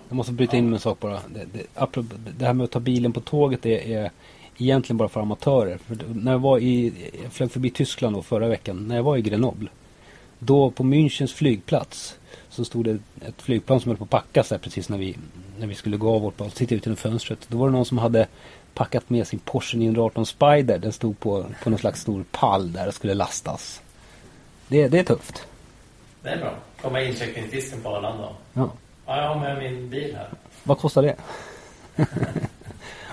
Jag 0.09 0.15
måste 0.15 0.31
bryta 0.33 0.57
in 0.57 0.73
en 0.73 0.79
sak 0.79 0.99
bara. 0.99 1.19
Det, 1.27 1.45
det, 1.53 1.63
apropå, 1.75 2.15
det 2.37 2.45
här 2.45 2.53
med 2.53 2.63
att 2.63 2.71
ta 2.71 2.79
bilen 2.79 3.13
på 3.13 3.19
tåget 3.19 3.61
det 3.61 3.93
är 3.93 4.11
egentligen 4.57 4.97
bara 4.97 5.09
för 5.09 5.21
amatörer. 5.21 5.77
För 5.77 5.97
när 6.13 6.31
jag 6.31 6.39
var 6.39 6.59
i, 6.59 6.93
jag 7.23 7.33
flög 7.33 7.51
förbi 7.51 7.69
Tyskland 7.69 8.15
då 8.15 8.21
förra 8.21 8.47
veckan. 8.47 8.87
När 8.87 8.95
jag 8.95 9.03
var 9.03 9.17
i 9.17 9.21
Grenoble. 9.21 9.69
Då 10.39 10.71
på 10.71 10.83
Münchens 10.83 11.33
flygplats 11.33 12.17
så 12.49 12.65
stod 12.65 12.85
det 12.85 12.97
ett 13.27 13.41
flygplan 13.41 13.79
som 13.79 13.89
höll 13.89 13.97
på 13.97 14.03
att 14.03 14.09
packas 14.09 14.49
där 14.49 14.57
precis 14.57 14.89
när 14.89 14.97
vi, 14.97 15.17
när 15.59 15.67
vi 15.67 15.75
skulle 15.75 15.97
gå 15.97 16.15
av 16.15 16.21
vårt 16.21 16.37
plan. 16.37 16.49
Titta 16.49 16.75
ut 16.75 16.85
genom 16.85 16.97
fönstret. 16.97 17.39
Då 17.47 17.57
var 17.57 17.67
det 17.67 17.71
någon 17.71 17.85
som 17.85 17.97
hade 17.97 18.27
packat 18.73 19.09
med 19.09 19.27
sin 19.27 19.39
Porsche 19.39 19.77
918 19.77 20.25
Spider. 20.25 20.77
Den 20.77 20.91
stod 20.91 21.19
på, 21.19 21.45
på 21.63 21.69
någon 21.69 21.79
slags 21.79 22.01
stor 22.01 22.25
pall 22.31 22.73
där 22.73 22.87
och 22.87 22.93
skulle 22.93 23.13
lastas. 23.13 23.81
Det, 24.67 24.87
det 24.87 24.99
är 24.99 25.03
tufft. 25.03 25.47
Det 26.23 26.29
är 26.29 26.37
bra. 26.37 26.53
Komma 26.81 27.01
incheckningsdisken 27.01 27.81
på 27.81 27.89
Arlanda. 27.89 28.29
Ja. 28.53 28.71
Ja, 29.05 29.21
jag 29.21 29.27
har 29.27 29.39
med 29.39 29.57
min 29.57 29.89
bil 29.89 30.15
här. 30.15 30.29
Vad 30.63 30.79
kostar 30.79 31.01
det? 31.01 31.15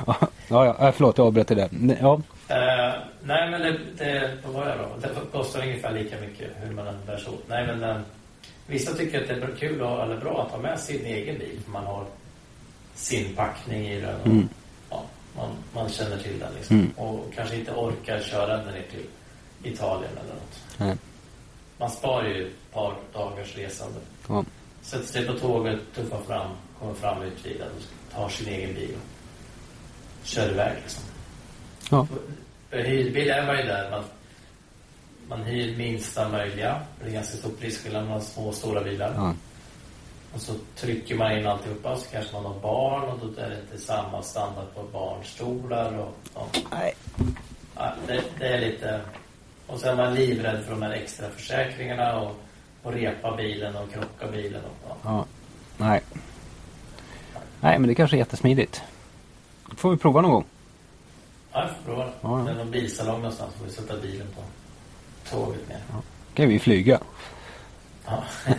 ja, 0.48 0.64
ja, 0.66 0.76
ja, 0.80 0.92
förlåt 0.92 1.18
jag 1.18 1.26
avbröt 1.26 1.48
det 1.48 1.54
där. 1.54 1.68
Ja, 2.00 2.20
Eh, 2.48 2.92
nej, 3.22 3.50
men 3.50 3.60
det, 3.62 3.78
det, 3.98 4.30
vad 4.44 4.54
var 4.54 4.68
jag 4.68 4.78
då? 4.78 4.88
Det 5.00 5.08
kostar 5.32 5.62
ungefär 5.62 5.92
lika 5.92 6.20
mycket 6.20 6.50
hur 6.56 6.74
man 6.74 6.86
än 6.86 6.98
bär 7.06 7.16
sig 7.16 7.32
åt. 7.32 7.42
Nej, 7.48 7.66
men 7.66 7.84
eh, 7.84 7.96
vissa 8.66 8.94
tycker 8.94 9.20
att 9.22 9.28
det 9.28 9.34
är 9.34 9.56
kul 9.58 9.82
och, 9.82 10.02
eller 10.02 10.16
bra 10.20 10.42
att 10.42 10.50
ha 10.52 10.58
med 10.58 10.80
sin 10.80 11.04
egen 11.04 11.38
bil. 11.38 11.60
För 11.64 11.70
man 11.70 11.86
har 11.86 12.04
sin 12.94 13.36
packning 13.36 13.86
i 13.88 14.00
den. 14.00 14.20
Och, 14.20 14.26
Mm. 14.26 14.48
ja, 14.90 15.02
man, 15.36 15.50
man 15.74 15.88
känner 15.88 16.18
till 16.18 16.38
den 16.38 16.54
liksom. 16.54 16.76
Mm. 16.78 16.90
Och 16.96 17.24
kanske 17.34 17.56
inte 17.56 17.72
orkar 17.72 18.20
köra 18.20 18.56
den 18.56 18.66
ner 18.66 18.82
till 18.90 19.06
Italien 19.72 20.10
eller 20.12 20.34
något. 20.34 20.60
nej, 20.78 20.96
Man 21.78 21.90
sparar 21.90 22.28
ju 22.28 22.46
ett 22.46 22.72
par 22.74 22.94
dagars 23.12 23.56
resande. 23.56 23.98
ja, 24.28 24.44
Sätter 24.82 25.06
sig 25.06 25.26
på 25.26 25.32
tåget, 25.32 25.78
tuffar 25.94 26.20
fram, 26.26 26.50
kommer 26.80 26.94
fram 26.94 27.22
utvilad 27.22 27.68
och 27.68 28.14
tar 28.16 28.28
sin 28.28 28.48
egen 28.48 28.74
bil 28.74 28.94
kör 30.24 30.50
iväg 30.50 30.72
liksom. 30.82 31.04
ja, 31.90 32.06
För 32.70 32.78
hyrbil 32.78 33.30
är 33.30 33.46
man 33.46 33.56
ju 33.56 33.62
där. 33.62 33.90
Man, 33.90 34.04
man 35.28 35.42
hyr 35.42 35.76
minsta 35.76 36.28
möjliga. 36.28 36.80
Det 37.00 37.08
är 37.08 37.12
ganska 37.12 37.36
stor 37.36 37.50
prisskillnad 37.50 38.04
mellan 38.04 38.22
små 38.22 38.48
och 38.48 38.54
stora 38.54 38.84
bilar. 38.84 39.12
ja, 39.16 39.34
Och 40.34 40.40
så 40.40 40.52
trycker 40.76 41.14
man 41.14 41.38
in 41.38 41.46
alltihopa. 41.46 41.96
Så 41.96 42.10
kanske 42.10 42.32
man 42.32 42.44
har 42.44 42.60
barn 42.60 43.02
och 43.02 43.18
då 43.18 43.40
är 43.42 43.50
det 43.50 43.60
inte 43.60 43.84
samma 43.84 44.22
standard 44.22 44.74
på 44.74 44.82
barnstolar. 44.82 45.98
Och, 45.98 46.14
ja. 46.34 46.46
nej, 46.72 46.94
Ja, 47.76 47.92
det, 48.06 48.24
det 48.38 48.46
är 48.48 48.60
lite... 48.60 49.00
Och 49.66 49.80
så 49.80 49.88
är 49.88 49.96
man 49.96 50.14
livrädd 50.14 50.64
för 50.64 50.70
de 50.70 50.82
här 50.82 50.90
extra 50.90 51.30
försäkringarna 51.30 52.20
och, 52.20 52.36
och 52.82 52.92
repa 52.92 53.36
bilen 53.36 53.76
och 53.76 53.92
krocka 53.92 54.26
bilen. 54.32 54.62
Och, 54.64 54.88
ja. 54.88 54.96
ja, 55.04 55.26
nej. 55.76 56.00
Nej, 57.60 57.78
men 57.78 57.88
det 57.88 57.94
kanske 57.94 58.16
är 58.16 58.18
jättesmidigt. 58.18 58.82
Får 59.84 59.90
vi 59.90 59.96
prova 59.96 60.20
någon 60.20 60.30
gång. 60.30 60.44
Ja, 61.52 61.60
jag 61.60 61.70
får 61.70 61.84
prova 61.84 62.04
det. 62.04 62.12
Ja, 62.20 62.38
ja. 62.38 62.44
Det 62.44 62.50
är 62.50 62.54
någon 62.54 62.70
bilsalong 62.70 63.16
någonstans. 63.16 63.54
Får 63.54 63.64
vi 63.64 63.70
sätta 63.70 63.96
bilen 63.96 64.26
på 64.36 64.42
tåget 65.36 65.68
ner. 65.68 65.78
kan 66.34 66.48
vi 66.48 66.58
flyga. 66.58 67.00
Ja. 68.06 68.24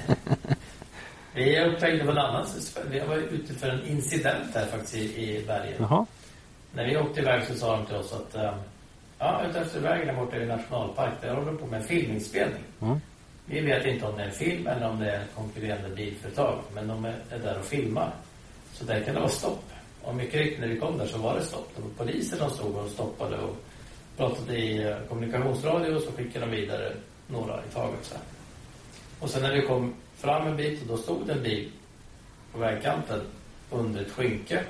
vi 1.34 1.60
upptäckte 1.60 2.06
på 2.06 2.12
en 2.12 2.18
annan 2.18 2.46
Vi 2.90 3.00
var 3.00 3.16
ute 3.16 3.54
för 3.54 3.70
en 3.70 3.86
incident 3.86 4.56
här 4.56 4.66
faktiskt 4.66 4.96
i, 4.96 5.38
i 5.38 5.46
bergen. 5.48 5.76
Jaha, 5.80 6.06
När 6.74 6.86
vi 6.86 6.98
åkte 6.98 7.22
iväg 7.22 7.44
så 7.44 7.56
sa 7.56 7.78
de 7.78 7.86
till 7.86 7.96
oss 7.96 8.14
att 8.14 8.36
eh, 8.36 8.54
ja, 9.20 9.42
ute 9.50 9.60
efter 9.60 9.80
vägen 9.80 10.08
där 10.08 10.16
borta 10.26 10.38
i 10.38 10.46
nationalpark, 10.46 11.14
där 11.22 11.34
håller 11.34 11.48
de 11.48 11.58
på 11.58 11.66
med 11.66 11.82
en 11.82 11.88
filminspelning. 11.88 12.64
ja, 12.80 13.00
Vi 13.46 13.62
vet 13.62 13.86
inte 13.86 14.06
om 14.06 14.18
det 14.18 14.24
är 14.24 14.28
en 14.28 14.34
film 14.34 14.68
eller 14.68 14.90
om 14.90 15.00
det 15.00 15.12
är 15.12 15.24
konkurrerande 15.36 15.90
bilföretag, 15.96 16.60
men 16.74 16.88
de 16.88 17.06
är, 17.06 17.16
är 17.30 17.40
där 17.40 17.60
och 17.60 17.66
filmar. 17.66 18.12
Så 18.74 18.86
där 18.86 19.04
kan 19.04 19.14
det 19.14 19.20
vara 19.20 19.30
stopp. 19.30 19.64
Och 20.06 20.16
mycket 20.16 20.40
riktigt 20.40 20.60
när 20.60 20.68
vi 20.68 20.80
kom 20.80 20.98
där 20.98 21.08
så 21.08 21.18
var 21.18 21.36
det 21.36 21.42
stopp. 21.42 21.72
Det 21.76 21.82
var 21.82 22.06
poliser 22.06 22.38
som 22.38 22.50
stod 22.50 22.76
och 22.76 22.90
stoppade 22.90 23.38
och 23.38 23.56
pratade 24.18 24.58
i 24.58 24.84
eh, 24.84 24.98
kommunikationsradio 25.10 25.96
och 25.96 26.02
så 26.02 26.12
skickade 26.12 26.46
de 26.46 26.52
vidare 26.52 26.94
några 27.28 27.60
i 27.66 27.74
taget. 27.74 28.06
Så. 28.06 28.16
Och 29.20 29.30
sen 29.30 29.42
när 29.42 29.54
vi 29.54 29.62
kom 29.62 29.94
fram 30.16 30.48
en 30.48 30.58
bit 30.58 30.82
och 30.82 30.88
då 30.88 30.98
stod 30.98 31.28
det 31.28 31.34
en 31.34 31.44
bil 31.44 31.72
på 32.52 32.60
vägkanten 32.60 33.22
under 33.72 34.02
ett 34.02 34.12
skynke 34.12 34.64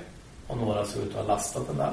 och 0.46 0.56
några 0.56 0.84
såg 0.84 1.02
ut 1.02 1.08
att 1.08 1.26
ha 1.26 1.34
lastat 1.34 1.66
den 1.66 1.76
där. 1.76 1.92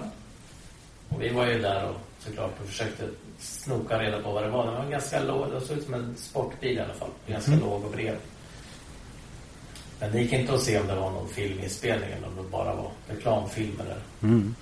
Och 1.10 1.22
vi 1.22 1.30
var 1.30 1.48
ju 1.48 1.62
där 1.62 1.90
och 1.90 1.96
såklart 2.20 2.52
och 2.62 2.68
försökte 2.68 3.10
snoka 3.40 4.00
reda 4.00 4.22
på 4.22 4.32
vad 4.32 4.44
det 4.44 4.50
var. 4.50 4.66
Den 4.66 4.76
var 4.76 4.92
ganska 4.92 5.24
låg, 5.24 5.52
det 5.52 5.62
såg 5.62 5.78
ut 5.78 5.84
som 5.86 5.94
en 5.94 6.16
sportbil 6.18 6.78
i 6.78 6.80
alla 6.80 6.94
fall. 6.94 7.10
Ganska 7.28 7.56
låg 7.56 7.86
och 7.86 7.92
bred. 7.92 8.18
Men 10.04 10.12
det 10.12 10.22
gick 10.22 10.34
inte 10.34 10.54
att 10.54 10.62
se 10.62 10.80
om 10.80 10.88
det 10.88 10.96
var 10.96 11.12
någon 11.12 11.30
filminspelning 11.30 12.10
eller 12.10 12.28
om 12.28 12.36
det 12.36 12.44
bara 12.52 12.76
var 12.76 12.92
reklamfilm 13.08 13.80
eller 13.80 13.98
mm, 14.24 14.56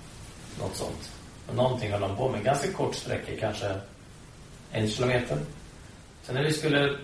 något 0.58 0.76
sånt. 0.76 1.12
Men 1.46 1.56
någonting 1.56 1.90
höll 1.90 2.00
de 2.00 2.16
på 2.16 2.28
med. 2.28 2.44
Ganska 2.44 2.72
kort 2.72 2.94
sträcka, 2.94 3.32
kanske 3.40 3.80
en 4.72 4.88
kilometer. 4.88 5.38
Sen 6.22 6.34
när 6.34 6.44
vi 6.44 6.52
skulle 6.52 6.96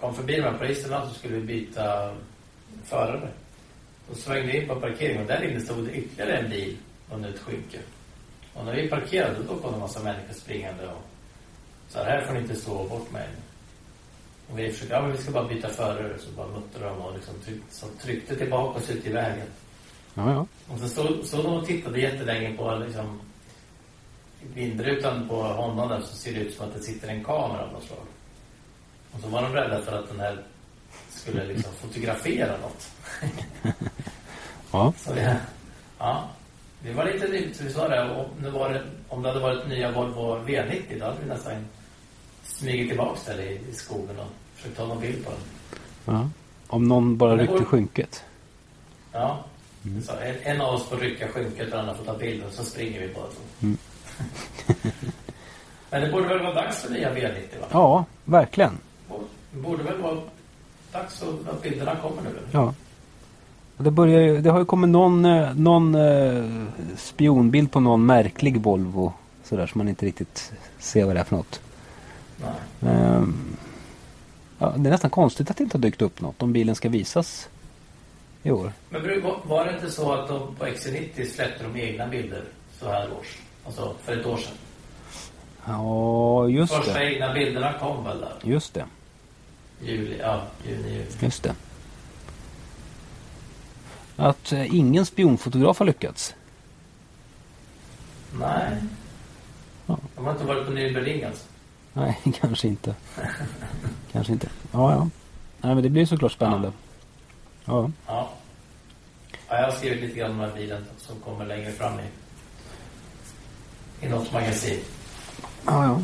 kom 0.00 0.14
förbi 0.14 0.36
de 0.36 0.42
här 0.42 0.58
poliserna 0.58 1.08
så 1.08 1.14
skulle 1.14 1.34
vi 1.34 1.40
byta 1.40 2.14
förare. 2.84 3.28
Då 4.08 4.14
svängde 4.14 4.52
vi 4.52 4.58
in 4.58 4.68
på 4.68 4.80
parkeringen 4.80 5.22
och 5.22 5.28
där 5.28 5.50
inne 5.50 5.60
stod 5.60 5.84
det 5.84 5.92
ytterligare 5.92 6.38
en 6.38 6.50
bil 6.50 6.76
under 7.12 7.28
ett 7.28 7.40
skynke. 7.40 7.78
Och 8.54 8.64
när 8.64 8.74
vi 8.74 8.88
parkerade 8.88 9.36
då 9.48 9.56
kom 9.56 9.70
det 9.70 9.76
en 9.76 9.80
massa 9.80 10.02
människor 10.02 10.34
springande 10.34 10.86
och 10.86 11.02
så 11.88 11.98
här, 11.98 12.04
här 12.04 12.26
får 12.26 12.34
ni 12.34 12.40
inte 12.40 12.56
stå 12.56 12.84
bort 12.84 13.10
med. 13.12 13.28
Och 14.50 14.58
vi 14.58 14.72
försökte, 14.72 14.94
ja 14.94 15.02
men 15.02 15.12
vi 15.12 15.18
ska 15.18 15.30
bara 15.30 15.48
byta 15.48 15.68
förare. 15.68 16.18
Så 16.18 16.30
bara 16.30 16.46
muttrade 16.46 16.94
de 16.94 17.00
och 17.02 17.14
liksom 17.14 17.34
tryck, 17.44 17.62
så 17.70 17.86
tryckte 18.02 18.36
tillbaka 18.36 18.78
oss 18.78 18.90
ut 18.90 19.06
i 19.06 19.12
vägen. 19.12 19.46
ja, 20.14 20.32
ja, 20.32 20.46
Och 20.74 20.78
så 20.80 20.88
stod, 20.88 21.24
stod 21.24 21.44
de 21.44 21.52
och 21.54 21.66
tittade 21.66 22.00
jättelänge 22.00 22.52
på 22.56 22.74
liksom 22.86 23.20
vindrutan 24.54 25.28
på 25.28 25.42
honom 25.42 25.88
där 25.88 26.00
så 26.00 26.16
ser 26.16 26.32
det 26.34 26.40
ut 26.40 26.54
som 26.56 26.68
att 26.68 26.74
det 26.74 26.80
sitter 26.82 27.08
en 27.08 27.24
kamera 27.24 27.62
av 27.64 27.72
något 27.72 27.84
slag. 27.84 27.98
Och 29.12 29.20
så 29.20 29.28
var 29.28 29.42
de 29.42 29.52
rädda 29.52 29.82
för 29.82 29.98
att 29.98 30.08
den 30.08 30.20
här 30.20 30.42
skulle 31.10 31.44
liksom 31.44 31.72
fotografera 31.72 32.56
något. 32.58 32.88
ja, 34.72 34.92
Så 34.96 35.12
vi, 35.12 35.28
ja, 35.98 36.28
vi 36.82 36.92
var 36.92 37.04
lite 37.04 37.28
nytt, 37.28 37.60
vi 37.60 37.72
sa 37.72 37.88
det. 37.88 38.10
Om 38.10 38.42
det, 38.42 38.50
var, 38.50 38.70
det- 38.70 38.84
om 39.08 39.22
det 39.22 39.28
hade 39.28 39.40
varit 39.40 39.68
nya 39.68 39.90
Volvo 39.90 40.36
V90 40.46 40.98
då 40.98 41.04
hade 41.04 41.20
vi 41.22 41.28
nästan 41.28 41.52
smugit 42.48 42.88
tillbaks 42.88 43.24
där 43.24 43.40
i, 43.40 43.60
i 43.70 43.74
skogen 43.74 44.18
och 44.18 44.26
försökt 44.54 44.76
ta 44.76 44.86
någon 44.86 45.00
bild 45.00 45.24
på 45.24 45.30
den. 45.30 45.40
ja. 46.14 46.28
Om 46.70 46.88
någon 46.88 47.16
bara 47.16 47.36
ryckte 47.36 47.56
går- 47.58 47.64
skynket. 47.64 48.24
Ja. 49.12 49.44
Så 50.06 50.12
en, 50.12 50.34
en 50.54 50.60
av 50.60 50.74
oss 50.74 50.88
får 50.88 50.96
rycka 50.96 51.28
skynket 51.28 51.64
och 51.64 51.70
den 51.70 51.80
andra 51.80 51.94
får 51.94 52.04
ta 52.04 52.18
bilden 52.18 52.50
så 52.50 52.64
springer 52.64 53.00
vi 53.00 53.08
båda 53.14 53.26
två. 53.26 53.42
Mm. 53.66 53.78
Men 55.90 56.02
det 56.02 56.08
borde 56.12 56.28
väl 56.28 56.38
vara 56.42 56.54
dags 56.54 56.82
för 56.82 56.90
nya 56.92 57.14
V90 57.14 57.60
va? 57.60 57.66
Ja, 57.70 58.04
verkligen. 58.24 58.78
Det 59.52 59.60
borde 59.60 59.82
väl 59.82 59.98
vara 60.02 60.20
dags 60.92 61.22
att 61.22 61.48
att 61.54 61.62
bilderna 61.62 61.96
kommer 61.96 62.22
nu? 62.22 62.28
eller? 62.28 62.40
Ja. 62.52 62.74
Det, 63.76 63.90
börjar, 63.90 64.20
ju- 64.20 64.40
det 64.40 64.50
har 64.50 64.58
ju 64.58 64.64
kommit 64.64 64.90
någon, 64.90 65.24
eh, 65.24 65.54
någon 65.54 65.94
eh, 65.94 66.44
spionbild 66.96 67.72
på 67.72 67.80
någon 67.80 68.06
märklig 68.06 68.60
Volvo. 68.60 69.12
Sådär 69.44 69.66
som 69.66 69.78
man 69.78 69.88
inte 69.88 70.06
riktigt 70.06 70.52
ser 70.78 71.04
vad 71.04 71.16
det 71.16 71.20
är 71.20 71.24
för 71.24 71.36
något. 71.36 71.60
Ehm, 72.82 73.56
ja, 74.58 74.74
det 74.76 74.88
är 74.88 74.90
nästan 74.90 75.10
konstigt 75.10 75.50
att 75.50 75.56
det 75.56 75.64
inte 75.64 75.76
har 75.76 75.82
dykt 75.82 76.02
upp 76.02 76.20
något 76.20 76.42
om 76.42 76.52
bilen 76.52 76.74
ska 76.74 76.88
visas 76.88 77.48
i 78.42 78.50
år. 78.50 78.72
Men 78.90 79.02
var- 79.44 79.64
det 79.64 79.74
inte 79.74 79.90
så 79.90 80.12
att 80.12 80.28
de 80.28 80.54
på 80.54 80.66
XC90 80.66 81.24
släppte 81.34 81.64
de 81.64 81.76
egna 81.80 82.06
bilder 82.06 82.44
så 82.80 82.88
här 82.88 83.08
års? 83.20 83.36
Alltså 83.66 83.94
för 84.04 84.16
ett 84.16 84.26
år 84.26 84.36
sedan? 84.36 84.52
Ja, 85.66 86.48
just 86.48 86.72
Första 86.74 86.92
det. 86.98 87.14
egna 87.14 87.34
bilderna 87.34 87.72
kom 87.78 88.04
väl 88.04 88.20
där? 88.20 88.34
Just 88.42 88.74
det. 88.74 88.84
Juli, 89.82 90.16
ja, 90.20 90.42
juni, 90.68 90.92
juli. 90.92 91.04
Just 91.20 91.42
det. 91.42 91.54
Att 94.16 94.52
eh, 94.52 94.74
ingen 94.74 95.06
spionfotograf 95.06 95.78
har 95.78 95.86
lyckats. 95.86 96.34
Nej. 98.40 98.76
Ja. 99.86 99.98
De 100.16 100.24
har 100.24 100.32
inte 100.32 100.44
varit 100.44 100.66
på 100.66 100.72
Nürburgring 100.72 101.26
alltså? 101.26 101.44
Nej, 101.98 102.18
kanske 102.40 102.68
inte. 102.68 102.94
kanske 104.12 104.32
inte. 104.32 104.48
Ja, 104.72 104.92
ja. 104.92 105.08
Nej, 105.60 105.74
men 105.74 105.82
det 105.82 105.88
blir 105.90 106.06
såklart 106.06 106.32
spännande. 106.32 106.72
Ja. 107.64 107.90
Ja. 108.06 108.28
ja. 109.48 109.56
Jag 109.56 109.64
har 109.64 109.70
skrivit 109.70 110.00
lite 110.00 110.18
grann 110.18 110.30
om 110.30 110.38
den 110.38 110.50
här 110.50 110.56
bilen 110.56 110.84
som 110.98 111.16
kommer 111.20 111.46
längre 111.46 111.72
fram 111.72 111.92
i, 112.00 112.06
i 114.06 114.08
något 114.08 114.32
magasin. 114.32 114.80
Ja, 115.66 115.84
ja. 115.84 116.00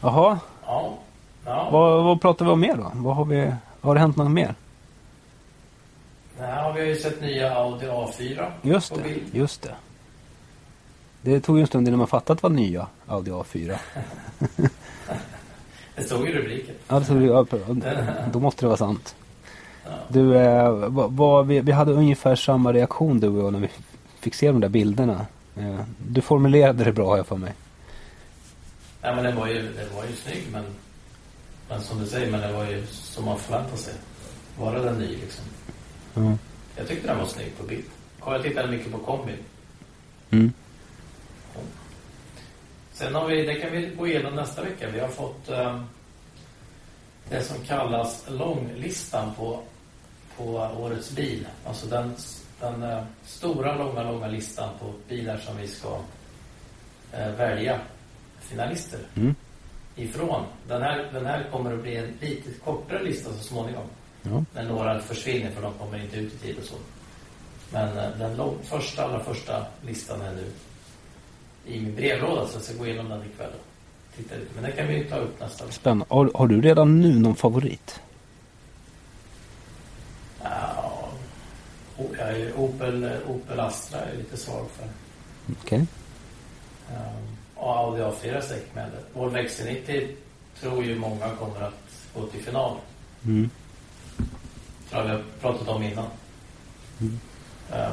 Jaha, 0.00 0.38
Ja. 0.66 0.98
ja. 1.44 1.68
vad, 1.70 2.04
vad 2.04 2.20
pratar 2.20 2.44
vi 2.44 2.50
om 2.50 2.60
mer 2.60 2.76
då? 2.76 2.90
Vad 2.94 3.16
har, 3.16 3.24
vi, 3.24 3.52
har 3.80 3.94
det 3.94 4.00
hänt 4.00 4.16
något 4.16 4.30
mer? 4.30 4.54
Ja, 6.38 6.72
vi 6.72 6.80
har 6.80 6.86
ju 6.86 6.96
sett 6.96 7.20
nya 7.20 7.54
Audi 7.54 7.86
A4 7.86 8.50
Just 8.62 8.94
det, 8.94 9.02
bild. 9.02 9.22
just 9.34 9.62
det. 9.62 9.74
Det 11.22 11.40
tog 11.40 11.56
ju 11.56 11.60
en 11.60 11.66
stund 11.66 11.88
innan 11.88 11.98
man 11.98 12.06
fattade 12.08 12.32
att 12.32 12.38
det 12.42 12.48
var 12.48 12.54
nya 12.56 12.86
Audi 13.06 13.30
A4. 13.30 13.78
Det 16.00 16.06
stod 16.06 16.28
i 16.28 16.32
rubriken. 16.32 16.74
Ja, 16.88 17.02
ja, 17.08 17.44
då 18.32 18.40
måste 18.40 18.62
det 18.62 18.66
vara 18.66 18.76
sant. 18.76 19.14
Ja. 19.84 19.90
Du, 20.08 20.36
eh, 20.36 20.70
vad, 20.70 21.12
vad, 21.12 21.46
vi, 21.46 21.60
vi 21.60 21.72
hade 21.72 21.92
ungefär 21.92 22.36
samma 22.36 22.72
reaktion 22.72 23.20
du 23.20 23.28
och 23.28 23.44
jag 23.44 23.52
när 23.52 23.60
vi 23.60 23.68
fick 24.20 24.34
se 24.34 24.46
de 24.46 24.60
där 24.60 24.68
bilderna. 24.68 25.26
Eh, 25.56 25.80
du 26.08 26.20
formulerade 26.20 26.84
det 26.84 26.92
bra 26.92 27.08
har 27.08 27.16
jag 27.16 27.26
för 27.26 27.36
mig. 27.36 27.52
Nej, 29.02 29.14
men 29.14 29.24
den 29.24 29.36
var 29.36 29.46
ju, 29.46 29.54
den 29.54 29.96
var 29.96 30.04
ju 30.04 30.12
snygg, 30.12 30.46
men, 30.52 30.64
men 31.68 31.80
som 31.80 32.00
du 32.00 32.06
säger, 32.06 32.30
men 32.30 32.40
det 32.40 32.52
var 32.52 32.64
ju 32.64 32.86
som 32.86 33.24
man 33.24 33.38
förväntar 33.38 33.76
sig. 33.76 33.94
Var 34.58 34.74
den 34.74 34.98
ny 34.98 35.08
liksom? 35.08 35.44
Ja. 36.14 36.36
Jag 36.76 36.88
tyckte 36.88 37.08
den 37.08 37.18
var 37.18 37.26
snygg 37.26 37.58
på 37.58 37.66
bild. 37.66 37.84
Jag 38.26 38.42
tittade 38.42 38.68
mycket 38.68 38.92
på 38.92 38.98
kombin. 38.98 39.36
Mm. 40.30 40.52
Sen 43.00 43.14
har 43.14 43.28
vi, 43.28 43.46
det 43.46 43.54
kan 43.54 43.72
vi 43.72 43.86
gå 43.98 44.06
igenom 44.06 44.34
nästa 44.34 44.62
vecka. 44.62 44.90
Vi 44.90 45.00
har 45.00 45.08
fått 45.08 45.48
eh, 45.48 45.82
det 47.30 47.42
som 47.42 47.64
kallas 47.64 48.24
långlistan 48.28 49.34
på, 49.34 49.60
på 50.36 50.44
årets 50.78 51.10
bil. 51.10 51.46
Alltså 51.66 51.86
den, 51.86 52.14
den 52.60 52.82
eh, 52.82 53.04
stora, 53.26 53.76
långa, 53.76 54.02
långa 54.02 54.26
listan 54.26 54.68
på 54.80 54.92
bilar 55.08 55.36
som 55.36 55.56
vi 55.56 55.68
ska 55.68 55.98
eh, 57.12 57.30
välja 57.30 57.80
finalister 58.40 59.00
Mm. 59.16 59.34
ifrån. 59.96 60.44
Den 60.68 60.82
här, 60.82 61.08
den 61.12 61.26
här 61.26 61.48
kommer 61.52 61.74
att 61.74 61.82
bli 61.82 61.96
en 61.96 62.12
lite 62.20 62.50
kortare 62.64 63.02
lista 63.02 63.32
så 63.32 63.42
småningom. 63.44 63.86
Ja. 64.22 64.44
När 64.54 64.64
några 64.64 65.00
försvinner 65.00 65.50
för 65.50 65.62
de 65.62 65.72
kommer 65.74 66.02
inte 66.04 66.16
ut 66.16 66.34
i 66.34 66.38
tid 66.38 66.58
och 66.58 66.64
så. 66.64 66.76
Men 67.72 67.98
eh, 67.98 68.10
den 68.18 68.36
lång, 68.36 68.58
första, 68.64 69.04
allra 69.04 69.20
första 69.24 69.66
listan 69.82 70.20
är 70.20 70.32
nu 70.32 70.44
i 71.70 71.80
min 71.80 71.94
brevlåda 71.94 72.46
så 72.46 72.56
jag 72.56 72.62
ska 72.62 72.74
gå 72.74 72.86
igenom 72.86 73.08
den 73.08 73.22
ikväll 73.24 73.50
och 73.50 74.16
titta 74.16 74.34
lite. 74.34 74.50
Men 74.54 74.64
det 74.64 74.72
kan 74.72 74.86
vi 74.86 74.96
ju 74.96 75.04
ta 75.04 75.16
upp 75.16 75.40
nästa 75.40 75.64
vecka. 75.64 75.74
Spännande. 75.74 76.04
Har, 76.08 76.30
har 76.34 76.46
du 76.46 76.60
redan 76.60 77.00
nu 77.00 77.18
någon 77.18 77.36
favorit? 77.36 78.00
Ja, 80.42 81.08
jag 82.18 82.28
är 82.28 82.52
Opel, 82.56 83.10
Opel 83.28 83.60
Astra 83.60 84.00
är 84.00 84.16
lite 84.16 84.36
svag 84.36 84.66
för. 84.70 84.88
Okej. 85.62 85.86
Um, 86.88 87.36
och 87.54 87.78
Audi 87.78 88.02
A4 88.02 88.36
är 88.36 88.40
säkert. 88.40 88.72
Volvo 89.12 89.36
XC90 89.36 90.08
tror 90.60 90.84
ju 90.84 90.98
många 90.98 91.28
kommer 91.28 91.60
att 91.60 92.08
gå 92.14 92.26
till 92.26 92.42
final. 92.42 92.76
Mm. 93.24 93.50
tror 94.90 95.02
jag 95.02 95.04
vi 95.04 95.10
har 95.10 95.22
pratat 95.40 95.68
om 95.68 95.82
innan. 95.82 96.06
Mm. 97.00 97.20
Ehm, 97.72 97.92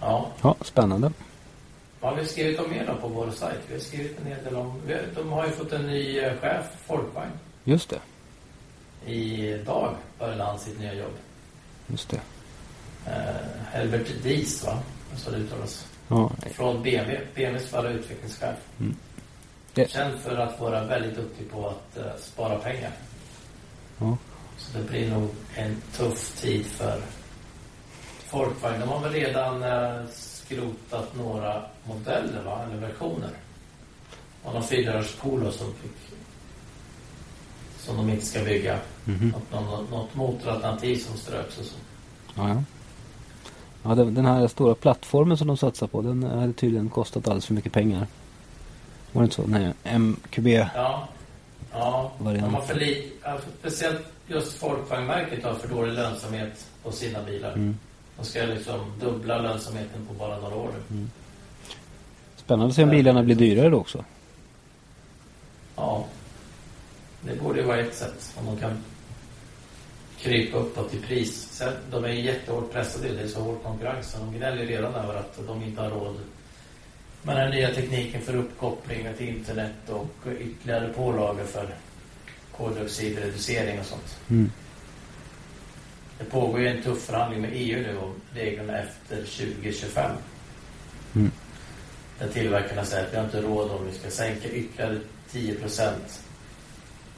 ja, 0.00 0.26
Ja, 0.42 0.56
spännande. 0.60 1.12
Vad 2.00 2.10
har 2.14 2.20
vi 2.22 2.26
skrivit 2.28 2.60
om 2.60 2.70
mer 2.70 2.86
då 2.86 2.94
på 2.94 3.08
vår 3.08 3.30
sajt? 3.30 3.58
Vi 3.68 3.74
har 3.74 3.80
skrivit 3.80 4.18
en 4.20 4.26
hel 4.26 4.44
del 4.44 4.56
om... 4.56 4.80
De 5.14 5.28
har 5.32 5.46
ju 5.46 5.52
fått 5.52 5.72
en 5.72 5.86
ny 5.86 6.18
eh, 6.18 6.36
chef, 6.40 6.66
Folkvagn. 6.86 7.30
Just 7.64 7.90
det. 7.90 8.00
Idag 9.12 9.94
började 10.18 10.42
han 10.44 10.58
sitt 10.58 10.78
nya 10.80 10.94
jobb. 10.94 11.12
Just 11.86 12.08
det. 12.10 12.20
Uh, 13.06 13.12
Herbert 13.72 14.22
Dies, 14.22 14.64
va? 14.64 14.78
Så 15.16 15.30
det 15.30 15.36
uttalas. 15.36 15.86
Ja, 16.08 16.30
Från 16.52 16.82
BMW. 16.82 17.20
BMWs 17.34 17.66
förra 17.68 17.90
utvecklingschef. 17.90 18.56
Mm. 18.80 18.96
Det- 19.74 19.90
Känd 19.90 20.20
för 20.20 20.36
att 20.36 20.60
vara 20.60 20.84
väldigt 20.84 21.16
duktig 21.16 21.50
på 21.50 21.68
att 21.68 21.96
eh, 21.96 22.12
spara 22.20 22.58
pengar. 22.58 22.90
Ja. 23.98 24.16
Så 24.58 24.78
det 24.78 24.84
blir 24.84 25.10
nog 25.10 25.28
en 25.54 25.76
tuff 25.96 26.40
tid 26.40 26.66
för 26.66 27.00
Folkvagn. 28.26 28.80
De 28.80 28.88
har 28.88 29.00
väl 29.00 29.12
redan 29.12 29.62
eh, 29.62 30.04
skrotat 30.48 31.16
några 31.16 31.62
modeller, 31.84 32.42
va? 32.44 32.60
Eller 32.66 32.80
versioner. 32.86 33.30
Och 34.42 34.54
någon 34.54 34.62
fyrdörrars 34.62 35.12
Polo 35.14 35.52
som 35.52 35.66
fick 35.74 35.90
som 37.78 37.96
de 37.96 38.10
inte 38.10 38.26
ska 38.26 38.44
bygga. 38.44 38.78
Mhm. 39.04 39.28
Något, 39.28 39.52
något, 39.70 39.90
något 39.90 40.14
motoralternativ 40.14 40.96
som 40.96 41.16
ströks 41.16 41.58
och 41.58 41.64
så. 41.64 41.74
Ja, 42.34 42.48
ja. 42.48 42.62
ja 43.82 43.94
den, 43.94 44.14
den 44.14 44.26
här 44.26 44.48
stora 44.48 44.74
plattformen 44.74 45.36
som 45.38 45.46
de 45.46 45.56
satsar 45.56 45.86
på 45.86 46.02
den 46.02 46.22
hade 46.22 46.52
tydligen 46.52 46.88
kostat 46.88 47.26
alldeles 47.28 47.46
för 47.46 47.54
mycket 47.54 47.72
pengar. 47.72 48.06
Var 49.12 49.22
det 49.22 49.24
inte 49.24 49.36
så? 49.36 49.46
Nej, 49.46 49.72
MQB. 49.98 50.46
Ja, 50.46 51.08
ja 51.72 52.12
Variant. 52.18 52.44
de 52.46 52.54
har 52.54 52.62
för 52.62 52.74
li- 52.74 53.12
speciellt 53.60 54.00
just 54.26 54.52
Folkvagnmärket 54.52 55.44
har 55.44 55.54
för 55.54 55.68
dålig 55.68 55.92
lönsamhet 55.92 56.66
på 56.82 56.92
sina 56.92 57.22
bilar. 57.22 57.52
Mm. 57.52 57.78
De 58.18 58.24
ska 58.24 58.42
liksom 58.42 58.92
dubbla 59.00 59.38
lönsamheten 59.38 60.06
på 60.08 60.14
bara 60.14 60.38
några 60.38 60.56
år 60.56 60.70
nu. 60.88 61.06
Spännande 62.36 62.70
att 62.70 62.76
se 62.76 62.82
om 62.82 62.90
bilarna 62.90 63.22
blir 63.22 63.36
dyrare 63.36 63.68
då 63.68 63.76
också. 63.76 64.04
Ja, 65.76 66.06
det 67.20 67.42
borde 67.42 67.60
ju 67.60 67.66
vara 67.66 67.78
ett 67.78 67.94
sätt 67.94 68.34
om 68.36 68.46
de 68.46 68.56
kan 68.56 68.84
krypa 70.20 70.58
uppåt 70.58 70.94
i 70.94 70.98
pris. 70.98 71.48
Sen, 71.50 71.72
de 71.90 72.04
är 72.04 72.08
ju 72.08 72.20
jättehårt 72.20 72.72
pressade, 72.72 73.08
det 73.08 73.20
är 73.20 73.28
så 73.28 73.40
hård 73.40 73.62
konkurrens. 73.62 74.10
Så 74.10 74.18
de 74.18 74.36
gnäller 74.36 74.66
redan 74.66 74.94
över 74.94 75.14
att 75.14 75.46
de 75.46 75.62
inte 75.62 75.80
har 75.80 75.90
råd 75.90 76.16
med 77.22 77.36
den 77.36 77.50
nya 77.50 77.74
tekniken 77.74 78.22
för 78.22 78.36
uppkoppling 78.36 79.06
till 79.16 79.28
internet 79.28 79.74
och 79.88 80.32
ytterligare 80.40 80.88
pålagor 80.88 81.44
för 81.44 81.68
koldioxidreducering 82.56 83.80
och 83.80 83.86
sånt. 83.86 84.18
Mm. 84.30 84.50
Det 86.18 86.24
pågår 86.24 86.60
ju 86.60 86.68
en 86.68 86.82
tuff 86.82 87.02
förhandling 87.02 87.40
med 87.40 87.50
EU 87.52 87.82
nu 87.82 87.98
om 87.98 88.14
reglerna 88.34 88.78
efter 88.78 89.16
2025. 89.16 90.10
Mm. 91.14 91.30
Där 92.18 92.28
tillverkarna 92.28 92.84
säger 92.84 93.06
att 93.06 93.12
vi 93.12 93.16
har 93.16 93.24
inte 93.24 93.40
råd 93.40 93.70
om 93.70 93.86
vi 93.86 93.98
ska 93.98 94.10
sänka 94.10 94.48
ytterligare 94.48 95.00
10 95.30 95.54
procent 95.54 96.22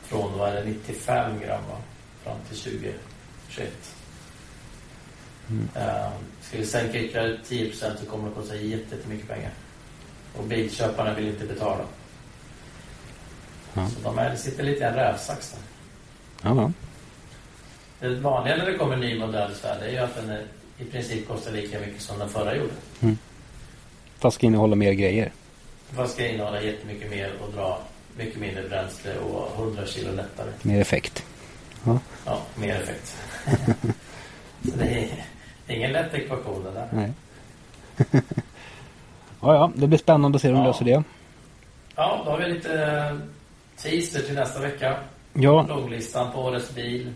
från 0.02 0.38
vad 0.38 0.48
är 0.48 0.54
det, 0.54 0.64
95 0.64 1.40
gram 1.40 1.62
va? 1.70 1.76
fram 2.24 2.36
till 2.48 2.58
2021. 2.58 3.72
Mm. 5.50 5.68
Uh, 5.76 6.10
ska 6.42 6.58
vi 6.58 6.66
sänka 6.66 6.98
ytterligare 6.98 7.38
10 7.48 7.68
procent 7.70 7.98
så 7.98 8.06
kommer 8.06 8.28
det 8.28 8.34
kosta 8.34 8.56
jätte- 8.56 8.96
jättemycket 8.96 9.28
pengar. 9.28 9.52
Och 10.36 10.44
bilköparna 10.44 11.14
vill 11.14 11.28
inte 11.28 11.46
betala. 11.46 11.84
Ja. 13.74 13.88
Så 13.88 14.00
de 14.02 14.18
är, 14.18 14.36
sitter 14.36 14.62
lite 14.62 14.80
i 14.80 14.86
en 14.86 14.94
rävsax 14.94 15.50
där. 15.50 15.60
Ja. 16.50 16.72
Det 18.00 18.08
vanliga 18.08 18.56
när 18.56 18.66
det 18.66 18.74
kommer 18.78 18.94
en 18.94 19.00
ny 19.00 19.18
modell 19.18 19.50
här, 19.64 19.78
det 19.80 19.86
är 19.86 19.90
ju 19.90 19.98
att 19.98 20.14
den 20.14 20.30
är, 20.30 20.42
i 20.78 20.84
princip 20.84 21.28
kostar 21.28 21.52
lika 21.52 21.80
mycket 21.80 22.02
som 22.02 22.18
den 22.18 22.28
förra 22.28 22.56
gjorde. 22.56 22.72
Fast 24.18 24.34
ska 24.36 24.46
innehålla 24.46 24.76
mer 24.76 24.92
grejer. 24.92 25.32
Fast 25.92 26.12
ska 26.14 26.26
innehålla 26.28 26.62
jättemycket 26.62 27.10
mer 27.10 27.32
och 27.40 27.52
dra 27.52 27.78
mycket 28.16 28.40
mindre 28.40 28.68
bränsle 28.68 29.18
och 29.18 29.60
100 29.64 29.86
kilo 29.86 30.12
lättare. 30.12 30.50
Mer 30.62 30.80
effekt. 30.80 31.24
Ja, 32.26 32.40
mer 32.56 32.74
effekt. 32.74 33.16
så 34.70 34.76
det 34.76 34.84
är 35.66 35.76
ingen 35.76 35.92
lätt 35.92 36.14
ekvation 36.14 36.64
det 36.64 36.70
där. 36.70 36.88
Nej. 36.92 37.12
ja, 39.40 39.54
ja. 39.54 39.72
Det 39.74 39.86
blir 39.86 39.98
spännande 39.98 40.36
att 40.36 40.42
se 40.42 40.48
hur 40.48 40.54
de 40.54 40.60
Ja. 40.62 40.66
löser 40.66 40.84
det. 40.84 41.02
Ja, 41.96 42.22
då 42.24 42.30
har 42.30 42.38
vi 42.38 42.48
lite 42.52 42.82
eh, 42.84 43.16
teaser 43.82 44.20
till 44.22 44.34
nästa 44.34 44.60
vecka. 44.60 44.96
Ja, 45.32 45.66
Långlistan 45.68 46.32
på 46.32 46.40
årets 46.40 46.74
bil. 46.74 47.12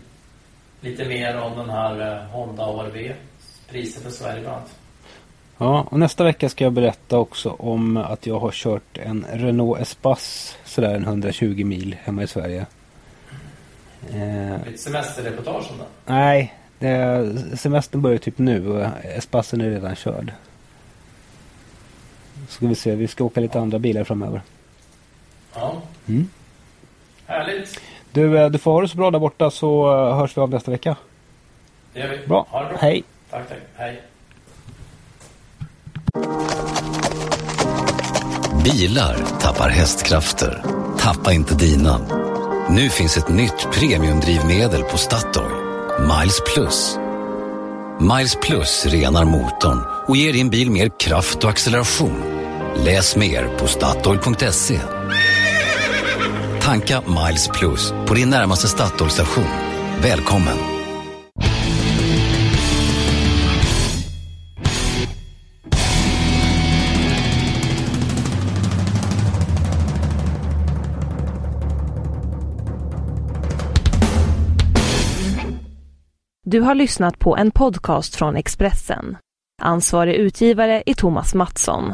Lite 0.85 1.05
mer 1.05 1.37
om 1.37 1.57
den 1.57 1.69
här 1.69 2.11
eh, 2.17 2.23
Honda 2.23 2.65
ORV. 2.67 3.11
Priset 3.69 4.03
för 4.03 4.09
Sverige 4.09 4.41
bland 4.41 4.55
annat. 4.57 4.71
Ja, 5.57 5.87
och 5.91 5.99
nästa 5.99 6.23
vecka 6.23 6.49
ska 6.49 6.63
jag 6.63 6.73
berätta 6.73 7.17
också 7.17 7.49
om 7.49 7.97
att 7.97 8.25
jag 8.27 8.39
har 8.39 8.51
kört 8.51 8.97
en 8.97 9.25
Renault 9.33 9.81
Espace 9.81 10.55
sådär 10.65 10.95
en 10.95 11.03
120 11.03 11.65
mil 11.65 11.95
hemma 12.03 12.23
i 12.23 12.27
Sverige. 12.27 12.65
Eh, 14.13 14.65
Lite 14.65 14.77
semesterreportage 14.77 15.71
om 15.71 15.77
den. 15.77 15.87
nej, 16.05 16.53
det, 16.79 17.57
semestern 17.57 18.01
börjar 18.01 18.17
typ 18.17 18.37
nu 18.37 18.67
och 18.69 18.87
Espacen 19.03 19.61
är 19.61 19.69
redan 19.69 19.95
körd. 19.95 20.33
Ska 22.49 22.67
vi 22.67 22.75
se, 22.75 22.95
vi 22.95 23.07
ska 23.07 23.23
åka 23.23 23.39
lite 23.41 23.59
andra 23.59 23.79
bilar 23.79 24.03
framöver. 24.03 24.41
Ja, 25.55 25.81
Mm. 26.07 26.29
härligt. 27.25 27.79
Du, 28.15 28.37
eh, 28.39 28.49
du 28.49 28.57
får 28.57 28.71
ha 28.71 28.81
det 28.81 28.87
så 28.87 28.97
bra 28.97 29.11
där 29.11 29.19
borta 29.19 29.51
så 29.51 29.93
eh, 29.93 30.17
hörs 30.17 30.37
vi 30.37 30.41
av 30.41 30.49
nästa 30.49 30.71
vecka. 30.71 30.95
Det 31.93 31.99
gör 31.99 32.09
vi. 32.09 32.27
Bra, 32.27 32.45
Ha 32.49 32.61
det 32.63 32.69
bra. 32.69 32.77
hej! 32.81 33.03
Tack, 33.31 33.49
tack. 33.49 33.57
Hej. 33.75 34.01
Bilar 38.63 39.15
tappar 39.39 39.69
hästkrafter. 39.69 40.63
Tappa 40.99 41.33
inte 41.33 41.55
dina. 41.55 41.99
Nu 42.69 42.89
finns 42.89 43.17
ett 43.17 43.29
nytt 43.29 43.67
premiumdrivmedel 43.73 44.83
på 44.83 44.97
Statoil. 44.97 45.51
Miles 45.99 46.41
Plus. 46.53 46.97
Miles 47.99 48.35
Plus 48.41 48.85
renar 48.85 49.25
motorn 49.25 49.81
och 50.07 50.15
ger 50.17 50.33
din 50.33 50.49
bil 50.49 50.71
mer 50.71 50.89
kraft 50.99 51.43
och 51.43 51.49
acceleration. 51.49 52.23
Läs 52.85 53.15
mer 53.15 53.47
på 53.57 53.67
Statoil.se. 53.67 54.79
Tanka 56.65 57.01
Miles 57.01 57.47
Plus 57.47 57.91
på 58.07 58.13
din 58.13 58.29
närmaste 58.29 58.67
Statoil-station. 58.67 59.43
Välkommen! 60.01 60.57
Du 76.45 76.61
har 76.61 76.75
lyssnat 76.75 77.19
på 77.19 77.37
en 77.37 77.51
podcast 77.51 78.15
från 78.15 78.35
Expressen. 78.35 79.17
Ansvarig 79.61 80.15
utgivare 80.15 80.83
är 80.85 80.93
Thomas 80.93 81.33
Mattsson. 81.33 81.93